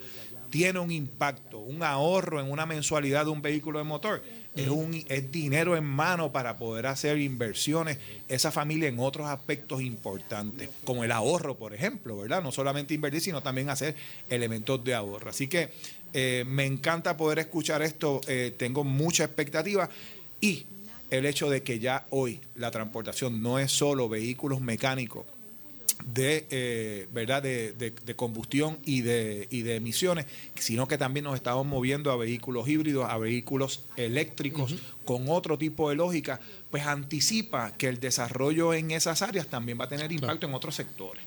Tiene 0.50 0.78
un 0.80 0.90
impacto, 0.90 1.58
un 1.58 1.82
ahorro 1.82 2.40
en 2.40 2.50
una 2.50 2.66
mensualidad 2.66 3.24
de 3.24 3.30
un 3.30 3.42
vehículo 3.42 3.78
de 3.78 3.84
motor. 3.84 4.22
Es, 4.56 4.68
un, 4.68 5.04
es 5.08 5.30
dinero 5.30 5.76
en 5.76 5.84
mano 5.84 6.32
para 6.32 6.56
poder 6.56 6.86
hacer 6.86 7.18
inversiones 7.18 7.98
esa 8.28 8.50
familia 8.50 8.88
en 8.88 8.98
otros 8.98 9.28
aspectos 9.28 9.82
importantes, 9.82 10.70
como 10.84 11.04
el 11.04 11.12
ahorro, 11.12 11.56
por 11.56 11.74
ejemplo, 11.74 12.16
¿verdad? 12.16 12.42
No 12.42 12.52
solamente 12.52 12.94
invertir, 12.94 13.20
sino 13.20 13.42
también 13.42 13.68
hacer 13.68 13.94
elementos 14.28 14.82
de 14.82 14.94
ahorro. 14.94 15.30
Así 15.30 15.46
que 15.46 15.70
eh, 16.12 16.44
me 16.46 16.64
encanta 16.64 17.16
poder 17.16 17.38
escuchar 17.38 17.82
esto, 17.82 18.20
eh, 18.26 18.54
tengo 18.56 18.82
mucha 18.82 19.24
expectativa 19.24 19.90
y 20.40 20.64
el 21.10 21.26
hecho 21.26 21.50
de 21.50 21.62
que 21.62 21.78
ya 21.78 22.06
hoy 22.10 22.40
la 22.54 22.70
transportación 22.70 23.42
no 23.42 23.58
es 23.58 23.70
solo 23.70 24.08
vehículos 24.08 24.60
mecánicos 24.60 25.26
de 26.04 26.46
eh, 26.50 27.08
verdad 27.12 27.42
de, 27.42 27.94
combustión 28.16 28.78
y 28.84 29.00
de, 29.00 29.48
y 29.50 29.62
de 29.62 29.76
emisiones, 29.76 30.26
sino 30.54 30.86
que 30.88 30.98
también 30.98 31.24
nos 31.24 31.34
estamos 31.34 31.66
moviendo 31.66 32.10
a 32.10 32.16
vehículos 32.16 32.68
híbridos, 32.68 33.08
a 33.08 33.18
vehículos 33.18 33.84
eléctricos 33.96 34.74
con 35.04 35.28
otro 35.28 35.58
tipo 35.58 35.88
de 35.90 35.96
lógica, 35.96 36.40
pues 36.70 36.86
anticipa 36.86 37.72
que 37.76 37.88
el 37.88 38.00
desarrollo 38.00 38.74
en 38.74 38.90
esas 38.90 39.22
áreas 39.22 39.46
también 39.46 39.78
va 39.80 39.84
a 39.84 39.88
tener 39.88 40.12
impacto 40.12 40.46
en 40.46 40.54
otros 40.54 40.74
sectores. 40.74 41.24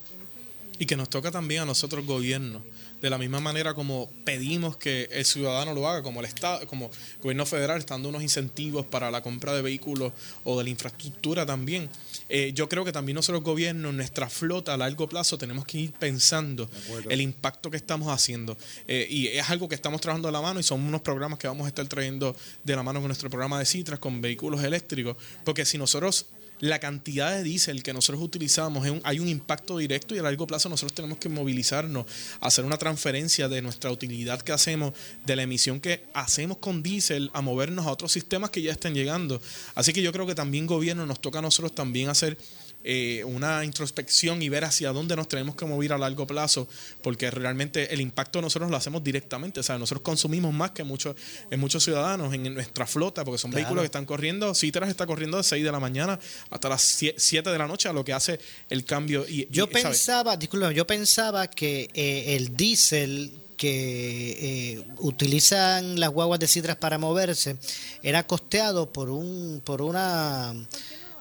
Y 0.77 0.85
que 0.85 0.95
nos 0.95 1.09
toca 1.09 1.29
también 1.29 1.63
a 1.63 1.65
nosotros 1.65 2.05
gobierno 2.05 2.63
de 3.01 3.09
la 3.09 3.17
misma 3.17 3.39
manera 3.39 3.73
como 3.73 4.09
pedimos 4.25 4.77
que 4.77 5.07
el 5.11 5.25
ciudadano 5.25 5.73
lo 5.73 5.87
haga, 5.87 6.03
como 6.03 6.19
el 6.19 6.25
Estado, 6.25 6.65
como 6.67 6.91
gobierno 7.21 7.45
federal, 7.45 7.77
estando 7.77 8.09
unos 8.09 8.21
incentivos 8.21 8.85
para 8.85 9.11
la 9.11 9.21
compra 9.21 9.53
de 9.53 9.61
vehículos 9.61 10.11
o 10.43 10.57
de 10.57 10.63
la 10.63 10.69
infraestructura 10.69 11.45
también. 11.45 11.89
Eh, 12.27 12.51
yo 12.53 12.67
creo 12.69 12.85
que 12.85 12.91
también 12.91 13.15
nosotros 13.15 13.43
gobierno, 13.43 13.91
nuestra 13.91 14.29
flota 14.29 14.73
a 14.73 14.77
largo 14.77 15.07
plazo, 15.07 15.37
tenemos 15.37 15.65
que 15.65 15.79
ir 15.79 15.91
pensando 15.93 16.69
el 17.09 17.21
impacto 17.21 17.71
que 17.71 17.77
estamos 17.77 18.09
haciendo. 18.09 18.57
Eh, 18.87 19.07
y 19.09 19.27
es 19.27 19.49
algo 19.49 19.69
que 19.69 19.75
estamos 19.75 20.01
trabajando 20.01 20.27
a 20.27 20.31
la 20.31 20.41
mano 20.41 20.59
y 20.59 20.63
son 20.63 20.81
unos 20.81 21.01
programas 21.01 21.39
que 21.39 21.47
vamos 21.47 21.65
a 21.65 21.69
estar 21.69 21.87
trayendo 21.87 22.35
de 22.63 22.75
la 22.75 22.83
mano 22.83 22.99
con 22.99 23.07
nuestro 23.07 23.29
programa 23.29 23.59
de 23.59 23.65
Citras, 23.65 23.99
con 23.99 24.21
vehículos 24.21 24.63
eléctricos, 24.63 25.15
porque 25.43 25.65
si 25.65 25.77
nosotros 25.77 26.27
la 26.59 26.79
cantidad 26.79 27.31
de 27.31 27.43
diésel 27.43 27.83
que 27.83 27.93
nosotros 27.93 28.23
utilizamos, 28.23 28.87
hay 29.03 29.19
un 29.19 29.27
impacto 29.27 29.77
directo 29.77 30.15
y 30.15 30.19
a 30.19 30.23
largo 30.23 30.47
plazo 30.47 30.69
nosotros 30.69 30.93
tenemos 30.93 31.17
que 31.17 31.29
movilizarnos, 31.29 32.05
hacer 32.41 32.65
una 32.65 32.77
transferencia 32.77 33.47
de 33.47 33.61
nuestra 33.61 33.91
utilidad 33.91 34.41
que 34.41 34.51
hacemos, 34.51 34.93
de 35.25 35.35
la 35.35 35.43
emisión 35.43 35.79
que 35.79 36.03
hacemos 36.13 36.57
con 36.57 36.83
diésel, 36.83 37.31
a 37.33 37.41
movernos 37.41 37.85
a 37.85 37.91
otros 37.91 38.11
sistemas 38.11 38.49
que 38.49 38.61
ya 38.61 38.71
estén 38.71 38.93
llegando. 38.93 39.41
Así 39.75 39.93
que 39.93 40.01
yo 40.01 40.11
creo 40.11 40.25
que 40.25 40.35
también 40.35 40.67
gobierno 40.67 41.05
nos 41.05 41.21
toca 41.21 41.39
a 41.39 41.41
nosotros 41.41 41.73
también 41.73 42.09
hacer 42.09 42.37
eh, 42.83 43.23
una 43.25 43.65
introspección 43.65 44.41
y 44.41 44.49
ver 44.49 44.63
hacia 44.63 44.91
dónde 44.93 45.15
nos 45.15 45.27
tenemos 45.27 45.55
que 45.55 45.65
mover 45.65 45.93
a 45.93 45.97
largo 45.97 46.25
plazo, 46.25 46.67
porque 47.01 47.29
realmente 47.29 47.93
el 47.93 48.01
impacto 48.01 48.41
nosotros 48.41 48.71
lo 48.71 48.77
hacemos 48.77 49.03
directamente. 49.03 49.59
O 49.59 49.63
sea, 49.63 49.77
nosotros 49.77 50.01
consumimos 50.01 50.53
más 50.53 50.71
que 50.71 50.83
muchos, 50.83 51.15
en 51.51 51.59
muchos 51.59 51.83
ciudadanos 51.83 52.33
en 52.33 52.53
nuestra 52.53 52.85
flota, 52.85 53.25
porque 53.25 53.37
son 53.37 53.51
vehículos 53.51 53.81
que 53.81 53.87
están 53.87 54.05
corriendo, 54.05 54.55
Citras 54.55 54.89
está 54.89 55.05
corriendo 55.05 55.37
de 55.37 55.43
6 55.43 55.63
de 55.63 55.71
la 55.71 55.79
mañana 55.79 56.19
hasta 56.49 56.69
las 56.69 56.81
7 56.81 57.49
de 57.49 57.57
la 57.57 57.67
noche, 57.67 57.89
a 57.89 57.93
lo 57.93 58.05
que 58.05 58.13
hace 58.13 58.39
el 58.69 58.85
cambio. 58.85 59.25
Y, 59.27 59.47
yo 59.51 59.69
pensaba, 59.69 60.37
disculpa, 60.37 60.71
yo 60.71 60.87
pensaba 60.87 61.47
que 61.47 61.89
eh, 61.93 62.35
el 62.35 62.55
diésel 62.55 63.31
que 63.57 64.37
eh, 64.77 64.83
utilizan 64.99 65.99
las 65.99 66.11
guaguas 66.11 66.39
de 66.39 66.47
Citras 66.47 66.77
para 66.77 66.97
moverse 66.97 67.57
era 68.01 68.25
costeado 68.25 68.89
por 68.93 69.09
un 69.09 69.61
por 69.65 69.81
una 69.81 70.55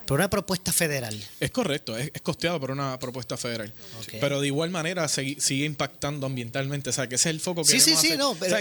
por 0.09 0.21
una 0.21 0.31
propuesta 0.31 0.73
federal. 0.73 1.15
Es 1.39 1.51
correcto, 1.51 1.95
es, 1.95 2.11
costeado 2.23 2.59
por 2.59 2.71
una 2.71 2.99
propuesta 2.99 3.37
federal. 3.37 3.71
Pero 4.19 4.41
de 4.41 4.47
igual 4.47 4.71
manera 4.71 5.07
sigue, 5.07 5.67
impactando 5.67 6.27
ambientalmente. 6.27 6.89
O 6.89 6.93
sea, 6.95 7.07
que 7.07 7.17
ese 7.17 7.29
es 7.29 7.35
el 7.35 7.41
foco 7.41 7.63
que 7.63 7.73
Sí, 7.73 7.79
sí, 7.79 7.95
sí, 7.95 8.17
no. 8.17 8.35
Pero, 8.35 8.57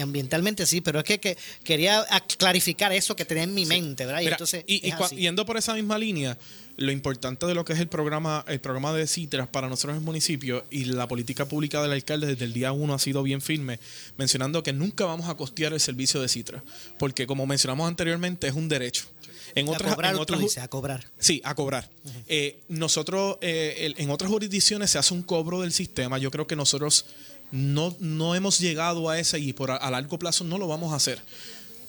ambientalmente 0.00 0.66
sí, 0.66 0.80
pero 0.80 1.00
es 1.00 1.04
que, 1.04 1.36
quería 1.64 2.06
clarificar 2.38 2.92
eso 2.92 3.16
que 3.16 3.24
tenía 3.24 3.42
en 3.42 3.54
mi 3.54 3.66
mente, 3.66 4.06
¿verdad? 4.06 4.20
Y, 4.20 4.28
entonces, 4.28 4.62
y, 4.68 4.92
yendo 5.16 5.44
por 5.44 5.56
esa 5.56 5.74
misma 5.74 5.98
línea, 5.98 6.38
lo 6.76 6.92
importante 6.92 7.46
de 7.46 7.54
lo 7.54 7.64
que 7.64 7.72
es 7.72 7.80
el 7.80 7.88
programa, 7.88 8.44
el 8.46 8.60
programa 8.60 8.92
de 8.92 9.08
CITRAS 9.08 9.48
para 9.48 9.68
nosotros 9.68 9.94
en 9.94 9.98
el 9.98 10.04
municipio 10.04 10.64
y 10.70 10.84
la 10.84 11.08
política 11.08 11.46
pública 11.46 11.82
del 11.82 11.90
alcalde 11.90 12.28
desde 12.28 12.44
el 12.44 12.52
día 12.52 12.70
uno 12.70 12.94
ha 12.94 13.00
sido 13.00 13.24
bien 13.24 13.40
firme, 13.40 13.80
mencionando 14.16 14.62
que 14.62 14.72
nunca 14.72 15.04
vamos 15.04 15.28
a 15.28 15.34
costear 15.34 15.72
el 15.72 15.80
servicio 15.80 16.20
de 16.20 16.28
CITRAS, 16.28 16.62
porque 16.98 17.26
como 17.26 17.46
mencionamos 17.46 17.88
anteriormente, 17.88 18.46
es 18.46 18.54
un 18.54 18.68
derecho. 18.68 19.06
En 19.54 19.68
otras, 19.68 19.92
a 19.92 19.94
cobrar, 19.94 20.14
en 20.14 20.62
a 20.62 20.68
cobrar. 20.68 21.10
Sí, 21.18 21.40
a 21.44 21.54
cobrar. 21.54 21.88
Eh, 22.26 22.58
nosotros, 22.68 23.38
eh, 23.40 23.94
en 23.96 24.10
otras 24.10 24.30
jurisdicciones 24.30 24.90
se 24.90 24.98
hace 24.98 25.14
un 25.14 25.22
cobro 25.22 25.60
del 25.60 25.72
sistema. 25.72 26.18
Yo 26.18 26.30
creo 26.30 26.46
que 26.46 26.56
nosotros 26.56 27.06
no, 27.52 27.96
no 28.00 28.34
hemos 28.34 28.58
llegado 28.58 29.08
a 29.08 29.18
ese 29.18 29.38
y 29.38 29.52
por 29.52 29.70
a 29.70 29.90
largo 29.90 30.18
plazo 30.18 30.44
no 30.44 30.58
lo 30.58 30.66
vamos 30.66 30.92
a 30.92 30.96
hacer. 30.96 31.20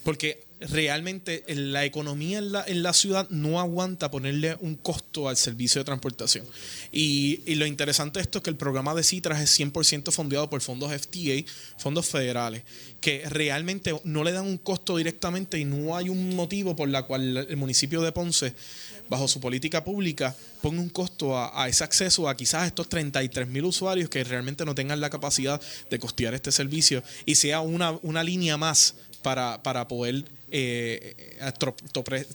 Porque 0.03 0.45
realmente 0.70 1.43
la 1.47 1.86
economía 1.86 2.39
en 2.39 2.51
la, 2.51 2.63
en 2.68 2.84
la 2.84 2.93
ciudad 2.93 3.30
no 3.30 3.59
aguanta 3.59 4.11
ponerle 4.11 4.57
un 4.61 4.76
costo 4.76 5.30
al 5.30 5.38
servicio 5.38 5.82
de 5.82 5.86
transportación. 5.86 6.45
Y, 6.91 7.55
lo 7.55 7.66
interesante 7.66 8.20
de 8.20 8.24
esto 8.24 8.39
es 8.39 8.43
que 8.43 8.49
el 8.49 8.57
programa 8.57 8.93
de 8.93 9.03
Citras 9.03 9.41
es 9.41 9.59
100% 9.59 10.11
fondeado 10.11 10.49
por 10.49 10.61
fondos 10.61 10.91
FTA, 10.91 11.49
fondos 11.78 12.05
federales, 12.07 12.63
que 12.99 13.24
realmente 13.30 13.93
no 14.03 14.24
le 14.24 14.32
dan 14.32 14.45
un 14.45 14.57
costo 14.57 14.97
directamente 14.97 15.57
y 15.57 15.66
no 15.66 15.95
hay 15.95 16.09
un 16.09 16.36
motivo 16.36 16.76
por 16.76 16.89
la 16.89 17.03
cual 17.03 17.38
el 17.38 17.57
municipio 17.57 18.01
de 18.01 18.11
Ponce 18.11 18.53
bajo 19.09 19.28
su 19.28 19.39
política 19.39 19.84
pública, 19.84 20.36
ponga 20.61 20.82
un 20.82 20.89
costo 20.89 21.38
a, 21.38 21.68
ese 21.68 21.84
acceso 21.84 22.28
a 22.28 22.36
quizás 22.36 22.68
estos 22.68 22.89
33 22.89 23.47
mil 23.47 23.66
usuarios 23.66 24.09
que 24.09 24.24
realmente 24.24 24.66
no 24.66 24.74
tengan 24.76 24.99
la 24.99 25.09
capacidad 25.09 25.61
de 25.89 25.99
costear 25.99 26.34
este 26.34 26.51
servicio 26.51 27.03
y 27.26 27.36
sea 27.36 27.59
una, 27.59 27.91
una 28.01 28.24
línea 28.24 28.57
más 28.57 28.95
para, 29.22 29.61
para 29.61 29.88
poder 29.88 30.26
eh, 30.52 31.38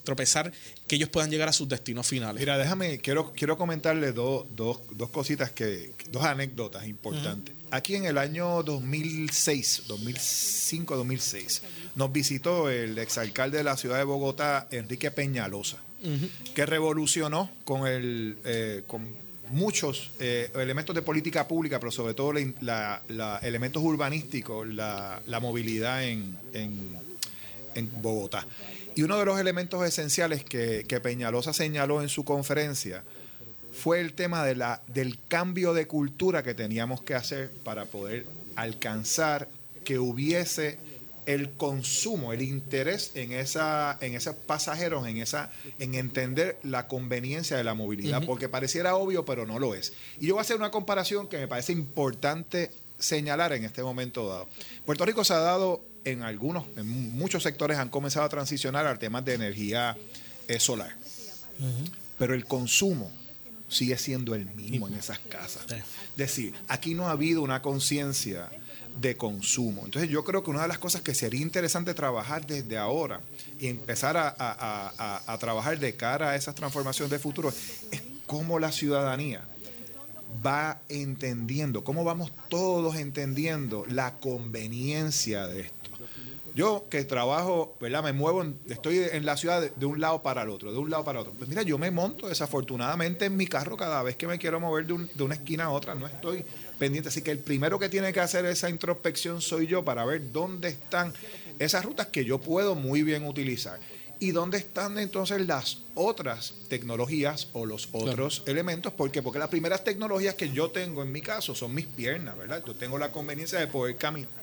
tropezar 0.04 0.52
que 0.86 0.96
ellos 0.96 1.08
puedan 1.08 1.30
llegar 1.30 1.48
a 1.48 1.52
sus 1.52 1.68
destinos 1.68 2.06
finales. 2.06 2.40
Mira, 2.40 2.58
déjame, 2.58 2.98
quiero, 2.98 3.32
quiero 3.32 3.56
comentarle 3.56 4.12
dos, 4.12 4.46
dos, 4.54 4.80
dos 4.92 5.10
cositas, 5.10 5.50
que, 5.50 5.92
dos 6.10 6.24
anécdotas 6.24 6.86
importantes. 6.86 7.54
Aquí 7.70 7.94
en 7.94 8.04
el 8.04 8.18
año 8.18 8.62
2006, 8.62 9.84
2005, 9.86 10.96
2006, 10.96 11.62
nos 11.94 12.12
visitó 12.12 12.68
el 12.68 12.98
exalcalde 12.98 13.58
de 13.58 13.64
la 13.64 13.76
ciudad 13.76 13.98
de 13.98 14.04
Bogotá, 14.04 14.66
Enrique 14.70 15.10
Peñalosa, 15.10 15.78
que 16.54 16.66
revolucionó 16.66 17.50
con 17.64 17.86
el... 17.86 18.38
Eh, 18.44 18.82
con 18.86 19.30
muchos 19.50 20.10
eh, 20.20 20.48
elementos 20.54 20.94
de 20.94 21.02
política 21.02 21.46
pública, 21.48 21.80
pero 21.80 21.90
sobre 21.90 22.14
todo 22.14 22.32
la, 22.60 23.40
elementos 23.42 23.82
urbanísticos, 23.82 24.66
la, 24.68 25.20
movilidad 25.40 26.04
en, 26.04 26.38
en, 26.52 26.96
Bogotá. 28.00 28.46
Y 28.94 29.02
uno 29.02 29.18
de 29.18 29.24
los 29.24 29.38
elementos 29.38 29.84
esenciales 29.86 30.44
que, 30.44 31.00
Peñalosa 31.02 31.52
señaló 31.52 32.02
en 32.02 32.08
su 32.08 32.24
conferencia 32.24 33.04
fue 33.72 34.00
el 34.00 34.14
tema 34.14 34.44
de 34.44 34.56
la, 34.56 34.82
del 34.88 35.18
cambio 35.28 35.72
de 35.72 35.86
cultura 35.86 36.42
que 36.42 36.54
teníamos 36.54 37.02
que 37.02 37.14
hacer 37.14 37.50
para 37.64 37.84
poder 37.84 38.26
alcanzar 38.56 39.48
que 39.84 39.98
hubiese 39.98 40.78
el 41.26 41.52
consumo, 41.52 42.32
el 42.32 42.42
interés 42.42 43.12
en 43.14 43.32
esa, 43.32 43.96
en 44.00 44.14
esos 44.14 44.34
pasajeros, 44.34 45.06
en 45.06 45.18
esa, 45.18 45.50
en 45.78 45.94
entender 45.94 46.58
la 46.64 46.88
conveniencia 46.88 47.56
de 47.56 47.62
la 47.62 47.74
movilidad, 47.74 48.24
porque 48.26 48.48
pareciera 48.48 48.96
obvio, 48.96 49.24
pero 49.24 49.46
no 49.46 49.58
lo 49.58 49.74
es. 49.74 49.92
Y 50.18 50.26
yo 50.26 50.34
voy 50.34 50.40
a 50.40 50.42
hacer 50.42 50.56
una 50.56 50.70
comparación 50.70 51.28
que 51.28 51.38
me 51.38 51.46
parece 51.46 51.72
importante 51.72 52.70
señalar 52.98 53.52
en 53.52 53.64
este 53.64 53.82
momento 53.82 54.28
dado. 54.28 54.48
Puerto 54.84 55.04
Rico 55.04 55.24
se 55.24 55.34
ha 55.34 55.38
dado 55.38 55.82
en 56.04 56.22
algunos, 56.22 56.64
en 56.76 57.16
muchos 57.16 57.42
sectores 57.42 57.78
han 57.78 57.88
comenzado 57.88 58.26
a 58.26 58.28
transicionar 58.28 58.86
al 58.86 58.98
tema 58.98 59.22
de 59.22 59.34
energía 59.34 59.96
eh, 60.48 60.60
solar. 60.60 60.94
Pero 62.18 62.34
el 62.34 62.46
consumo 62.46 63.10
sigue 63.68 63.96
siendo 63.98 64.34
el 64.34 64.46
mismo 64.46 64.88
en 64.88 64.94
esas 64.94 65.18
casas. 65.18 65.64
Es 65.70 65.84
decir, 66.16 66.54
aquí 66.68 66.94
no 66.94 67.08
ha 67.08 67.12
habido 67.12 67.42
una 67.42 67.62
conciencia 67.62 68.48
de 69.00 69.16
consumo. 69.16 69.82
Entonces 69.84 70.10
yo 70.10 70.24
creo 70.24 70.42
que 70.42 70.50
una 70.50 70.62
de 70.62 70.68
las 70.68 70.78
cosas 70.78 71.02
que 71.02 71.14
sería 71.14 71.40
interesante 71.40 71.94
trabajar 71.94 72.46
desde 72.46 72.76
ahora 72.76 73.20
y 73.58 73.68
empezar 73.68 74.16
a, 74.16 75.36
trabajar 75.38 75.78
de 75.78 75.94
cara 75.94 76.30
a 76.30 76.36
esas 76.36 76.54
transformaciones 76.54 77.10
de 77.10 77.18
futuro 77.18 77.52
es 77.90 78.02
cómo 78.26 78.58
la 78.58 78.72
ciudadanía 78.72 79.42
va 80.44 80.80
entendiendo, 80.88 81.84
cómo 81.84 82.04
vamos 82.04 82.32
todos 82.48 82.96
entendiendo 82.96 83.84
la 83.88 84.14
conveniencia 84.14 85.46
de 85.46 85.60
esto. 85.62 85.79
Yo 86.54 86.86
que 86.90 87.04
trabajo, 87.04 87.76
¿verdad? 87.80 88.02
Me 88.02 88.12
muevo, 88.12 88.44
estoy 88.68 88.98
en 88.98 89.24
la 89.24 89.36
ciudad 89.36 89.62
de, 89.62 89.86
un 89.86 90.00
lado 90.00 90.22
para 90.22 90.42
el 90.42 90.50
otro, 90.50 90.72
de 90.72 90.78
un 90.78 90.90
lado 90.90 91.04
para 91.04 91.20
otro. 91.20 91.32
Pues 91.32 91.48
mira, 91.48 91.62
yo 91.62 91.78
me 91.78 91.90
monto 91.90 92.28
desafortunadamente 92.28 93.26
en 93.26 93.36
mi 93.36 93.46
carro 93.46 93.76
cada 93.76 94.02
vez 94.02 94.16
que 94.16 94.26
me 94.26 94.38
quiero 94.38 94.58
mover 94.60 94.86
de, 94.86 95.08
de 95.14 95.22
una 95.22 95.34
esquina 95.34 95.64
a 95.64 95.70
otra, 95.70 95.94
no 95.94 96.06
estoy 96.06 96.44
pendiente. 96.78 97.08
Así 97.08 97.22
que 97.22 97.30
el 97.30 97.38
primero 97.38 97.78
que 97.78 97.88
tiene 97.88 98.12
que 98.12 98.20
hacer 98.20 98.44
esa 98.46 98.68
introspección 98.68 99.40
soy 99.40 99.66
yo 99.66 99.84
para 99.84 100.04
ver 100.04 100.32
dónde 100.32 100.68
están 100.68 101.12
esas 101.58 101.84
rutas 101.84 102.08
que 102.08 102.24
yo 102.24 102.38
puedo 102.38 102.74
muy 102.74 103.02
bien 103.02 103.26
utilizar. 103.26 103.78
¿Y 104.22 104.32
dónde 104.32 104.58
están 104.58 104.98
entonces 104.98 105.46
las 105.46 105.78
otras 105.94 106.52
tecnologías 106.68 107.48
o 107.54 107.64
los 107.64 107.88
otros 107.92 108.42
elementos? 108.46 108.92
¿Por 108.92 109.10
qué? 109.10 109.22
Porque 109.22 109.38
las 109.38 109.48
primeras 109.48 109.82
tecnologías 109.82 110.34
que 110.34 110.50
yo 110.50 110.70
tengo 110.70 111.02
en 111.02 111.10
mi 111.10 111.22
caso 111.22 111.54
son 111.54 111.74
mis 111.74 111.86
piernas, 111.86 112.36
¿verdad? 112.36 112.62
Yo 112.66 112.74
tengo 112.74 112.98
la 112.98 113.12
conveniencia 113.12 113.58
de 113.58 113.66
poder 113.66 113.96
caminar. 113.96 114.39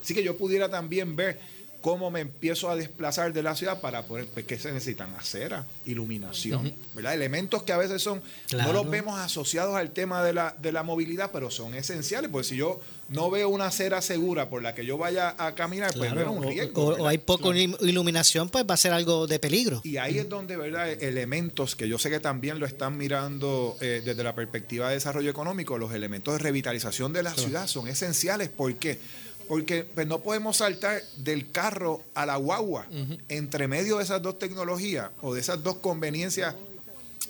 Así 0.00 0.14
que 0.14 0.22
yo 0.22 0.36
pudiera 0.36 0.68
también 0.68 1.16
ver 1.16 1.38
cómo 1.80 2.10
me 2.10 2.20
empiezo 2.20 2.70
a 2.70 2.76
desplazar 2.76 3.32
de 3.32 3.42
la 3.42 3.54
ciudad 3.54 3.80
para 3.80 4.02
poder, 4.02 4.26
pues, 4.26 4.44
¿qué 4.46 4.58
se 4.58 4.72
necesitan? 4.72 5.14
Acera, 5.14 5.64
iluminación, 5.86 6.74
¿verdad? 6.94 7.14
Elementos 7.14 7.62
que 7.62 7.72
a 7.72 7.76
veces 7.76 8.02
son, 8.02 8.20
no 8.52 8.72
los 8.72 8.88
vemos 8.88 9.18
asociados 9.18 9.76
al 9.76 9.92
tema 9.92 10.24
de 10.24 10.32
la, 10.32 10.56
de 10.60 10.72
la 10.72 10.82
movilidad, 10.82 11.30
pero 11.32 11.50
son 11.50 11.74
esenciales, 11.74 12.30
porque 12.30 12.48
si 12.48 12.56
yo 12.56 12.80
no 13.08 13.30
veo 13.30 13.48
una 13.48 13.66
acera 13.66 14.02
segura 14.02 14.50
por 14.50 14.62
la 14.62 14.74
que 14.74 14.84
yo 14.84 14.98
vaya 14.98 15.34
a 15.38 15.54
caminar, 15.54 15.94
pues 15.94 16.14
veo 16.14 16.30
un 16.30 16.42
riesgo. 16.42 16.88
O, 16.88 17.06
hay 17.06 17.18
poca 17.18 17.48
iluminación, 17.56 18.48
pues 18.50 18.64
va 18.68 18.74
a 18.74 18.76
ser 18.76 18.92
algo 18.92 19.26
de 19.26 19.38
peligro. 19.38 19.80
Y 19.84 19.96
ahí 19.96 20.18
es 20.18 20.28
donde, 20.28 20.56
¿verdad? 20.56 20.90
Elementos 20.90 21.76
que 21.76 21.88
yo 21.88 21.98
sé 21.98 22.10
que 22.10 22.20
también 22.20 22.58
lo 22.58 22.66
están 22.66 22.96
mirando 22.96 23.76
eh, 23.80 24.02
desde 24.04 24.22
la 24.24 24.34
perspectiva 24.34 24.88
de 24.88 24.94
desarrollo 24.94 25.30
económico, 25.30 25.78
los 25.78 25.94
elementos 25.94 26.34
de 26.34 26.38
revitalización 26.38 27.12
de 27.12 27.22
la 27.22 27.34
ciudad 27.34 27.66
son 27.66 27.88
esenciales. 27.88 28.48
¿Por 28.48 28.74
qué? 28.74 28.98
Porque 28.98 29.27
pues, 29.48 30.06
no 30.06 30.20
podemos 30.22 30.58
saltar 30.58 31.02
del 31.16 31.50
carro 31.50 32.04
a 32.14 32.26
la 32.26 32.36
guagua 32.36 32.86
entre 33.28 33.66
medio 33.66 33.98
de 33.98 34.04
esas 34.04 34.22
dos 34.22 34.38
tecnologías 34.38 35.10
o 35.22 35.34
de 35.34 35.40
esas 35.40 35.62
dos 35.62 35.76
conveniencias 35.76 36.54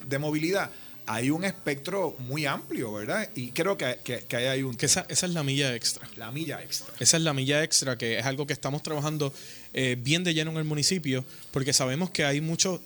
de 0.07 0.19
movilidad. 0.19 0.71
Hay 1.07 1.31
un 1.31 1.43
espectro 1.43 2.15
muy 2.19 2.45
amplio, 2.45 2.93
¿verdad? 2.93 3.31
Y 3.35 3.53
creo 3.53 3.79
que, 3.79 3.99
que, 4.05 4.37
hay 4.37 4.63
un... 4.63 4.75
Que 4.75 4.85
esa, 4.85 5.07
esa, 5.09 5.25
es 5.25 5.33
la 5.33 5.43
milla 5.43 5.75
extra. 5.75 6.07
La 6.17 6.31
milla 6.31 6.63
extra. 6.63 6.93
Esa 7.01 7.17
es 7.17 7.23
la 7.23 7.33
milla 7.33 7.65
extra, 7.65 7.97
que 7.97 8.19
es 8.19 8.27
algo 8.27 8.47
que 8.47 8.53
estamos 8.53 8.83
trabajando 8.83 9.33
eh, 9.73 9.97
bien 9.99 10.23
de 10.23 10.35
lleno 10.35 10.51
en 10.51 10.59
el 10.59 10.65
municipio, 10.65 11.25
porque 11.51 11.73
sabemos 11.73 12.11
que 12.11 12.27
hay 12.27 12.43
mucho... 12.43 12.83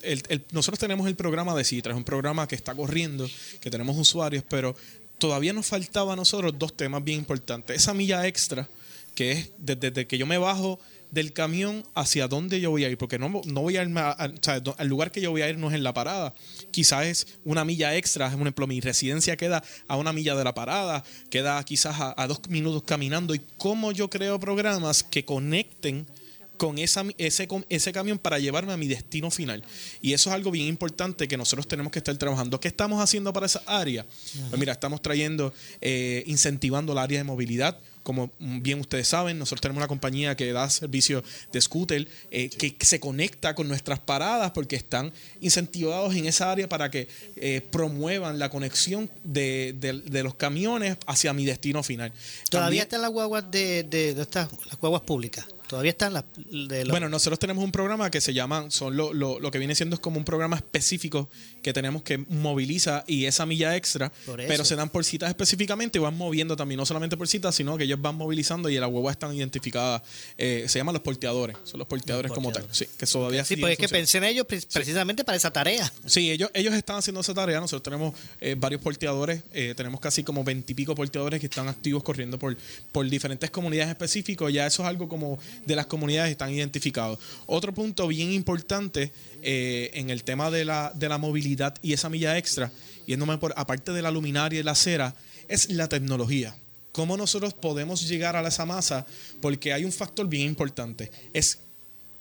nosotros 0.53 0.79
tenemos 0.79 1.09
el 1.09 1.17
programa 1.17 1.57
de 1.57 1.65
Citra, 1.65 1.93
es 1.93 1.97
un 1.97 2.05
programa 2.05 2.47
que 2.47 2.55
está 2.55 2.77
corriendo, 2.77 3.29
que 3.61 3.71
tenemos 3.71 3.97
usuarios, 3.99 4.45
pero 4.49 4.77
todavía 5.19 5.53
nos 5.53 5.67
faltaba 5.67 6.13
a 6.13 6.17
nosotros 6.17 6.57
dos 6.57 6.77
temas 6.77 7.03
bien 7.03 7.19
importantes. 7.19 7.77
Esa 7.77 7.93
milla 7.93 8.25
extra 8.29 8.69
que 9.15 9.33
es 9.33 9.53
desde, 9.59 10.07
que 10.07 10.19
yo 10.19 10.27
me 10.27 10.39
bajo 10.39 10.79
del 11.11 11.33
camión 11.33 11.85
hacia 11.95 12.27
dónde 12.27 12.61
yo 12.61 12.71
voy 12.71 12.85
a 12.85 12.89
ir, 12.89 12.97
porque 12.97 13.19
no, 13.19 13.29
no 13.29 13.61
voy 13.61 13.77
a 13.77 13.83
ir 13.83 13.93
al 13.97 14.89
lugar 14.89 15.11
que 15.11 15.21
yo 15.21 15.31
voy 15.31 15.43
a 15.43 15.49
ir 15.51 15.59
no 15.59 15.69
es 15.69 15.75
en 15.75 15.83
la 15.83 15.93
parada, 15.93 16.35
quizás 16.71 17.07
es 17.07 17.27
una 17.45 17.65
milla 17.65 17.95
extra, 17.97 18.31
por 18.31 18.41
ejemplo, 18.41 18.67
mi 18.67 18.81
residencia 18.81 19.37
queda 19.37 19.63
a 19.89 19.97
una 19.97 20.13
milla 20.13 20.35
de 20.35 20.45
la 20.45 20.55
parada, 20.55 21.05
queda 21.29 21.63
quizás 21.65 21.97
a, 22.01 22.27
dos 22.27 22.41
minutos 22.49 22.83
caminando, 22.85 23.35
y 23.35 23.43
cómo 23.59 23.93
yo 23.93 24.09
creo 24.09 24.41
programas 24.41 25.03
que 25.03 25.25
conecten 25.25 26.07
con 26.57 26.79
esa, 26.79 27.05
ese, 27.19 27.49
ese 27.69 27.93
camión 27.93 28.19
para 28.19 28.39
llevarme 28.39 28.73
a 28.73 28.77
mi 28.77 28.87
destino 28.87 29.31
final. 29.31 29.65
Y 30.01 30.13
eso 30.13 30.31
es 30.31 30.35
algo 30.35 30.51
bien 30.51 30.67
importante 30.67 31.29
que 31.29 31.37
nosotros 31.37 31.67
tenemos 31.67 31.93
que 31.93 31.99
estar 31.99 32.17
trabajando. 32.17 32.61
¿Qué 32.61 32.69
estamos 32.69 33.03
haciendo 33.03 33.33
para 33.33 33.47
esa 33.47 33.63
área? 33.67 34.07
Pues 34.49 34.59
mira, 34.59 34.73
estamos 34.73 35.03
trayendo, 35.03 35.53
eh, 35.81 36.23
incentivando 36.27 36.93
el 36.93 36.99
área 36.99 37.19
de 37.19 37.25
movilidad, 37.25 37.79
como 38.03 38.33
bien 38.39 38.81
ustedes 38.81 39.09
saben, 39.09 39.39
nosotros 39.39 39.61
tenemos 39.61 39.81
una 39.81 39.89
compañía 39.89 40.37
que 40.37 40.53
da 40.53 40.69
servicio 40.71 41.23
de 41.53 41.61
scooter 41.61 42.09
eh, 42.31 42.49
que, 42.51 42.75
se 42.85 43.01
conecta 43.01 43.55
con 43.55 43.69
nuestras 43.69 44.01
paradas 44.01 44.51
porque 44.51 44.77
están 44.77 45.13
incentivados 45.41 46.15
en 46.17 46.27
esa 46.27 46.51
área 46.51 46.69
para 46.69 46.91
que 46.91 47.09
eh, 47.37 47.61
promuevan 47.71 48.39
la 48.39 48.51
conexión 48.51 49.11
de, 49.25 49.75
los 50.25 50.35
camiones 50.35 50.97
hacia 51.07 51.33
mi 51.33 51.45
destino 51.45 51.83
final. 51.83 52.13
¿Todavía 52.51 52.83
están 52.83 53.03
las 53.03 53.11
guaguas 53.11 53.51
de, 53.51 53.85
de, 53.85 54.21
estas, 54.21 54.51
las 54.67 54.79
guaguas 54.79 55.03
públicas? 55.03 55.47
Todavía 55.73 55.93
están 55.93 56.13
las 56.13 56.25
de 56.51 56.85
Bueno, 56.85 57.09
nosotros 57.09 57.39
tenemos 57.39 57.65
un 57.65 57.73
programa 57.73 58.11
que 58.11 58.21
se 58.21 58.35
llama, 58.35 58.71
son 58.71 58.95
lo, 58.95 59.15
lo, 59.15 59.41
lo, 59.41 59.51
que 59.51 59.59
viene 59.59 59.75
siendo 59.75 59.95
es 59.95 60.01
como 60.01 60.19
un 60.19 60.25
programa 60.27 60.55
específico 60.55 61.31
que 61.63 61.73
tenemos 61.73 62.03
que 62.03 62.19
moviliza 62.19 63.05
y 63.07 63.25
esa 63.25 63.47
milla 63.47 63.75
extra, 63.75 64.13
pero 64.27 64.67
se 64.67 64.77
dan 64.77 64.91
por 64.91 65.03
citas 65.07 65.31
específicamente 65.31 65.99
y 65.99 66.03
van 66.03 66.15
moviendo 66.15 66.57
también, 66.57 66.77
no 66.77 66.85
solamente 66.85 67.17
por 67.17 67.27
citas, 67.27 67.55
sino 67.55 67.79
que 67.79 67.85
ellos 67.85 67.99
van 68.03 68.17
movilizando 68.17 68.69
y 68.69 68.79
las 68.79 68.91
huevas 68.91 69.13
están 69.13 69.35
identificadas, 69.35 70.03
eh, 70.37 70.67
se 70.69 70.79
llaman 70.79 70.93
los 70.93 71.01
porteadores, 71.01 71.57
son 71.65 71.79
los 71.79 71.89
porteadores, 71.89 72.33
como 72.33 72.53
tal, 72.53 72.67
sí, 72.71 72.87
que 72.99 73.07
todavía 73.07 73.43
Sí, 73.43 73.57
pues 73.57 73.73
es 73.73 73.79
que 73.79 73.89
pensé 73.89 74.19
en 74.19 74.25
ellos 74.25 74.45
precisamente 74.47 75.25
para 75.25 75.37
esa 75.37 75.51
tarea. 75.51 75.91
Sí, 76.05 76.31
ellos, 76.31 76.51
ellos 76.53 76.75
están 76.75 76.97
haciendo 76.97 77.23
esa 77.23 77.33
tarea, 77.33 77.61
nosotros 77.61 77.83
tenemos 77.83 78.15
eh, 78.43 78.57
varios 78.59 78.83
porteadores, 78.83 79.43
eh, 79.55 79.73
tenemos 79.75 80.01
casi 80.01 80.23
como 80.23 80.45
veintipico 80.45 80.95
porteadores 80.95 81.41
que 81.41 81.47
están 81.47 81.69
activos 81.69 82.03
corriendo 82.03 82.39
por, 82.39 82.59
por 82.93 83.09
diferentes 83.09 83.49
comunidades 83.49 83.89
específicas, 83.89 84.53
ya 84.53 84.67
eso 84.67 84.83
es 84.83 84.89
algo 84.91 85.09
como 85.09 85.39
de 85.65 85.77
las 85.77 85.87
comunidades 85.87 86.31
están 86.31 86.53
identificados. 86.53 87.19
Otro 87.47 87.73
punto 87.73 88.07
bien 88.09 88.33
importante 88.33 89.13
eh, 89.43 89.91
en 89.95 90.11
el 90.11 90.25
tema 90.25 90.51
de 90.51 90.65
la, 90.65 90.93
de 90.95 91.09
la 91.09 91.19
movilidad 91.19 91.75
y 91.83 91.93
esa 91.93 92.09
milla 92.09 92.39
extra, 92.39 92.73
yéndome 93.07 93.39
por, 93.39 93.55
aparte 93.57 93.93
de 93.93 94.03
la 94.03 94.11
luminaria 94.11 94.61
y 94.61 94.63
la 94.63 94.73
acera, 94.73 95.15
es 95.49 95.71
la 95.71 95.89
tecnología. 95.89 96.57
¿Cómo 96.93 97.17
nosotros 97.17 97.55
podemos 97.55 98.07
llegar 98.07 98.37
a 98.37 98.47
esa 98.47 98.67
masa? 98.67 99.07
Porque 99.41 99.73
hay 99.73 99.85
un 99.85 99.93
factor 99.93 100.29
bien 100.29 100.47
importante, 100.47 101.11
es 101.33 101.59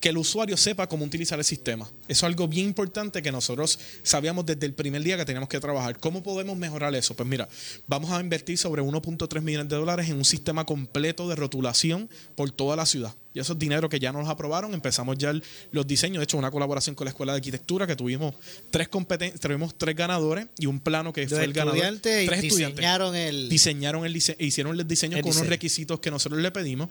que 0.02 0.08
el 0.08 0.18
usuario 0.18 0.56
sepa 0.56 0.88
cómo 0.88 1.04
utilizar 1.04 1.38
el 1.38 1.44
sistema. 1.44 1.84
Eso 1.84 1.92
es 2.08 2.22
algo 2.24 2.48
bien 2.48 2.66
importante 2.66 3.22
que 3.22 3.30
nosotros 3.30 3.78
sabíamos 4.02 4.44
desde 4.44 4.66
el 4.66 4.74
primer 4.74 5.00
día 5.00 5.16
que 5.16 5.24
teníamos 5.24 5.48
que 5.48 5.60
trabajar. 5.60 5.96
¿Cómo 6.00 6.24
podemos 6.24 6.56
mejorar 6.56 6.92
eso? 6.96 7.14
Pues 7.14 7.28
mira, 7.28 7.48
vamos 7.86 8.10
a 8.10 8.20
invertir 8.20 8.58
sobre 8.58 8.82
1.3 8.82 9.40
millones 9.42 9.68
de 9.68 9.76
dólares 9.76 10.10
en 10.10 10.16
un 10.16 10.24
sistema 10.24 10.64
completo 10.64 11.28
de 11.28 11.36
rotulación 11.36 12.10
por 12.34 12.50
toda 12.50 12.74
la 12.74 12.84
ciudad. 12.84 13.14
Y 13.34 13.40
esos 13.40 13.58
dinero 13.58 13.88
que 13.88 13.98
ya 13.98 14.12
nos 14.12 14.28
aprobaron, 14.28 14.74
empezamos 14.74 15.16
ya 15.16 15.32
los 15.70 15.86
diseños. 15.86 16.18
De 16.18 16.24
hecho, 16.24 16.36
una 16.36 16.50
colaboración 16.50 16.94
con 16.94 17.06
la 17.06 17.10
Escuela 17.10 17.32
de 17.32 17.38
Arquitectura 17.38 17.86
que 17.86 17.96
tuvimos 17.96 18.34
tres 18.70 18.88
competen 18.88 19.32
tuvimos 19.38 19.74
tres 19.76 19.96
ganadores 19.96 20.46
y 20.58 20.66
un 20.66 20.80
plano 20.80 21.12
que 21.12 21.28
fue 21.28 21.44
el 21.44 21.52
ganador. 21.52 21.80
Tres 22.00 22.44
estudiantes 22.44 22.68
diseñaron 22.68 23.16
el 23.16 23.48
diseñaron 23.48 24.04
el 24.04 24.16
hicieron 24.16 24.78
el 24.78 24.86
diseño 24.86 25.20
con 25.20 25.30
unos 25.30 25.46
requisitos 25.46 26.00
que 26.00 26.10
nosotros 26.10 26.40
le 26.40 26.50
pedimos. 26.50 26.88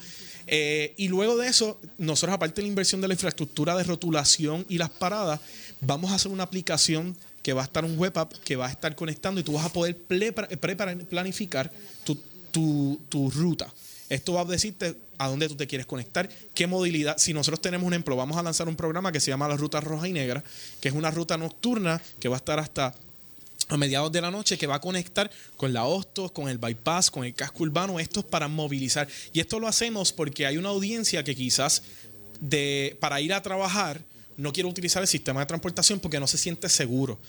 Eh, 0.47 0.93
y 0.97 1.07
luego 1.07 1.37
de 1.37 1.47
eso, 1.47 1.79
nosotros 1.97 2.35
aparte 2.35 2.61
de 2.61 2.63
la 2.63 2.69
inversión 2.69 3.01
de 3.01 3.07
la 3.07 3.13
infraestructura 3.13 3.75
de 3.75 3.83
rotulación 3.83 4.65
y 4.67 4.77
las 4.77 4.89
paradas, 4.89 5.39
vamos 5.79 6.11
a 6.11 6.15
hacer 6.15 6.31
una 6.31 6.43
aplicación 6.43 7.15
que 7.43 7.53
va 7.53 7.61
a 7.61 7.65
estar 7.65 7.85
un 7.85 7.97
web 7.97 8.17
app 8.17 8.33
que 8.43 8.55
va 8.55 8.67
a 8.67 8.71
estar 8.71 8.95
conectando 8.95 9.41
y 9.41 9.43
tú 9.43 9.53
vas 9.53 9.65
a 9.65 9.73
poder 9.73 9.97
preparar, 9.97 10.97
planificar 11.05 11.71
tu, 12.03 12.17
tu, 12.51 12.99
tu 13.09 13.29
ruta. 13.29 13.71
Esto 14.09 14.33
va 14.33 14.41
a 14.41 14.45
decirte 14.45 14.95
a 15.21 15.27
dónde 15.27 15.47
tú 15.47 15.55
te 15.55 15.67
quieres 15.67 15.85
conectar, 15.85 16.27
qué 16.55 16.65
modalidad. 16.65 17.17
Si 17.17 17.31
nosotros 17.33 17.61
tenemos 17.61 17.85
un 17.85 17.93
ejemplo, 17.93 18.15
vamos 18.15 18.37
a 18.37 18.43
lanzar 18.43 18.67
un 18.67 18.75
programa 18.75 19.11
que 19.11 19.19
se 19.19 19.29
llama 19.29 19.47
la 19.47 19.55
Ruta 19.55 19.79
Roja 19.79 20.07
y 20.07 20.13
Negra, 20.13 20.43
que 20.79 20.89
es 20.89 20.95
una 20.95 21.11
ruta 21.11 21.37
nocturna 21.37 22.01
que 22.19 22.27
va 22.27 22.37
a 22.37 22.39
estar 22.39 22.59
hasta 22.59 22.95
a 23.69 23.77
mediados 23.77 24.11
de 24.11 24.19
la 24.19 24.31
noche 24.31 24.57
que 24.57 24.67
va 24.67 24.75
a 24.75 24.81
conectar 24.81 25.29
con 25.55 25.71
la 25.73 25.85
Hostos, 25.85 26.31
con 26.31 26.49
el 26.49 26.57
bypass, 26.57 27.11
con 27.11 27.23
el 27.23 27.33
casco 27.35 27.63
urbano. 27.63 27.99
Esto 27.99 28.21
es 28.21 28.25
para 28.25 28.47
movilizar. 28.47 29.07
Y 29.31 29.39
esto 29.39 29.59
lo 29.59 29.67
hacemos 29.67 30.11
porque 30.11 30.45
hay 30.45 30.57
una 30.57 30.69
audiencia 30.69 31.23
que 31.23 31.35
quizás 31.35 31.83
de, 32.39 32.97
para 32.99 33.21
ir 33.21 33.31
a 33.33 33.41
trabajar 33.41 34.01
no 34.37 34.51
quiere 34.51 34.67
utilizar 34.67 35.03
el 35.03 35.07
sistema 35.07 35.41
de 35.41 35.45
transportación 35.45 35.99
porque 35.99 36.19
no 36.19 36.27
se 36.27 36.37
siente 36.37 36.67
seguro 36.67 37.19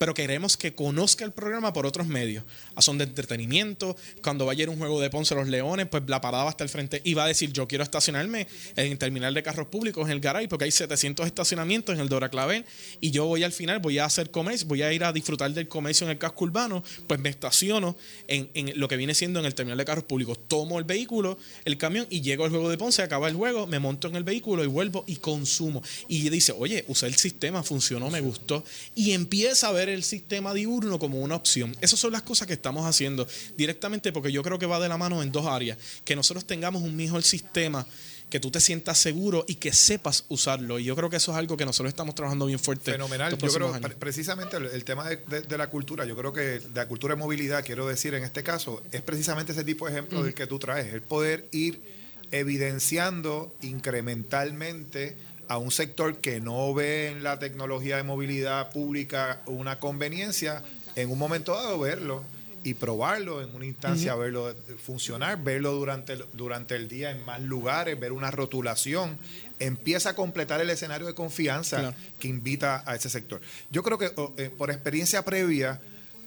pero 0.00 0.14
queremos 0.14 0.56
que 0.56 0.74
conozca 0.74 1.26
el 1.26 1.30
programa 1.32 1.74
por 1.74 1.84
otros 1.84 2.06
medios. 2.06 2.42
A 2.74 2.80
son 2.80 2.96
de 2.96 3.04
entretenimiento, 3.04 3.98
cuando 4.22 4.46
vaya 4.46 4.60
a 4.60 4.62
ir 4.62 4.70
un 4.70 4.78
juego 4.78 4.98
de 4.98 5.10
Ponce 5.10 5.34
los 5.34 5.46
Leones, 5.46 5.88
pues 5.88 6.04
la 6.06 6.22
parada 6.22 6.44
va 6.44 6.48
a 6.48 6.52
estar 6.52 6.64
al 6.64 6.70
frente 6.70 7.02
y 7.04 7.12
va 7.12 7.24
a 7.24 7.26
decir, 7.26 7.52
yo 7.52 7.68
quiero 7.68 7.84
estacionarme 7.84 8.46
en 8.76 8.92
el 8.92 8.96
terminal 8.96 9.34
de 9.34 9.42
carros 9.42 9.66
públicos, 9.66 10.06
en 10.06 10.12
el 10.12 10.20
Garay, 10.20 10.48
porque 10.48 10.64
hay 10.64 10.70
700 10.70 11.26
estacionamientos 11.26 11.94
en 11.94 12.00
el 12.00 12.08
Dora 12.08 12.30
Clavel, 12.30 12.64
y 13.02 13.10
yo 13.10 13.26
voy 13.26 13.44
al 13.44 13.52
final, 13.52 13.78
voy 13.80 13.98
a 13.98 14.06
hacer 14.06 14.30
comercio, 14.30 14.66
voy 14.66 14.80
a 14.80 14.90
ir 14.90 15.04
a 15.04 15.12
disfrutar 15.12 15.52
del 15.52 15.68
comercio 15.68 16.06
en 16.06 16.12
el 16.12 16.18
casco 16.18 16.46
urbano, 16.46 16.82
pues 17.06 17.20
me 17.20 17.28
estaciono 17.28 17.94
en, 18.26 18.48
lo 18.80 18.88
que 18.88 18.96
viene 18.96 19.12
siendo 19.12 19.38
en 19.38 19.44
el 19.44 19.54
terminal 19.54 19.76
de 19.76 19.84
carros 19.84 20.04
públicos. 20.04 20.38
Tomo 20.48 20.78
el 20.78 20.86
vehículo, 20.86 21.36
el 21.66 21.76
camión, 21.76 22.06
y 22.08 22.22
llego 22.22 22.44
al 22.44 22.50
juego 22.50 22.70
de 22.70 22.78
Ponce, 22.78 23.02
acaba 23.02 23.28
el 23.28 23.34
juego, 23.34 23.66
me 23.66 23.78
monto 23.78 24.08
en 24.08 24.16
el 24.16 24.24
vehículo 24.24 24.64
y 24.64 24.66
vuelvo 24.66 25.04
y 25.06 25.16
consumo. 25.16 25.82
Y 26.08 26.26
dice, 26.30 26.54
oye, 26.56 26.86
usé 26.88 27.06
el 27.06 27.16
sistema, 27.16 27.62
funcionó, 27.62 28.08
me 28.08 28.22
gustó, 28.22 28.64
y 28.94 29.12
empieza 29.12 29.68
a 29.68 29.72
ver 29.72 29.89
el 29.90 30.02
sistema 30.04 30.54
diurno 30.54 30.98
como 30.98 31.18
una 31.20 31.34
opción. 31.36 31.76
Esas 31.80 31.98
son 32.00 32.12
las 32.12 32.22
cosas 32.22 32.46
que 32.46 32.54
estamos 32.54 32.86
haciendo 32.86 33.26
directamente 33.56 34.12
porque 34.12 34.32
yo 34.32 34.42
creo 34.42 34.58
que 34.58 34.66
va 34.66 34.80
de 34.80 34.88
la 34.88 34.96
mano 34.96 35.22
en 35.22 35.30
dos 35.32 35.46
áreas. 35.46 35.76
Que 36.04 36.16
nosotros 36.16 36.44
tengamos 36.46 36.82
un 36.82 36.96
mejor 36.96 37.22
sistema 37.22 37.86
que 38.30 38.38
tú 38.38 38.48
te 38.52 38.60
sientas 38.60 38.96
seguro 38.96 39.44
y 39.48 39.56
que 39.56 39.72
sepas 39.72 40.24
usarlo. 40.28 40.78
Y 40.78 40.84
yo 40.84 40.94
creo 40.94 41.10
que 41.10 41.16
eso 41.16 41.32
es 41.32 41.38
algo 41.38 41.56
que 41.56 41.64
nosotros 41.66 41.88
estamos 41.88 42.14
trabajando 42.14 42.46
bien 42.46 42.60
fuerte. 42.60 42.92
Fenomenal. 42.92 43.36
Yo 43.36 43.48
creo, 43.52 43.74
años. 43.74 43.92
precisamente 43.98 44.56
el, 44.56 44.66
el 44.66 44.84
tema 44.84 45.08
de, 45.08 45.16
de- 45.16 45.42
de 45.42 45.58
la 45.58 45.68
cultura, 45.68 46.04
yo 46.04 46.16
creo 46.16 46.32
que 46.32 46.62
la 46.72 46.86
cultura 46.86 47.14
de 47.16 47.20
movilidad, 47.20 47.64
quiero 47.64 47.88
decir 47.88 48.14
en 48.14 48.22
este 48.22 48.44
caso, 48.44 48.82
es 48.92 49.02
precisamente 49.02 49.50
ese 49.50 49.64
tipo 49.64 49.86
de 49.86 49.92
ejemplo 49.92 50.22
del 50.22 50.32
que 50.34 50.46
tú 50.46 50.60
traes, 50.60 50.94
el 50.94 51.02
poder 51.02 51.48
ir 51.50 51.82
evidenciando 52.30 53.52
incrementalmente 53.62 55.16
a 55.50 55.58
un 55.58 55.72
sector 55.72 56.18
que 56.18 56.40
no 56.40 56.72
ve 56.72 57.08
en 57.08 57.24
la 57.24 57.40
tecnología 57.40 57.96
de 57.96 58.04
movilidad 58.04 58.70
pública 58.70 59.42
una 59.46 59.80
conveniencia, 59.80 60.62
en 60.94 61.10
un 61.10 61.18
momento 61.18 61.56
dado 61.56 61.76
verlo 61.80 62.22
y 62.62 62.74
probarlo 62.74 63.42
en 63.42 63.52
una 63.52 63.66
instancia, 63.66 64.14
verlo 64.14 64.54
funcionar, 64.80 65.42
verlo 65.42 65.72
durante 65.72 66.12
el, 66.12 66.24
durante 66.34 66.76
el 66.76 66.86
día 66.86 67.10
en 67.10 67.24
más 67.24 67.40
lugares, 67.42 67.98
ver 67.98 68.12
una 68.12 68.30
rotulación, 68.30 69.18
empieza 69.58 70.10
a 70.10 70.14
completar 70.14 70.60
el 70.60 70.70
escenario 70.70 71.08
de 71.08 71.14
confianza 71.14 71.78
Claro. 71.80 71.96
que 72.20 72.28
invita 72.28 72.84
a 72.86 72.94
ese 72.94 73.10
sector. 73.10 73.40
Yo 73.72 73.82
creo 73.82 73.98
que 73.98 74.12
eh, 74.36 74.50
por 74.56 74.70
experiencia 74.70 75.24
previa, 75.24 75.80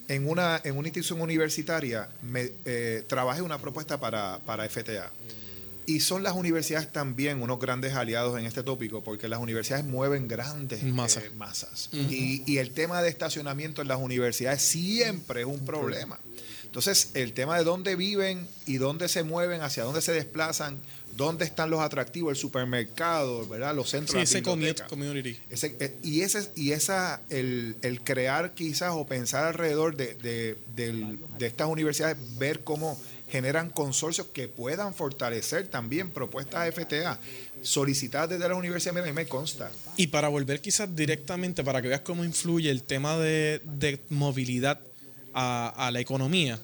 en 0.09 0.27
una, 0.27 0.59
en 0.65 0.77
una 0.77 0.89
institución 0.89 1.21
universitaria, 1.21 2.09
me, 2.21 2.51
eh, 2.65 3.05
trabajé 3.07 3.41
una 3.41 3.57
propuesta 3.57 4.01
para, 4.01 4.39
para 4.45 4.67
FTA. 4.67 5.09
Y 5.85 5.99
son 5.99 6.23
las 6.23 6.33
universidades 6.33 6.91
también 6.91 7.41
unos 7.41 7.59
grandes 7.59 7.93
aliados 7.93 8.39
en 8.39 8.45
este 8.45 8.63
tópico, 8.63 9.03
porque 9.03 9.27
las 9.27 9.39
universidades 9.39 9.85
mueven 9.85 10.27
grandes 10.27 10.81
eh, 10.81 10.85
Masa. 10.85 11.21
masas. 11.37 11.89
y, 11.91 12.41
y 12.45 12.57
el 12.59 12.71
tema 12.71 13.01
de 13.01 13.09
estacionamiento 13.09 13.81
en 13.81 13.87
las 13.89 13.99
universidades 13.99 14.61
siempre 14.61 15.41
es 15.41 15.47
un 15.47 15.65
problema. 15.65 16.19
Entonces, 16.63 17.09
el 17.13 17.33
tema 17.33 17.57
de 17.57 17.63
dónde 17.63 17.95
viven 17.95 18.47
y 18.65 18.77
dónde 18.77 19.07
se 19.07 19.23
mueven, 19.23 19.61
hacia 19.61 19.83
dónde 19.83 20.01
se 20.01 20.11
desplazan, 20.11 20.77
dónde 21.15 21.45
están 21.45 21.69
los 21.69 21.81
atractivos, 21.81 22.31
el 22.31 22.35
supermercado, 22.37 23.47
¿verdad? 23.47 23.75
los 23.75 23.89
centros 23.91 24.13
Sí, 24.13 24.17
las 24.19 24.29
ese 24.31 24.41
community. 24.89 25.37
Ese- 25.51 25.75
eh, 25.79 25.95
y 26.01 26.21
ese 26.21 26.49
y 26.55 26.71
esa 26.71 27.21
el, 27.29 27.75
el 27.83 28.01
crear 28.01 28.53
quizás 28.55 28.91
o 28.93 29.05
pensar 29.05 29.43
alrededor 29.45 29.95
de, 29.95 30.15
de, 30.15 30.57
del- 30.75 31.19
de 31.37 31.45
estas 31.45 31.67
universidades 31.67 32.17
ver 32.39 32.61
cómo 32.63 32.99
generan 33.33 33.71
consorcios 33.71 34.27
que 34.27 34.47
puedan 34.47 34.93
fortalecer 34.93 35.67
también 35.67 36.11
propuestas 36.11 36.71
FTA 36.71 37.19
solicitadas 37.63 38.29
desde 38.29 38.47
la 38.47 38.53
universidad. 38.53 38.93
Mira, 38.93 39.05
a 39.05 39.07
mí 39.07 39.11
me 39.11 39.25
consta. 39.25 39.71
Y 39.97 40.05
para 40.05 40.27
volver 40.27 40.61
quizás 40.61 40.95
directamente, 40.95 41.63
para 41.63 41.81
que 41.81 41.87
veas 41.87 42.01
cómo 42.01 42.23
influye 42.23 42.69
el 42.69 42.83
tema 42.83 43.17
de, 43.17 43.59
de 43.63 43.99
movilidad 44.09 44.79
a, 45.33 45.73
a 45.75 45.89
la 45.89 45.99
economía, 45.99 46.59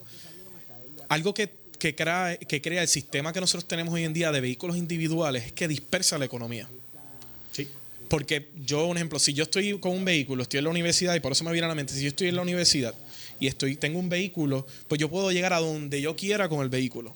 algo 1.08 1.34
que, 1.34 1.52
que, 1.80 1.96
crea, 1.96 2.38
que 2.38 2.62
crea 2.62 2.84
el 2.84 2.88
sistema 2.88 3.34
que 3.34 3.42
nosotros 3.42 3.68
tenemos 3.68 3.92
hoy 3.92 4.04
en 4.04 4.14
día 4.14 4.32
de 4.32 4.40
vehículos 4.40 4.78
individuales 4.78 5.48
es 5.48 5.54
que 5.54 5.68
dispersa 5.68 6.20
la 6.20 6.26
economía. 6.26 6.70
Porque 8.10 8.50
yo, 8.64 8.86
un 8.86 8.98
ejemplo, 8.98 9.18
si 9.18 9.34
yo 9.34 9.44
estoy 9.44 9.80
con 9.80 9.92
un 9.92 10.06
vehículo, 10.06 10.44
estoy 10.44 10.60
en 10.60 10.66
la 10.66 10.72
universidad, 10.72 11.16
y 11.16 11.20
por 11.20 11.32
eso 11.32 11.44
me 11.44 11.52
viene 11.52 11.66
a 11.66 11.70
la 11.70 11.76
mente, 11.76 11.94
si 11.94 12.02
yo 12.02 12.10
estoy 12.10 12.28
en 12.28 12.36
la 12.36 12.42
universidad 12.44 12.94
y 13.40 13.48
estoy, 13.48 13.76
tengo 13.76 14.00
un 14.00 14.10
vehículo, 14.10 14.66
pues 14.88 15.00
yo 15.00 15.10
puedo 15.10 15.32
llegar 15.32 15.54
a 15.54 15.60
donde 15.60 16.02
yo 16.02 16.16
quiera 16.16 16.50
con 16.50 16.62
el 16.62 16.70
vehículo. 16.70 17.16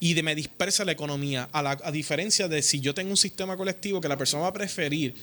Y 0.00 0.14
de, 0.14 0.22
me 0.22 0.34
dispersa 0.34 0.84
la 0.84 0.92
economía, 0.92 1.48
a, 1.52 1.62
la, 1.62 1.78
a 1.82 1.92
diferencia 1.92 2.48
de 2.48 2.62
si 2.62 2.80
yo 2.80 2.92
tengo 2.92 3.10
un 3.10 3.16
sistema 3.16 3.56
colectivo 3.56 4.00
que 4.00 4.08
la 4.08 4.18
persona 4.18 4.42
va 4.42 4.48
a 4.48 4.52
preferir 4.52 5.14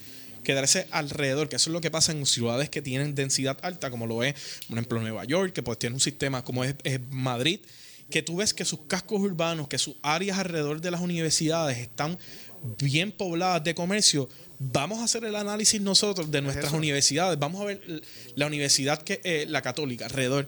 quedarse 0.43 0.87
alrededor, 0.91 1.49
que 1.49 1.57
eso 1.57 1.69
es 1.69 1.73
lo 1.73 1.81
que 1.81 1.91
pasa 1.91 2.11
en 2.11 2.25
ciudades 2.25 2.69
que 2.69 2.81
tienen 2.81 3.13
densidad 3.13 3.57
alta, 3.61 3.91
como 3.91 4.07
lo 4.07 4.23
es, 4.23 4.35
por 4.67 4.77
ejemplo, 4.77 5.01
Nueva 5.01 5.25
York, 5.25 5.53
que 5.53 5.63
pues 5.63 5.77
tiene 5.79 5.95
un 5.95 5.99
sistema 5.99 6.43
como 6.43 6.63
es, 6.63 6.75
es 6.83 6.99
Madrid, 7.09 7.59
que 8.09 8.21
tú 8.21 8.37
ves 8.37 8.53
que 8.53 8.65
sus 8.65 8.81
cascos 8.87 9.21
urbanos, 9.21 9.67
que 9.67 9.77
sus 9.77 9.95
áreas 10.01 10.37
alrededor 10.39 10.81
de 10.81 10.91
las 10.91 11.01
universidades 11.01 11.77
están 11.77 12.17
bien 12.79 13.11
pobladas 13.11 13.63
de 13.63 13.75
comercio, 13.75 14.29
vamos 14.59 14.99
a 14.99 15.05
hacer 15.05 15.23
el 15.23 15.35
análisis 15.35 15.79
nosotros 15.81 16.29
de 16.29 16.41
nuestras 16.41 16.73
universidades. 16.73 17.39
Vamos 17.39 17.61
a 17.61 17.65
ver 17.65 18.03
la 18.35 18.47
universidad 18.47 19.01
que 19.01 19.21
eh, 19.23 19.45
la 19.47 19.61
católica 19.61 20.05
alrededor. 20.05 20.47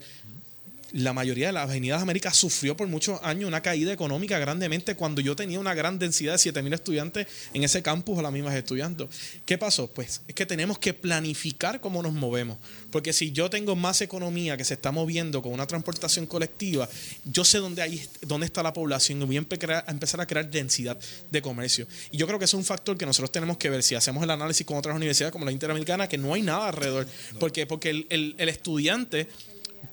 La 0.93 1.13
mayoría 1.13 1.47
de 1.47 1.53
las 1.53 1.63
avenidas 1.63 1.99
de 1.99 2.03
América 2.03 2.33
sufrió 2.33 2.75
por 2.75 2.87
muchos 2.87 3.19
años 3.23 3.47
una 3.47 3.61
caída 3.61 3.93
económica 3.93 4.37
grandemente 4.39 4.95
cuando 4.95 5.21
yo 5.21 5.35
tenía 5.35 5.59
una 5.59 5.73
gran 5.73 5.99
densidad 5.99 6.33
de 6.33 6.51
7.000 6.51 6.73
estudiantes 6.73 7.27
en 7.53 7.63
ese 7.63 7.81
campus 7.81 8.19
a 8.19 8.21
las 8.21 8.31
mismas 8.31 8.55
estudiantes. 8.55 9.07
¿Qué 9.45 9.57
pasó? 9.57 9.87
Pues 9.87 10.21
es 10.27 10.35
que 10.35 10.45
tenemos 10.45 10.79
que 10.79 10.93
planificar 10.93 11.79
cómo 11.79 12.03
nos 12.03 12.13
movemos. 12.13 12.57
Porque 12.91 13.13
si 13.13 13.31
yo 13.31 13.49
tengo 13.49 13.75
más 13.75 14.01
economía 14.01 14.57
que 14.57 14.65
se 14.65 14.73
está 14.73 14.91
moviendo 14.91 15.41
con 15.41 15.53
una 15.53 15.65
transportación 15.65 16.25
colectiva, 16.25 16.89
yo 17.25 17.45
sé 17.45 17.59
dónde, 17.59 17.81
hay, 17.81 18.05
dónde 18.21 18.45
está 18.45 18.61
la 18.61 18.73
población 18.73 19.21
y 19.21 19.25
voy 19.25 19.37
a 19.37 19.41
empe- 19.41 19.83
a 19.87 19.91
empezar 19.91 20.19
a 20.19 20.25
crear 20.27 20.49
densidad 20.49 20.97
de 21.29 21.41
comercio. 21.41 21.87
Y 22.11 22.17
yo 22.17 22.27
creo 22.27 22.37
que 22.37 22.45
es 22.45 22.53
un 22.53 22.65
factor 22.65 22.97
que 22.97 23.05
nosotros 23.05 23.31
tenemos 23.31 23.57
que 23.57 23.69
ver 23.69 23.81
si 23.83 23.95
hacemos 23.95 24.23
el 24.23 24.29
análisis 24.29 24.65
con 24.65 24.77
otras 24.77 24.95
universidades 24.95 25.31
como 25.31 25.45
la 25.45 25.51
Interamericana, 25.51 26.09
que 26.09 26.17
no 26.17 26.33
hay 26.33 26.41
nada 26.41 26.67
alrededor. 26.67 27.07
¿Por 27.39 27.51
qué? 27.53 27.65
Porque 27.65 27.89
el, 27.91 28.07
el- 28.09 28.35
el 28.37 28.49
estudiante 28.49 29.27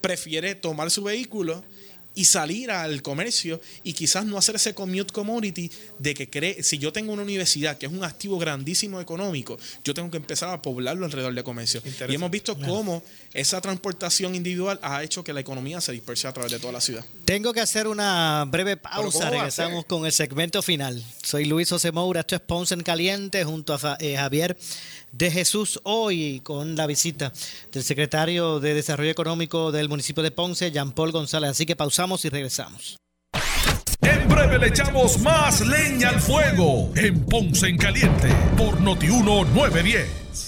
prefiere 0.01 0.55
tomar 0.55 0.91
su 0.91 1.03
vehículo 1.05 1.63
y 2.19 2.25
salir 2.25 2.73
al 2.73 3.01
comercio 3.01 3.61
y 3.85 3.93
quizás 3.93 4.27
no 4.27 4.37
hacer 4.39 4.57
ese 4.57 4.75
commute 4.75 5.13
commodity 5.13 5.71
de 6.01 6.15
que 6.15 6.29
cree, 6.29 6.65
si 6.65 6.77
yo 6.77 6.93
tengo 6.93 7.13
una 7.13 7.23
universidad 7.23 7.79
que 7.79 7.87
es 7.87 7.93
un 7.93 8.03
activo 8.03 8.39
grandísimo 8.39 9.01
económico, 9.01 9.57
yo 9.85 9.95
tengo 9.95 10.11
que 10.11 10.17
empezar 10.17 10.49
a 10.49 10.61
poblarlo 10.61 11.05
alrededor 11.05 11.33
del 11.33 11.45
comercio. 11.45 11.81
Y 12.09 12.15
hemos 12.17 12.29
visto 12.33 12.59
cómo 12.59 13.05
esa 13.33 13.61
transportación 13.61 14.35
individual 14.35 14.81
ha 14.83 15.05
hecho 15.05 15.23
que 15.23 15.33
la 15.33 15.39
economía 15.39 15.81
se 15.81 15.93
disperse 15.93 16.27
a 16.27 16.33
través 16.33 16.51
de 16.51 16.59
toda 16.59 16.73
la 16.73 16.81
ciudad. 16.81 17.05
Tengo 17.25 17.53
que 17.53 17.61
hacer 17.61 17.87
una 17.87 18.45
breve 18.49 18.77
¿cómo 18.77 19.13
pausa. 19.13 19.31
Regresamos 19.31 19.85
con 19.85 20.05
el 20.05 20.11
segmento 20.11 20.61
final. 20.61 21.01
Soy 21.23 21.45
Luis 21.45 21.69
José 21.69 21.93
Moura. 21.93 22.21
Esto 22.21 22.35
es 22.35 22.41
Ponce 22.41 22.75
en 22.75 22.83
Caliente 22.83 23.45
junto 23.45 23.75
a 23.75 23.97
eh, 24.01 24.17
Javier 24.17 24.57
de 25.13 25.31
Jesús. 25.31 25.81
Hoy 25.85 26.41
con 26.43 26.77
la 26.77 26.87
visita 26.87 27.33
del 27.73 27.83
secretario 27.83 28.61
de 28.61 28.75
Desarrollo 28.75 29.11
Económico 29.11 29.73
del 29.73 29.89
municipio 29.89 30.23
de 30.23 30.31
Ponce, 30.31 30.71
Jean 30.71 30.93
Paul 30.93 31.13
González. 31.13 31.51
Así 31.51 31.67
que 31.67 31.77
pausamos 31.77 32.25
y 32.25 32.29
regresamos. 32.29 32.97
En 34.01 34.29
breve 34.29 34.59
le 34.59 34.69
echamos 34.69 35.19
más 35.21 35.61
leña 35.67 36.11
al 36.11 36.21
fuego 36.21 36.93
en 36.95 37.25
Ponce 37.25 37.67
en 37.69 37.77
Caliente 37.77 38.29
por 38.57 38.81
Notiuno 38.81 39.45
910. 39.45 40.48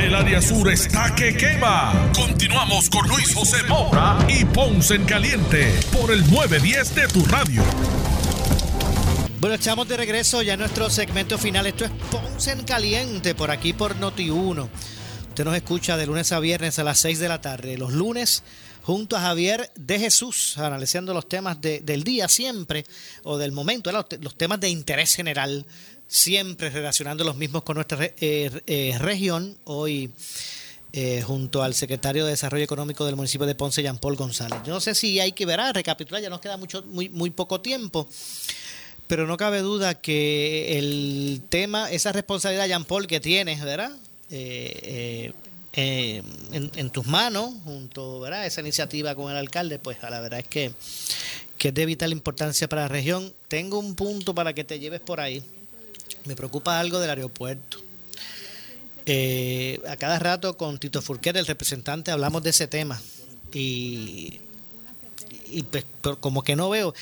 El 0.00 0.14
área 0.14 0.40
sur 0.40 0.70
está 0.70 1.14
que 1.14 1.36
quema. 1.36 2.10
Continuamos 2.14 2.88
con 2.88 3.06
Luis 3.08 3.34
José 3.34 3.62
Moura 3.68 4.18
y 4.28 4.44
Ponce 4.46 4.94
en 4.94 5.04
Caliente 5.04 5.78
por 5.92 6.10
el 6.10 6.20
910 6.30 6.94
de 6.94 7.08
tu 7.08 7.24
radio. 7.26 7.62
Bueno, 9.40 9.54
estamos 9.54 9.86
de 9.88 9.96
regreso 9.96 10.42
ya 10.42 10.54
en 10.54 10.60
nuestro 10.60 10.88
segmento 10.90 11.38
final. 11.38 11.66
Esto 11.66 11.84
es 11.84 11.90
Ponce 12.10 12.52
en 12.52 12.62
Caliente, 12.64 13.34
por 13.34 13.50
aquí 13.50 13.72
por 13.72 13.96
Noti1. 13.96 14.68
Usted 15.28 15.44
nos 15.44 15.54
escucha 15.56 15.96
de 15.96 16.06
lunes 16.06 16.32
a 16.32 16.40
viernes 16.40 16.78
a 16.78 16.84
las 16.84 16.98
6 16.98 17.18
de 17.18 17.28
la 17.28 17.40
tarde. 17.40 17.78
Los 17.78 17.92
lunes, 17.92 18.42
junto 18.82 19.16
a 19.16 19.20
Javier 19.20 19.70
de 19.76 19.98
Jesús, 19.98 20.58
analizando 20.58 21.14
los 21.14 21.28
temas 21.28 21.60
de- 21.60 21.80
del 21.80 22.02
día 22.04 22.28
siempre, 22.28 22.84
o 23.22 23.38
del 23.38 23.52
momento, 23.52 23.92
los 23.92 24.36
temas 24.36 24.60
de 24.60 24.68
interés 24.70 25.14
general, 25.14 25.64
siempre 26.10 26.70
relacionando 26.70 27.22
los 27.22 27.36
mismos 27.36 27.62
con 27.62 27.76
nuestra 27.76 28.04
eh, 28.04 28.50
eh, 28.66 28.96
región. 28.98 29.56
Hoy, 29.64 30.10
eh, 30.92 31.22
junto 31.22 31.62
al 31.62 31.72
secretario 31.74 32.24
de 32.24 32.32
Desarrollo 32.32 32.64
Económico 32.64 33.06
del 33.06 33.14
municipio 33.14 33.46
de 33.46 33.54
Ponce, 33.54 33.80
Jean 33.82 33.98
Paul 33.98 34.16
González. 34.16 34.58
Yo 34.66 34.74
no 34.74 34.80
sé 34.80 34.96
si 34.96 35.20
hay 35.20 35.30
que 35.32 35.46
ver, 35.46 35.60
ah, 35.60 35.72
recapitular, 35.72 36.20
ya 36.20 36.28
nos 36.28 36.40
queda 36.40 36.56
mucho, 36.56 36.82
muy, 36.82 37.08
muy 37.08 37.30
poco 37.30 37.60
tiempo. 37.60 38.08
pero 39.06 39.26
no 39.26 39.36
cabe 39.36 39.60
duda 39.60 39.94
que 39.94 40.78
el 40.78 41.42
tema, 41.48 41.90
esa 41.90 42.12
responsabilidad, 42.12 42.66
Jean 42.66 42.84
Paul, 42.84 43.06
que 43.06 43.20
tienes, 43.20 43.62
¿verdad? 43.62 43.92
En, 44.30 45.32
tus 46.90 47.06
manos, 47.06 47.52
junto 47.64 48.24
a 48.24 48.46
esa 48.46 48.60
iniciativa 48.60 49.14
con 49.14 49.30
el 49.30 49.36
alcalde, 49.36 49.78
pues 49.78 50.02
a 50.02 50.10
la 50.10 50.20
verdad 50.20 50.40
es 50.40 50.48
que, 50.48 50.72
que 51.56 51.68
es 51.68 51.74
de 51.74 51.86
vital 51.86 52.10
importancia 52.12 52.68
para 52.68 52.82
la 52.82 52.88
región. 52.88 53.32
Tengo 53.46 53.78
un 53.78 53.94
punto 53.94 54.34
para 54.34 54.52
que 54.52 54.64
te 54.64 54.78
lleves 54.80 55.00
por 55.00 55.20
ahí. 55.20 55.42
Me 56.24 56.36
preocupa 56.36 56.78
algo 56.78 56.98
del 56.98 57.10
aeropuerto. 57.10 57.78
Eh, 59.06 59.80
a 59.88 59.96
cada 59.96 60.18
rato 60.18 60.56
con 60.56 60.78
Tito 60.78 61.02
Furquer, 61.02 61.36
el 61.36 61.46
representante, 61.46 62.10
hablamos 62.10 62.42
de 62.42 62.50
ese 62.50 62.66
tema. 62.66 63.00
Y, 63.52 64.40
y 65.50 65.62
pues, 65.62 65.84
como 66.20 66.42
que 66.42 66.56
no 66.56 66.70
veo. 66.70 66.94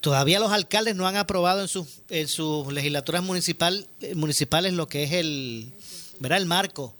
Todavía 0.00 0.40
los 0.40 0.52
alcaldes 0.52 0.96
no 0.96 1.06
han 1.06 1.16
aprobado 1.16 1.60
en 1.60 1.68
sus, 1.68 1.86
en 2.08 2.28
sus 2.28 2.72
legislaturas 2.72 3.22
municipal, 3.22 3.86
municipales 4.14 4.72
lo 4.72 4.88
que 4.88 5.04
es 5.04 5.12
el, 5.12 5.72
¿verdad? 6.20 6.38
el 6.38 6.46
marco 6.46 6.94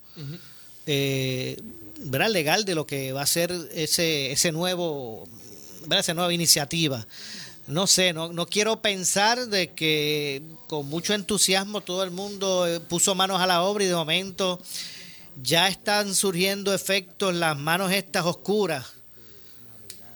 eh, 0.87 1.57
¿verdad? 1.99 2.31
legal 2.31 2.65
de 2.65 2.75
lo 2.75 2.87
que 2.87 3.13
va 3.13 3.23
a 3.23 3.27
ser 3.27 3.53
ese, 3.73 4.33
ese 4.33 4.53
nuevo, 4.53 5.29
¿verdad? 5.83 6.01
esa 6.01 6.15
nueva 6.15 6.33
iniciativa. 6.33 7.07
No 7.71 7.87
sé, 7.87 8.13
no, 8.13 8.33
no 8.33 8.47
quiero 8.47 8.83
pensar 8.83 9.47
de 9.47 9.71
que 9.71 10.43
con 10.67 10.87
mucho 10.87 11.15
entusiasmo 11.15 11.81
todo 11.81 12.03
el 12.03 12.11
mundo 12.11 12.67
eh, 12.67 12.81
puso 12.81 13.15
manos 13.15 13.41
a 13.41 13.47
la 13.47 13.63
obra 13.63 13.85
y 13.85 13.87
de 13.87 13.95
momento 13.95 14.61
ya 15.41 15.69
están 15.69 16.17
surgiendo 16.17 16.75
efectos 16.75 17.33
las 17.33 17.57
manos 17.57 17.93
estas 17.93 18.27
oscuras 18.27 18.87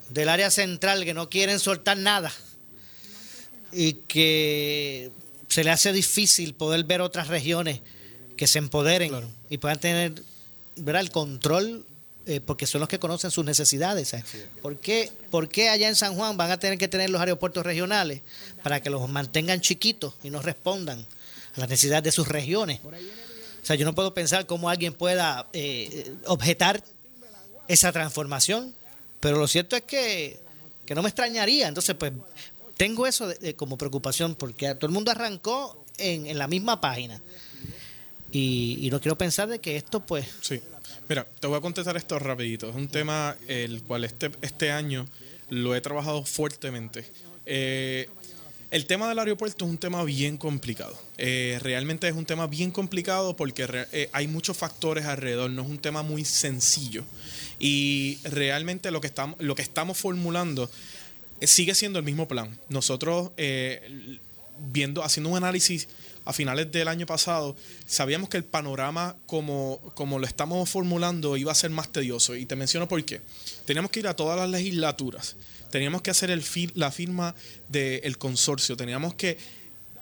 del 0.08 0.30
área 0.30 0.50
central 0.50 1.04
que 1.04 1.14
no 1.14 1.30
quieren 1.30 1.60
soltar 1.60 1.96
nada 1.96 2.32
y 3.72 3.94
que 4.08 5.12
se 5.48 5.62
le 5.62 5.70
hace 5.70 5.92
difícil 5.92 6.54
poder 6.54 6.82
ver 6.82 7.00
otras 7.02 7.28
regiones 7.28 7.82
que 8.36 8.48
se 8.48 8.58
empoderen 8.58 9.12
y 9.48 9.58
puedan 9.58 9.78
tener 9.78 10.22
¿verdad? 10.74 11.02
el 11.02 11.10
control 11.12 11.86
eh, 12.26 12.40
porque 12.40 12.66
son 12.66 12.80
los 12.80 12.88
que 12.88 12.98
conocen 12.98 13.30
sus 13.30 13.44
necesidades. 13.44 14.14
¿Por, 14.62 14.78
qué, 14.78 15.12
¿Por 15.30 15.48
qué 15.48 15.68
allá 15.68 15.88
en 15.88 15.94
San 15.94 16.14
Juan 16.14 16.38
van 16.38 16.50
a 16.50 16.58
tener 16.58 16.78
que 16.78 16.88
tener 16.88 17.10
los 17.10 17.20
aeropuertos 17.20 17.66
regionales 17.66 18.22
para 18.62 18.80
que 18.80 18.88
los 18.88 19.08
mantengan 19.10 19.60
chiquitos 19.60 20.14
y 20.22 20.30
no 20.30 20.40
respondan 20.40 21.06
a 21.54 21.60
las 21.60 21.68
necesidades 21.68 22.04
de 22.04 22.12
sus 22.12 22.26
regiones? 22.26 22.80
O 22.82 23.66
sea, 23.66 23.76
yo 23.76 23.84
no 23.84 23.94
puedo 23.94 24.14
pensar 24.14 24.46
cómo 24.46 24.70
alguien 24.70 24.94
pueda 24.94 25.48
eh, 25.52 26.14
objetar 26.24 26.82
esa 27.68 27.92
transformación, 27.92 28.74
pero 29.20 29.38
lo 29.38 29.46
cierto 29.46 29.76
es 29.76 29.82
que, 29.82 30.38
que 30.86 30.94
no 30.94 31.02
me 31.02 31.08
extrañaría. 31.08 31.68
Entonces, 31.68 31.94
pues 31.94 32.12
tengo 32.76 33.06
eso 33.06 33.30
como 33.56 33.76
preocupación 33.76 34.34
porque 34.34 34.74
todo 34.76 34.86
el 34.86 34.92
mundo 34.92 35.10
arrancó 35.10 35.84
en, 35.98 36.26
en 36.26 36.38
la 36.38 36.48
misma 36.48 36.80
página. 36.80 37.20
Y, 38.32 38.78
y, 38.80 38.90
no 38.90 39.00
quiero 39.00 39.16
pensar 39.16 39.48
de 39.48 39.60
que 39.60 39.76
esto, 39.76 40.00
pues... 40.00 40.26
Sí. 40.40 40.60
Mira, 41.06 41.26
te 41.38 41.46
voy 41.46 41.58
a 41.58 41.60
contestar 41.60 41.96
esto 41.98 42.18
rapidito. 42.18 42.70
Es 42.70 42.74
un 42.74 42.88
tema 42.88 43.36
el 43.46 43.82
cual 43.82 44.04
este, 44.04 44.30
este 44.40 44.70
año 44.70 45.06
lo 45.50 45.74
he 45.74 45.80
trabajado 45.82 46.24
fuertemente. 46.24 47.04
Eh, 47.44 48.08
el 48.70 48.86
tema 48.86 49.08
del 49.08 49.18
aeropuerto 49.18 49.66
es 49.66 49.70
un 49.70 49.76
tema 49.76 50.02
bien 50.04 50.38
complicado. 50.38 50.98
Eh, 51.18 51.58
realmente 51.62 52.08
es 52.08 52.14
un 52.14 52.24
tema 52.24 52.46
bien 52.46 52.70
complicado 52.70 53.36
porque 53.36 53.66
eh, 53.92 54.08
hay 54.12 54.26
muchos 54.28 54.56
factores 54.56 55.04
alrededor, 55.04 55.50
no 55.50 55.62
es 55.62 55.68
un 55.68 55.78
tema 55.78 56.02
muy 56.02 56.24
sencillo. 56.24 57.04
Y 57.58 58.18
realmente 58.24 58.90
lo 58.90 59.02
que 59.02 59.06
estamos, 59.06 59.38
lo 59.40 59.54
que 59.54 59.62
estamos 59.62 59.98
formulando 59.98 60.70
sigue 61.42 61.74
siendo 61.74 61.98
el 61.98 62.04
mismo 62.04 62.26
plan. 62.26 62.58
Nosotros, 62.70 63.30
viendo, 64.72 65.04
haciendo 65.04 65.28
un 65.28 65.36
análisis 65.36 65.86
a 66.24 66.32
finales 66.32 66.70
del 66.72 66.88
año 66.88 67.06
pasado, 67.06 67.56
sabíamos 67.86 68.28
que 68.28 68.36
el 68.36 68.44
panorama 68.44 69.16
como, 69.26 69.80
como 69.94 70.18
lo 70.18 70.26
estamos 70.26 70.68
formulando 70.68 71.36
iba 71.36 71.52
a 71.52 71.54
ser 71.54 71.70
más 71.70 71.92
tedioso. 71.92 72.34
Y 72.34 72.46
te 72.46 72.56
menciono 72.56 72.88
por 72.88 73.02
qué. 73.04 73.20
Teníamos 73.64 73.90
que 73.90 74.00
ir 74.00 74.08
a 74.08 74.16
todas 74.16 74.38
las 74.38 74.48
legislaturas, 74.48 75.36
teníamos 75.70 76.02
que 76.02 76.10
hacer 76.10 76.30
la 76.74 76.90
firma 76.90 77.34
del 77.68 78.18
consorcio, 78.18 78.76
teníamos 78.76 79.14
que, 79.14 79.36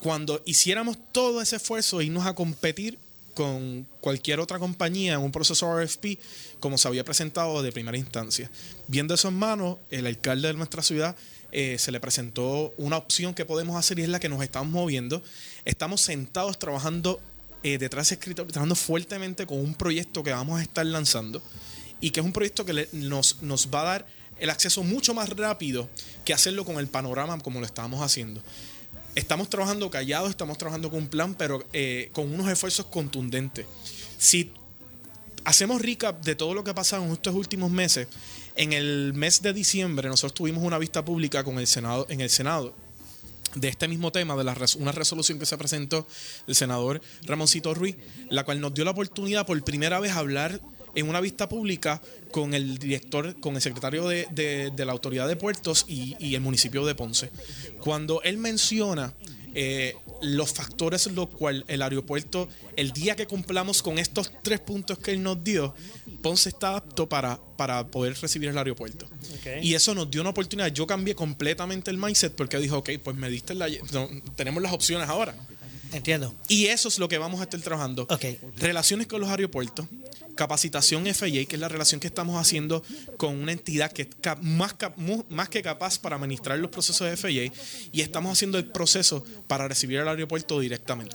cuando 0.01 0.43
hiciéramos 0.45 0.97
todo 1.13 1.41
ese 1.41 1.57
esfuerzo, 1.57 2.03
irnos 2.03 2.27
a 2.27 2.35
competir 2.35 2.99
con 3.35 3.87
cualquier 4.01 4.41
otra 4.41 4.59
compañía 4.59 5.15
en 5.15 5.21
un 5.21 5.33
proceso 5.33 5.75
RFP, 5.75 6.19
como 6.61 6.77
se 6.77 6.89
había 6.89 7.05
presentado 7.05 7.63
de 7.63 7.73
primera 7.73 7.97
instancia. 7.97 8.51
Viendo 8.89 9.15
eso 9.15 9.29
en 9.29 9.35
mano, 9.35 9.79
el 9.91 10.07
alcalde 10.07 10.49
de 10.49 10.55
nuestra 10.55 10.83
ciudad 10.83 11.17
eh, 11.53 11.77
se 11.79 11.93
le 11.93 12.01
presentó 12.01 12.73
una 12.79 12.97
opción 12.97 13.35
que 13.35 13.45
podemos 13.45 13.77
hacer 13.77 13.99
y 13.99 14.03
es 14.03 14.09
la 14.09 14.19
que 14.19 14.29
nos 14.29 14.43
estamos 14.43 14.73
moviendo. 14.73 15.23
Estamos 15.65 16.01
sentados 16.01 16.59
trabajando 16.59 17.21
eh, 17.63 17.79
detrás 17.79 18.09
de 18.09 18.15
escritorio, 18.15 18.51
trabajando 18.51 18.75
fuertemente 18.75 19.47
con 19.47 19.59
un 19.59 19.75
proyecto 19.75 20.23
que 20.23 20.33
vamos 20.33 20.59
a 20.59 20.63
estar 20.63 20.85
lanzando 20.85 21.43
y 22.01 22.11
que 22.11 22.21
es 22.21 22.27
un 22.27 22.33
proyecto 22.33 22.65
que 22.65 22.89
nos, 22.93 23.43
nos 23.43 23.69
va 23.69 23.83
a 23.83 23.85
dar 23.85 24.07
el 24.39 24.51
acceso 24.51 24.83
mucho 24.83 25.15
más 25.15 25.29
rápido 25.29 25.89
que 26.25 26.35
hacerlo 26.35 26.65
con 26.65 26.79
el 26.79 26.89
panorama 26.89 27.39
como 27.39 27.61
lo 27.61 27.67
estamos 27.67 28.01
haciendo. 28.01 28.43
Estamos 29.15 29.51
trabajando 29.51 29.91
callados, 29.91 30.31
estamos 30.31 30.57
trabajando 30.59 30.91
con 30.91 31.01
un 31.01 31.09
plan, 31.09 31.35
pero 31.35 31.65
eh, 31.73 32.09
con 32.13 32.33
unos 32.33 32.49
esfuerzos 32.49 32.87
contundentes. 32.87 33.67
Si 34.19 34.51
hacemos 35.45 35.83
recap 35.83 36.25
de 36.25 36.35
todo 36.35 36.55
lo 36.55 36.65
que 36.65 36.71
ha 36.71 36.75
pasado 36.75 37.05
en 37.05 37.13
estos 37.13 37.35
últimos 37.35 37.71
meses, 37.71 38.09
en 38.57 38.73
el 38.73 39.13
mes 39.15 39.43
de 39.43 39.53
diciembre 39.53 40.09
nosotros 40.09 40.35
tuvimos 40.35 40.63
una 40.63 40.79
vista 40.79 41.05
pública 41.05 41.45
con 41.45 41.59
el 41.59 41.67
Senado, 41.67 42.07
en 42.09 42.21
el 42.21 42.31
Senado 42.31 42.75
de 43.55 43.69
este 43.69 43.89
mismo 43.89 44.13
tema, 44.13 44.37
de 44.37 44.45
la 44.45 44.57
una 44.79 44.93
resolución 44.93 45.39
que 45.39 45.47
se 45.47 45.59
presentó 45.59 46.07
del 46.47 46.57
senador 46.57 47.03
Ramoncito 47.25 47.75
Ruiz, 47.75 47.97
la 48.31 48.45
cual 48.45 48.61
nos 48.61 48.73
dio 48.73 48.85
la 48.85 48.93
oportunidad 48.93 49.47
por 49.47 49.63
primera 49.63 50.01
vez 50.01 50.13
hablar 50.13 50.61
en 50.95 51.09
una 51.09 51.21
vista 51.21 51.49
pública 51.49 52.01
con 52.31 52.55
el 52.55 52.79
director, 52.79 53.39
con 53.41 53.57
el 53.57 53.63
secretario 53.63 54.09
de, 54.09 54.73
la 54.77 54.93
Autoridad 54.93 55.29
de 55.29 55.37
Puertos 55.37 55.85
y, 55.89 56.35
el 56.35 56.41
municipio 56.41 56.85
de 56.87 56.95
Ponce. 56.95 57.31
Cuando 57.81 58.23
él 58.23 58.39
menciona 58.39 59.13
eh, 59.55 59.95
los 60.23 60.53
factores 60.53 61.07
en 61.07 61.15
los 61.15 61.29
cuales 61.29 61.65
el 61.69 61.83
aeropuerto, 61.83 62.49
el 62.77 62.93
día 62.93 63.17
que 63.17 63.27
cumplamos 63.27 63.83
con 63.83 63.99
estos 63.99 64.33
tres 64.43 64.61
puntos 64.61 64.99
que 64.99 65.13
él 65.13 65.23
nos 65.23 65.43
dio, 65.43 65.75
Ponce 66.23 66.49
está 66.49 66.77
apto 66.77 67.09
para, 67.09 67.39
para 67.57 67.87
poder 67.89 68.15
recibir 68.21 68.49
el 68.49 68.59
aeropuerto. 68.59 69.09
Y 69.61 69.75
eso 69.75 69.95
nos 69.95 70.11
dio 70.11 70.21
una 70.21 70.31
oportunidad. 70.31 70.69
Yo 70.69 70.87
cambié 70.87 71.15
completamente 71.15 71.91
el 71.91 71.99
mindset 71.99 72.35
porque 72.35 72.59
dijo, 72.59 72.79
ok, 72.79 72.91
pues 73.03 73.17
me 73.17 73.29
diste 73.29 73.55
la... 73.55 73.69
tenemos 74.37 74.63
las 74.63 74.73
opciones 74.73 75.09
ahora. 75.09 75.35
Entiendo. 75.93 76.35
Y 76.49 76.67
eso 76.67 76.89
es 76.89 76.99
lo 76.99 77.09
que 77.09 77.19
vamos 77.19 77.41
a 77.41 77.45
estar 77.45 77.61
trabajando. 77.61 78.07
Okay. 78.09 78.39
Relaciones 78.57 79.07
con 79.07 79.21
los 79.21 79.31
aeropuertos, 79.31 79.87
capacitación 80.35 81.05
FIA, 81.07 81.45
que 81.45 81.57
es 81.57 81.61
la 81.61 81.69
relación 81.69 82.01
que 82.01 82.07
estamos 82.07 82.41
haciendo 82.41 82.83
con 83.17 83.39
una 83.39 83.53
entidad 83.53 83.93
que 83.93 84.03
es 84.03 84.09
más, 84.41 84.75
más 85.29 85.49
que 85.49 85.63
capaz 85.63 85.99
para 85.99 86.17
administrar 86.17 86.59
los 86.59 86.71
procesos 86.71 87.09
de 87.09 87.17
FIA 87.17 87.53
y 87.93 88.01
estamos 88.01 88.33
haciendo 88.33 88.59
el 88.59 88.67
proceso 88.67 89.25
para 89.47 89.69
recibir 89.69 90.01
el 90.01 90.09
aeropuerto 90.09 90.61
directamente. 90.61 91.15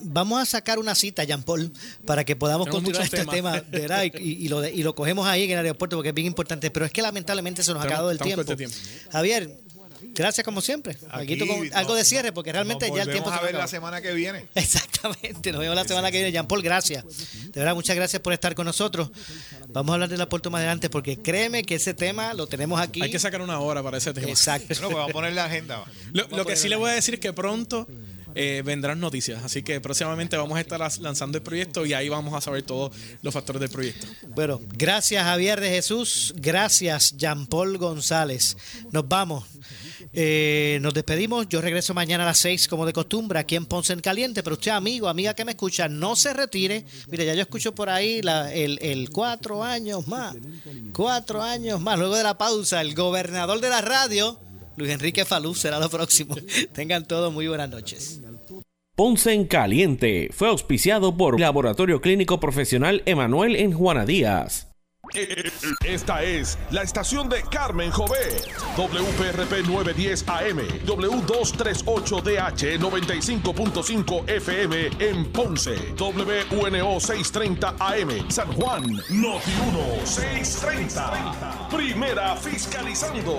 vamos 0.00 0.40
a 0.40 0.46
sacar 0.46 0.78
una 0.78 0.94
cita, 0.94 1.24
Jean 1.24 1.42
Paul, 1.42 1.72
para 2.06 2.24
que 2.24 2.36
podamos 2.36 2.68
continuar 2.68 3.04
este 3.04 3.24
tema 3.26 3.62
y, 4.18 4.48
lo 4.48 4.66
y 4.66 4.82
lo 4.82 4.94
cogemos 4.94 5.26
ahí 5.26 5.44
en 5.44 5.50
el 5.50 5.58
aeropuerto 5.58 5.96
porque 5.96 6.10
es 6.10 6.14
bien 6.14 6.26
importante, 6.26 6.70
pero 6.70 6.86
es 6.86 6.92
que 6.92 7.02
lamentablemente 7.02 7.62
se 7.62 7.72
nos 7.72 7.82
ha 7.82 7.86
acabado 7.86 8.10
el 8.10 8.18
tiempo. 8.18 8.44
tiempo. 8.44 8.76
Javier, 9.10 9.63
Gracias 10.12 10.44
como 10.44 10.60
siempre. 10.60 10.96
Aquí, 11.10 11.38
algo 11.72 11.94
de 11.94 12.04
cierre 12.04 12.32
porque 12.32 12.52
realmente 12.52 12.90
ya 12.94 13.02
el 13.02 13.10
tiempo 13.10 13.30
se 13.30 13.36
a 13.36 13.40
ver 13.40 13.54
la 13.54 13.68
semana 13.68 14.00
que 14.00 14.12
viene. 14.12 14.46
Exactamente, 14.54 15.52
nos 15.52 15.60
vemos 15.60 15.76
la 15.76 15.84
semana 15.84 16.10
que 16.10 16.18
viene. 16.18 16.32
Jean 16.32 16.46
Paul, 16.46 16.62
gracias. 16.62 17.04
De 17.52 17.60
verdad, 17.60 17.74
muchas 17.74 17.96
gracias 17.96 18.20
por 18.20 18.32
estar 18.32 18.54
con 18.54 18.66
nosotros. 18.66 19.10
Vamos 19.68 19.92
a 19.92 19.94
hablar 19.94 20.08
del 20.08 20.20
aporte 20.20 20.50
más 20.50 20.60
adelante 20.60 20.90
porque 20.90 21.18
créeme 21.18 21.62
que 21.62 21.76
ese 21.76 21.94
tema 21.94 22.34
lo 22.34 22.46
tenemos 22.46 22.80
aquí. 22.80 23.02
Hay 23.02 23.10
que 23.10 23.18
sacar 23.18 23.40
una 23.40 23.58
hora 23.60 23.82
para 23.82 23.98
ese 23.98 24.12
tema. 24.12 24.28
Exacto. 24.28 24.74
No, 24.74 24.88
pues 24.88 24.94
vamos 24.94 25.10
a 25.10 25.12
poner 25.12 25.32
la 25.32 25.44
agenda. 25.46 25.84
Lo, 26.12 26.44
que 26.44 26.56
sí 26.56 26.68
le 26.68 26.76
voy 26.76 26.90
a 26.90 26.94
decir 26.94 27.14
es 27.14 27.20
que 27.20 27.32
pronto 27.32 27.86
eh, 28.34 28.62
vendrán 28.64 29.00
noticias. 29.00 29.42
Así 29.44 29.62
que 29.62 29.80
próximamente 29.80 30.36
vamos 30.36 30.56
a 30.56 30.60
estar 30.60 30.80
lanzando 31.00 31.38
el 31.38 31.42
proyecto 31.42 31.86
y 31.86 31.92
ahí 31.92 32.08
vamos 32.08 32.34
a 32.34 32.40
saber 32.40 32.62
todos 32.62 32.94
los 33.22 33.32
factores 33.32 33.60
del 33.60 33.70
proyecto. 33.70 34.06
Bueno, 34.34 34.60
gracias 34.76 35.24
Javier 35.24 35.60
de 35.60 35.70
Jesús, 35.70 36.34
gracias 36.36 37.16
Jean 37.16 37.46
Paul 37.46 37.78
González. 37.78 38.56
Nos 38.90 39.08
vamos. 39.08 39.44
Eh, 40.12 40.78
nos 40.80 40.94
despedimos. 40.94 41.48
Yo 41.48 41.60
regreso 41.60 41.94
mañana 41.94 42.24
a 42.24 42.26
las 42.26 42.38
6 42.38 42.68
como 42.68 42.86
de 42.86 42.92
costumbre 42.92 43.38
aquí 43.38 43.56
en 43.56 43.66
Ponce 43.66 43.92
en 43.92 44.00
Caliente. 44.00 44.42
Pero 44.42 44.54
usted, 44.54 44.70
amigo, 44.70 45.08
amiga 45.08 45.34
que 45.34 45.44
me 45.44 45.52
escucha, 45.52 45.88
no 45.88 46.16
se 46.16 46.32
retire. 46.32 46.84
Mire, 47.08 47.26
ya 47.26 47.34
yo 47.34 47.42
escucho 47.42 47.74
por 47.74 47.88
ahí 47.88 48.20
el, 48.20 48.78
el 48.80 49.10
cuatro 49.10 49.64
años 49.64 50.06
más. 50.06 50.36
Cuatro 50.92 51.42
años 51.42 51.80
más. 51.80 51.98
Luego 51.98 52.16
de 52.16 52.22
la 52.22 52.38
pausa, 52.38 52.80
el 52.80 52.94
gobernador 52.94 53.60
de 53.60 53.68
la 53.68 53.80
radio, 53.80 54.38
Luis 54.76 54.90
Enrique 54.90 55.24
Falú, 55.24 55.54
será 55.54 55.78
lo 55.78 55.88
próximo. 55.88 56.34
Tengan 56.72 57.06
todos 57.06 57.32
muy 57.32 57.48
buenas 57.48 57.70
noches. 57.70 58.20
Ponce 58.96 59.32
en 59.32 59.46
Caliente 59.46 60.30
fue 60.32 60.48
auspiciado 60.48 61.16
por 61.16 61.40
Laboratorio 61.40 62.00
Clínico 62.00 62.38
Profesional 62.38 63.02
Emanuel 63.06 63.56
en 63.56 63.72
Juana 63.72 64.06
Díaz. 64.06 64.68
Esta 65.84 66.22
es 66.22 66.58
la 66.70 66.82
estación 66.82 67.28
de 67.28 67.42
Carmen 67.42 67.90
Jovet. 67.90 68.48
WPRP 68.76 69.66
910 69.66 70.28
AM, 70.28 70.58
W238DH 70.86 72.78
95.5 72.78 74.28
FM 74.28 74.90
en 74.98 75.24
Ponce, 75.26 75.74
WNO 75.98 77.00
630 77.00 77.76
AM, 77.78 78.30
San 78.30 78.52
Juan, 78.54 78.82
Noti 79.10 79.52
1 80.00 80.06
630. 80.06 81.68
Primera 81.70 82.36
fiscalizando. 82.36 83.38